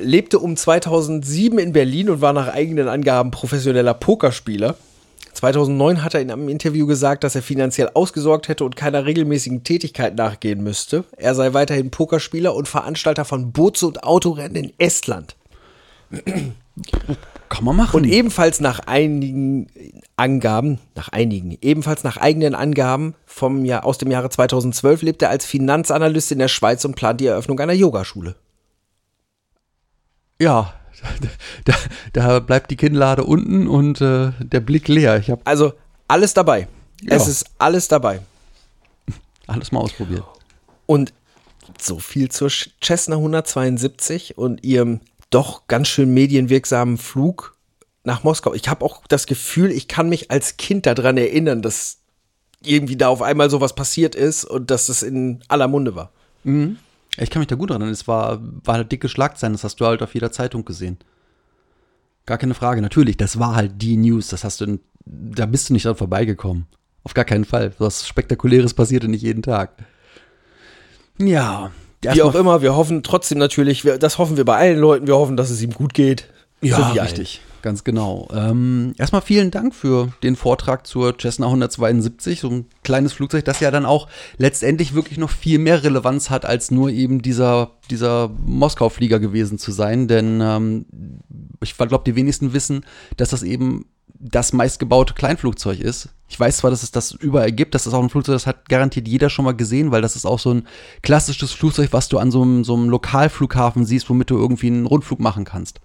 lebte 0.00 0.38
um 0.38 0.56
2007 0.56 1.58
in 1.58 1.72
Berlin 1.72 2.10
und 2.10 2.20
war 2.20 2.32
nach 2.32 2.48
eigenen 2.48 2.88
Angaben 2.88 3.30
professioneller 3.30 3.94
Pokerspieler. 3.94 4.76
2009 5.34 6.04
hat 6.04 6.14
er 6.14 6.20
in 6.20 6.30
einem 6.30 6.48
Interview 6.48 6.86
gesagt, 6.86 7.24
dass 7.24 7.34
er 7.34 7.42
finanziell 7.42 7.90
ausgesorgt 7.92 8.48
hätte 8.48 8.64
und 8.64 8.76
keiner 8.76 9.04
regelmäßigen 9.04 9.64
Tätigkeit 9.64 10.14
nachgehen 10.14 10.62
müsste. 10.62 11.04
Er 11.16 11.34
sei 11.34 11.52
weiterhin 11.52 11.90
Pokerspieler 11.90 12.54
und 12.54 12.68
Veranstalter 12.68 13.24
von 13.24 13.52
Boots- 13.52 13.82
und 13.82 14.04
Autorennen 14.04 14.56
in 14.56 14.72
Estland. 14.78 15.34
Kann 17.48 17.64
man 17.64 17.76
machen. 17.76 17.96
Und 17.96 18.04
ebenfalls 18.04 18.60
nach 18.60 18.80
einigen 18.80 19.68
Angaben, 20.16 20.78
nach 20.94 21.08
einigen, 21.08 21.58
ebenfalls 21.60 22.04
nach 22.04 22.16
eigenen 22.16 22.54
Angaben 22.54 23.14
vom 23.26 23.64
Jahr, 23.64 23.84
aus 23.84 23.98
dem 23.98 24.10
Jahre 24.10 24.30
2012 24.30 25.02
lebt 25.02 25.22
er 25.22 25.30
als 25.30 25.44
Finanzanalyst 25.44 26.32
in 26.32 26.38
der 26.38 26.48
Schweiz 26.48 26.84
und 26.84 26.94
plant 26.94 27.20
die 27.20 27.26
Eröffnung 27.26 27.58
einer 27.60 27.72
Yogaschule. 27.72 28.36
Ja, 30.40 30.72
da, 31.64 31.74
da 32.12 32.40
bleibt 32.40 32.70
die 32.70 32.76
Kinnlade 32.76 33.24
unten 33.24 33.68
und 33.68 34.00
äh, 34.00 34.32
der 34.40 34.60
Blick 34.60 34.88
leer. 34.88 35.18
Ich 35.18 35.30
habe 35.30 35.42
Also 35.44 35.72
alles 36.08 36.34
dabei. 36.34 36.68
Ja. 37.02 37.16
Es 37.16 37.28
ist 37.28 37.46
alles 37.58 37.88
dabei. 37.88 38.20
alles 39.46 39.72
mal 39.72 39.80
ausprobiert. 39.80 40.24
Und 40.86 41.12
so 41.80 41.98
viel 41.98 42.30
zur 42.30 42.50
Cessna 42.82 43.16
172 43.16 44.38
und 44.38 44.64
ihrem 44.64 45.00
doch 45.30 45.66
ganz 45.66 45.88
schön 45.88 46.12
medienwirksamen 46.14 46.98
Flug 46.98 47.56
nach 48.04 48.22
Moskau. 48.22 48.54
Ich 48.54 48.68
habe 48.68 48.84
auch 48.84 49.02
das 49.08 49.26
Gefühl, 49.26 49.72
ich 49.72 49.88
kann 49.88 50.08
mich 50.08 50.30
als 50.30 50.56
Kind 50.56 50.86
daran 50.86 51.16
erinnern, 51.16 51.62
dass 51.62 51.98
irgendwie 52.62 52.96
da 52.96 53.08
auf 53.08 53.22
einmal 53.22 53.50
sowas 53.50 53.74
passiert 53.74 54.14
ist 54.14 54.44
und 54.44 54.70
dass 54.70 54.88
es 54.88 55.02
in 55.02 55.42
aller 55.48 55.68
Munde 55.68 55.96
war. 55.96 56.12
Ich 57.16 57.30
kann 57.30 57.40
mich 57.40 57.46
da 57.46 57.54
gut 57.54 57.70
erinnern. 57.70 57.88
Es 57.88 58.08
war, 58.08 58.40
war 58.42 58.76
halt 58.76 58.90
dicke 58.90 59.08
Schlagzeilen, 59.08 59.54
das 59.54 59.64
hast 59.64 59.76
du 59.76 59.86
halt 59.86 60.02
auf 60.02 60.14
jeder 60.14 60.32
Zeitung 60.32 60.64
gesehen. 60.64 60.98
Gar 62.26 62.38
keine 62.38 62.54
Frage. 62.54 62.80
Natürlich, 62.80 63.16
das 63.16 63.38
war 63.38 63.54
halt 63.54 63.72
die 63.76 63.96
News. 63.96 64.28
Das 64.28 64.44
hast 64.44 64.60
du, 64.60 64.78
da 65.04 65.46
bist 65.46 65.68
du 65.68 65.74
nicht 65.74 65.84
dran 65.84 65.96
vorbeigekommen. 65.96 66.66
Auf 67.04 67.14
gar 67.14 67.24
keinen 67.24 67.44
Fall. 67.44 67.72
Was 67.78 68.08
Spektakuläres 68.08 68.74
passierte 68.74 69.08
nicht 69.08 69.22
jeden 69.22 69.42
Tag. 69.42 69.72
Ja. 71.18 71.70
Wie 72.02 72.22
auch 72.22 72.34
immer, 72.34 72.60
wir 72.60 72.74
hoffen 72.74 73.02
trotzdem 73.02 73.38
natürlich, 73.38 73.84
wir, 73.84 73.96
das 73.98 74.18
hoffen 74.18 74.36
wir 74.36 74.44
bei 74.44 74.56
allen 74.56 74.78
Leuten, 74.78 75.06
wir 75.06 75.16
hoffen, 75.16 75.36
dass 75.38 75.48
es 75.48 75.62
ihm 75.62 75.72
gut 75.72 75.94
geht. 75.94 76.28
Ja, 76.60 76.76
So 76.76 76.94
wie 76.94 77.00
allen. 77.00 77.26
Ganz 77.64 77.82
genau. 77.82 78.28
Ähm, 78.30 78.92
erstmal 78.98 79.22
vielen 79.22 79.50
Dank 79.50 79.74
für 79.74 80.12
den 80.22 80.36
Vortrag 80.36 80.86
zur 80.86 81.16
Cessna 81.18 81.46
172, 81.46 82.40
so 82.40 82.50
ein 82.50 82.66
kleines 82.82 83.14
Flugzeug, 83.14 83.46
das 83.46 83.60
ja 83.60 83.70
dann 83.70 83.86
auch 83.86 84.06
letztendlich 84.36 84.92
wirklich 84.92 85.16
noch 85.16 85.30
viel 85.30 85.58
mehr 85.58 85.82
Relevanz 85.82 86.28
hat, 86.28 86.44
als 86.44 86.70
nur 86.70 86.90
eben 86.90 87.22
dieser, 87.22 87.70
dieser 87.88 88.28
Moskau-Flieger 88.44 89.18
gewesen 89.18 89.56
zu 89.56 89.72
sein. 89.72 90.08
Denn 90.08 90.42
ähm, 90.42 90.84
ich 91.62 91.74
glaube, 91.74 92.04
die 92.04 92.16
wenigsten 92.16 92.52
wissen, 92.52 92.84
dass 93.16 93.30
das 93.30 93.42
eben 93.42 93.86
das 94.08 94.52
meistgebaute 94.52 95.14
Kleinflugzeug 95.14 95.80
ist. 95.80 96.10
Ich 96.28 96.38
weiß 96.38 96.58
zwar, 96.58 96.70
dass 96.70 96.82
es 96.82 96.90
das 96.90 97.12
überall 97.12 97.50
gibt, 97.50 97.74
das 97.74 97.86
ist 97.86 97.94
auch 97.94 98.02
ein 98.02 98.10
Flugzeug, 98.10 98.34
das 98.34 98.46
hat 98.46 98.68
garantiert 98.68 99.08
jeder 99.08 99.30
schon 99.30 99.46
mal 99.46 99.56
gesehen, 99.56 99.90
weil 99.90 100.02
das 100.02 100.16
ist 100.16 100.26
auch 100.26 100.38
so 100.38 100.52
ein 100.52 100.66
klassisches 101.02 101.52
Flugzeug, 101.52 101.94
was 101.94 102.10
du 102.10 102.18
an 102.18 102.30
so 102.30 102.42
einem, 102.42 102.62
so 102.62 102.74
einem 102.74 102.90
Lokalflughafen 102.90 103.86
siehst, 103.86 104.10
womit 104.10 104.28
du 104.28 104.36
irgendwie 104.36 104.66
einen 104.66 104.84
Rundflug 104.84 105.18
machen 105.18 105.46
kannst. 105.46 105.80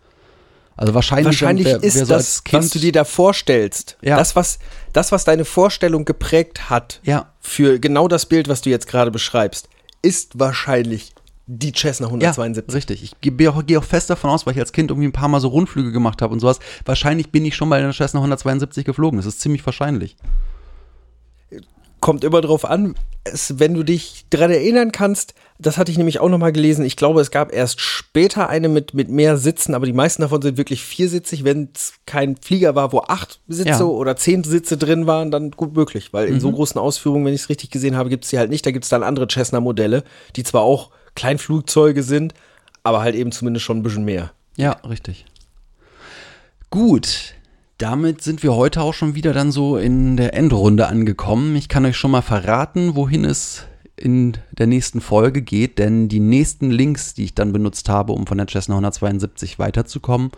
Also 0.82 0.94
wahrscheinlich, 0.94 1.26
Wahrscheinlich 1.26 1.66
wer- 1.66 1.82
wer 1.82 1.84
ist 1.88 1.98
so 1.98 2.06
das, 2.06 2.42
Kind, 2.46 2.64
was 2.64 2.70
du 2.72 2.80
dir 2.80 2.94
da 2.94 3.04
vorstellst, 3.04 3.98
Ja. 4.02 4.16
das, 4.16 4.38
was, 4.38 4.60
das, 4.94 5.12
was 5.12 5.26
deine 5.26 5.44
Vorstellung 5.44 6.06
geprägt 6.06 6.70
hat, 6.70 7.02
Ja. 7.04 7.34
für 7.42 7.80
genau 7.80 8.08
das 8.08 8.26
Bild, 8.28 8.48
was 8.48 8.62
du 8.62 8.70
jetzt 8.70 8.88
gerade 8.88 9.12
beschreibst, 9.12 9.68
ist 10.02 10.40
wahrscheinlich 10.40 11.12
die 11.48 11.74
Cessna 11.74 12.06
ja, 12.08 12.12
172. 12.12 12.74
richtig. 12.74 13.04
Ich 13.04 13.20
gehe 13.38 13.52
auch, 13.52 13.62
geh 13.66 13.76
auch 13.76 13.84
fest 13.84 14.10
davon 14.10 14.30
aus, 14.30 14.46
weil 14.46 14.54
ich 14.54 14.60
als 14.62 14.72
Kind 14.72 14.90
irgendwie 14.90 15.10
ein 15.10 15.12
paar 15.12 15.28
Mal 15.28 15.42
so 15.42 15.50
Rundflüge 15.50 15.92
gemacht 15.92 16.22
habe 16.22 16.32
und 16.32 16.40
sowas. 16.40 16.60
Wahrscheinlich 16.86 17.30
bin 17.30 17.44
ich 17.44 17.58
schon 17.58 17.68
mal 17.68 17.80
in 17.80 17.84
der 17.86 17.94
Cessna 17.94 18.22
172 18.22 18.86
geflogen. 18.86 19.18
Das 19.20 19.26
ist 19.26 19.42
ziemlich 19.42 19.66
wahrscheinlich. 19.66 20.16
Kommt 22.00 22.24
immer 22.24 22.42
drauf 22.42 22.66
an, 22.66 22.96
es, 23.26 23.60
wenn 23.60 23.74
du 23.74 23.84
dich 23.84 24.26
dran 24.30 24.52
erinnern 24.52 24.92
kannst, 24.92 25.34
das 25.60 25.78
hatte 25.78 25.92
ich 25.92 25.98
nämlich 25.98 26.20
auch 26.20 26.30
nochmal 26.30 26.54
gelesen. 26.54 26.86
Ich 26.86 26.96
glaube, 26.96 27.20
es 27.20 27.32
gab 27.32 27.52
erst 27.54 27.82
später 27.82 28.48
eine 28.48 28.70
mit, 28.70 28.94
mit 28.94 29.10
mehr 29.10 29.36
Sitzen, 29.38 29.74
aber 29.74 29.86
die 29.86 29.94
meisten 29.94 30.22
davon 30.22 30.42
sind 30.42 30.58
wirklich 30.58 30.82
viersitzig. 30.84 31.44
Wenn 31.44 31.70
es 31.76 31.94
kein 32.06 32.38
Flieger 32.38 32.76
war, 32.76 32.94
wo 32.94 33.02
acht 33.02 33.42
Sitze 33.50 33.70
Ja. 33.70 33.82
oder 33.84 34.16
zehn 34.16 34.44
Sitze 34.46 34.78
drin 34.78 35.06
waren, 35.06 35.32
dann 35.32 35.52
gut 35.52 35.76
möglich. 35.76 36.14
Weil 36.14 36.30
in 36.30 36.40
so 36.40 36.52
großen 36.52 36.80
Ausführungen, 36.80 37.26
wenn 37.26 37.34
ich 37.34 37.42
es 37.42 37.50
richtig 37.50 37.72
gesehen 37.72 37.98
habe, 37.98 38.10
gibt 38.10 38.24
es 38.24 38.30
die 38.30 38.38
halt 38.38 38.50
nicht. 38.50 38.66
Da 38.66 38.72
gibt 38.72 38.86
es 38.86 38.90
dann 38.90 39.04
andere 39.04 39.28
Cessna-Modelle, 39.28 40.04
die 40.38 40.44
zwar 40.44 40.62
auch 40.62 40.92
Kleinflugzeuge 41.16 42.04
sind, 42.04 42.34
aber 42.84 43.02
halt 43.02 43.16
eben 43.16 43.34
zumindest 43.34 43.66
schon 43.66 43.78
ein 43.80 43.84
bisschen 43.84 44.06
mehr. 44.06 44.32
Ja, 44.56 44.72
richtig. 44.88 45.26
Gut, 46.70 47.34
damit 47.80 48.22
sind 48.22 48.44
wir 48.44 48.54
heute 48.54 48.82
auch 48.82 48.94
schon 48.94 49.16
wieder 49.16 49.34
dann 49.34 49.52
so 49.52 49.78
in 49.78 50.18
der 50.18 50.34
Endrunde 50.34 50.88
angekommen. 50.88 51.56
Ich 51.56 51.70
kann 51.70 51.86
euch 51.86 51.98
schon 51.98 52.12
mal 52.12 52.22
verraten, 52.22 52.96
wohin 52.96 53.24
es 53.24 53.66
in 53.96 54.38
der 54.52 54.68
nächsten 54.68 55.00
Folge 55.02 55.42
geht, 55.42 55.80
denn 55.80 56.10
die 56.10 56.20
nächsten 56.20 56.72
Links, 56.72 57.14
die 57.14 57.24
ich 57.24 57.36
dann 57.36 57.54
benutzt 57.54 57.88
habe, 57.88 58.12
um 58.14 58.28
von 58.28 58.38
der 58.38 58.48
Cessna 58.48 58.76
172 58.76 59.60
weiterzukommen, 59.60 60.32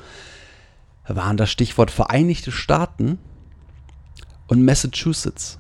waren 1.08 1.36
das 1.36 1.50
Stichwort 1.50 1.90
Vereinigte 1.90 2.52
Staaten 2.52 3.18
und 4.48 4.64
Massachusetts. 4.64 5.58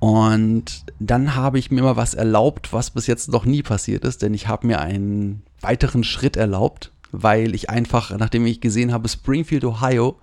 Und 0.00 0.84
dann 1.00 1.34
habe 1.34 1.58
ich 1.58 1.70
mir 1.70 1.82
mal 1.82 1.96
was 1.96 2.12
erlaubt, 2.12 2.74
was 2.74 2.90
bis 2.90 3.06
jetzt 3.06 3.30
noch 3.30 3.46
nie 3.46 3.62
passiert 3.62 4.04
ist, 4.04 4.20
denn 4.20 4.34
ich 4.34 4.48
habe 4.48 4.66
mir 4.66 4.80
einen 4.80 5.42
weiteren 5.62 6.04
Schritt 6.04 6.36
erlaubt, 6.36 6.92
weil 7.10 7.54
ich 7.54 7.70
einfach, 7.70 8.14
nachdem 8.18 8.44
ich 8.44 8.60
gesehen 8.60 8.92
habe, 8.92 9.08
Springfield, 9.08 9.64
Ohio, 9.64 10.18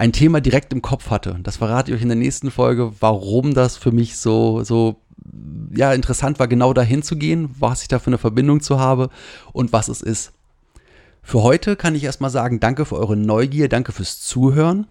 ein 0.00 0.12
Thema 0.12 0.40
direkt 0.40 0.72
im 0.72 0.80
Kopf 0.80 1.10
hatte. 1.10 1.38
Das 1.42 1.58
verrate 1.58 1.90
ich 1.90 1.96
euch 1.98 2.02
in 2.02 2.08
der 2.08 2.16
nächsten 2.16 2.50
Folge, 2.50 2.90
warum 3.00 3.52
das 3.52 3.76
für 3.76 3.92
mich 3.92 4.16
so, 4.16 4.64
so 4.64 4.96
ja, 5.76 5.92
interessant 5.92 6.38
war, 6.38 6.48
genau 6.48 6.72
dahin 6.72 7.02
zu 7.02 7.16
gehen, 7.16 7.54
was 7.58 7.82
ich 7.82 7.88
da 7.88 7.98
für 7.98 8.06
eine 8.06 8.16
Verbindung 8.16 8.62
zu 8.62 8.80
habe 8.80 9.10
und 9.52 9.74
was 9.74 9.88
es 9.88 10.00
ist. 10.00 10.32
Für 11.22 11.42
heute 11.42 11.76
kann 11.76 11.94
ich 11.94 12.04
erstmal 12.04 12.30
sagen, 12.30 12.60
danke 12.60 12.86
für 12.86 12.96
eure 12.96 13.14
Neugier, 13.14 13.68
danke 13.68 13.92
fürs 13.92 14.22
Zuhören. 14.22 14.86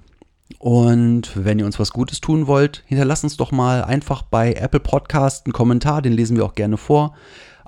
Und 0.60 1.32
wenn 1.34 1.58
ihr 1.58 1.66
uns 1.66 1.80
was 1.80 1.92
Gutes 1.92 2.22
tun 2.22 2.46
wollt, 2.46 2.84
hinterlasst 2.86 3.24
uns 3.24 3.36
doch 3.36 3.52
mal 3.52 3.84
einfach 3.84 4.22
bei 4.22 4.54
Apple 4.54 4.80
Podcast 4.80 5.48
einen 5.48 5.54
Kommentar, 5.54 6.04
den 6.04 6.14
lesen 6.14 6.38
wir 6.38 6.46
auch 6.46 6.54
gerne 6.54 6.78
vor. 6.78 7.16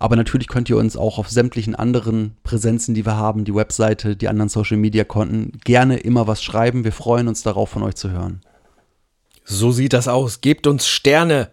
Aber 0.02 0.16
natürlich 0.16 0.47
könnt 0.47 0.68
ihr 0.68 0.78
uns 0.78 0.97
auch 0.97 1.20
auf 1.20 1.30
sämtlichen 1.30 1.76
anderen 1.76 2.36
Präsenzen, 2.41 2.95
die 2.95 3.06
wir 3.06 3.18
haben, 3.18 3.45
die 3.45 3.54
Webseite, 3.54 4.16
die 4.16 4.30
anderen 4.30 4.49
Social 4.49 4.78
Media 4.78 5.04
Konten, 5.04 5.60
gerne 5.64 5.97
immer 5.97 6.26
was 6.26 6.41
schreiben. 6.41 6.84
Wir 6.84 6.91
freuen 6.91 7.28
uns 7.28 7.43
darauf, 7.43 7.70
von 7.70 7.84
euch 7.84 7.93
zu 7.93 8.10
hören. 8.10 8.41
So 9.45 9.72
sieht 9.72 9.93
das 9.93 10.08
aus. 10.08 10.41
Gebt 10.41 10.66
uns 10.66 10.88
Sterne. 10.88 11.49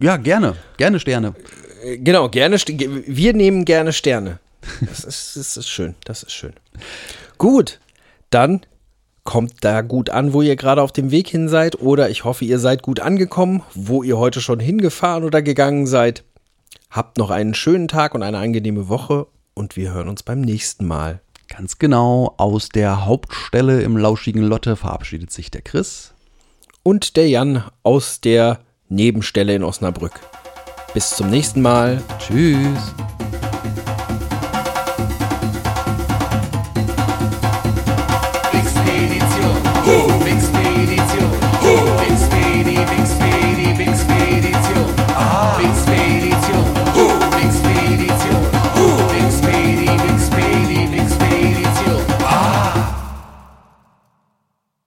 Ja, 0.00 0.16
gerne. 0.16 0.56
Gerne 0.76 0.98
Sterne. 0.98 1.34
Äh, 1.84 1.98
Genau, 1.98 2.28
gerne. 2.28 2.56
Wir 2.56 3.32
nehmen 3.32 3.64
gerne 3.64 3.92
Sterne. 3.92 4.40
Das 4.80 5.04
ist, 5.04 5.36
das 5.36 5.56
ist 5.56 5.68
schön. 5.68 5.94
Das 6.04 6.24
ist 6.24 6.32
schön. 6.32 6.52
Gut, 7.38 7.78
dann 8.30 8.62
kommt 9.22 9.52
da 9.60 9.82
gut 9.82 10.10
an, 10.10 10.32
wo 10.32 10.42
ihr 10.42 10.56
gerade 10.56 10.82
auf 10.82 10.90
dem 10.90 11.12
Weg 11.12 11.28
hin 11.28 11.48
seid. 11.48 11.80
Oder 11.80 12.10
ich 12.10 12.24
hoffe, 12.24 12.44
ihr 12.44 12.58
seid 12.58 12.82
gut 12.82 12.98
angekommen, 12.98 13.62
wo 13.72 14.02
ihr 14.02 14.18
heute 14.18 14.40
schon 14.40 14.58
hingefahren 14.58 15.22
oder 15.22 15.42
gegangen 15.42 15.86
seid. 15.86 16.24
Habt 16.90 17.18
noch 17.18 17.30
einen 17.30 17.54
schönen 17.54 17.88
Tag 17.88 18.14
und 18.14 18.22
eine 18.22 18.38
angenehme 18.38 18.88
Woche. 18.88 19.26
Und 19.54 19.76
wir 19.76 19.92
hören 19.92 20.08
uns 20.08 20.22
beim 20.22 20.40
nächsten 20.40 20.86
Mal. 20.86 21.20
Ganz 21.48 21.78
genau, 21.78 22.34
aus 22.38 22.68
der 22.68 23.06
Hauptstelle 23.06 23.82
im 23.82 23.96
lauschigen 23.96 24.42
Lotte 24.42 24.76
verabschiedet 24.76 25.30
sich 25.30 25.50
der 25.50 25.62
Chris. 25.62 26.12
Und 26.82 27.16
der 27.16 27.28
Jan 27.28 27.64
aus 27.82 28.20
der 28.20 28.60
Nebenstelle 28.88 29.54
in 29.54 29.64
Osnabrück. 29.64 30.20
Bis 30.94 31.10
zum 31.10 31.30
nächsten 31.30 31.62
Mal. 31.62 32.02
Tschüss. 32.18 32.94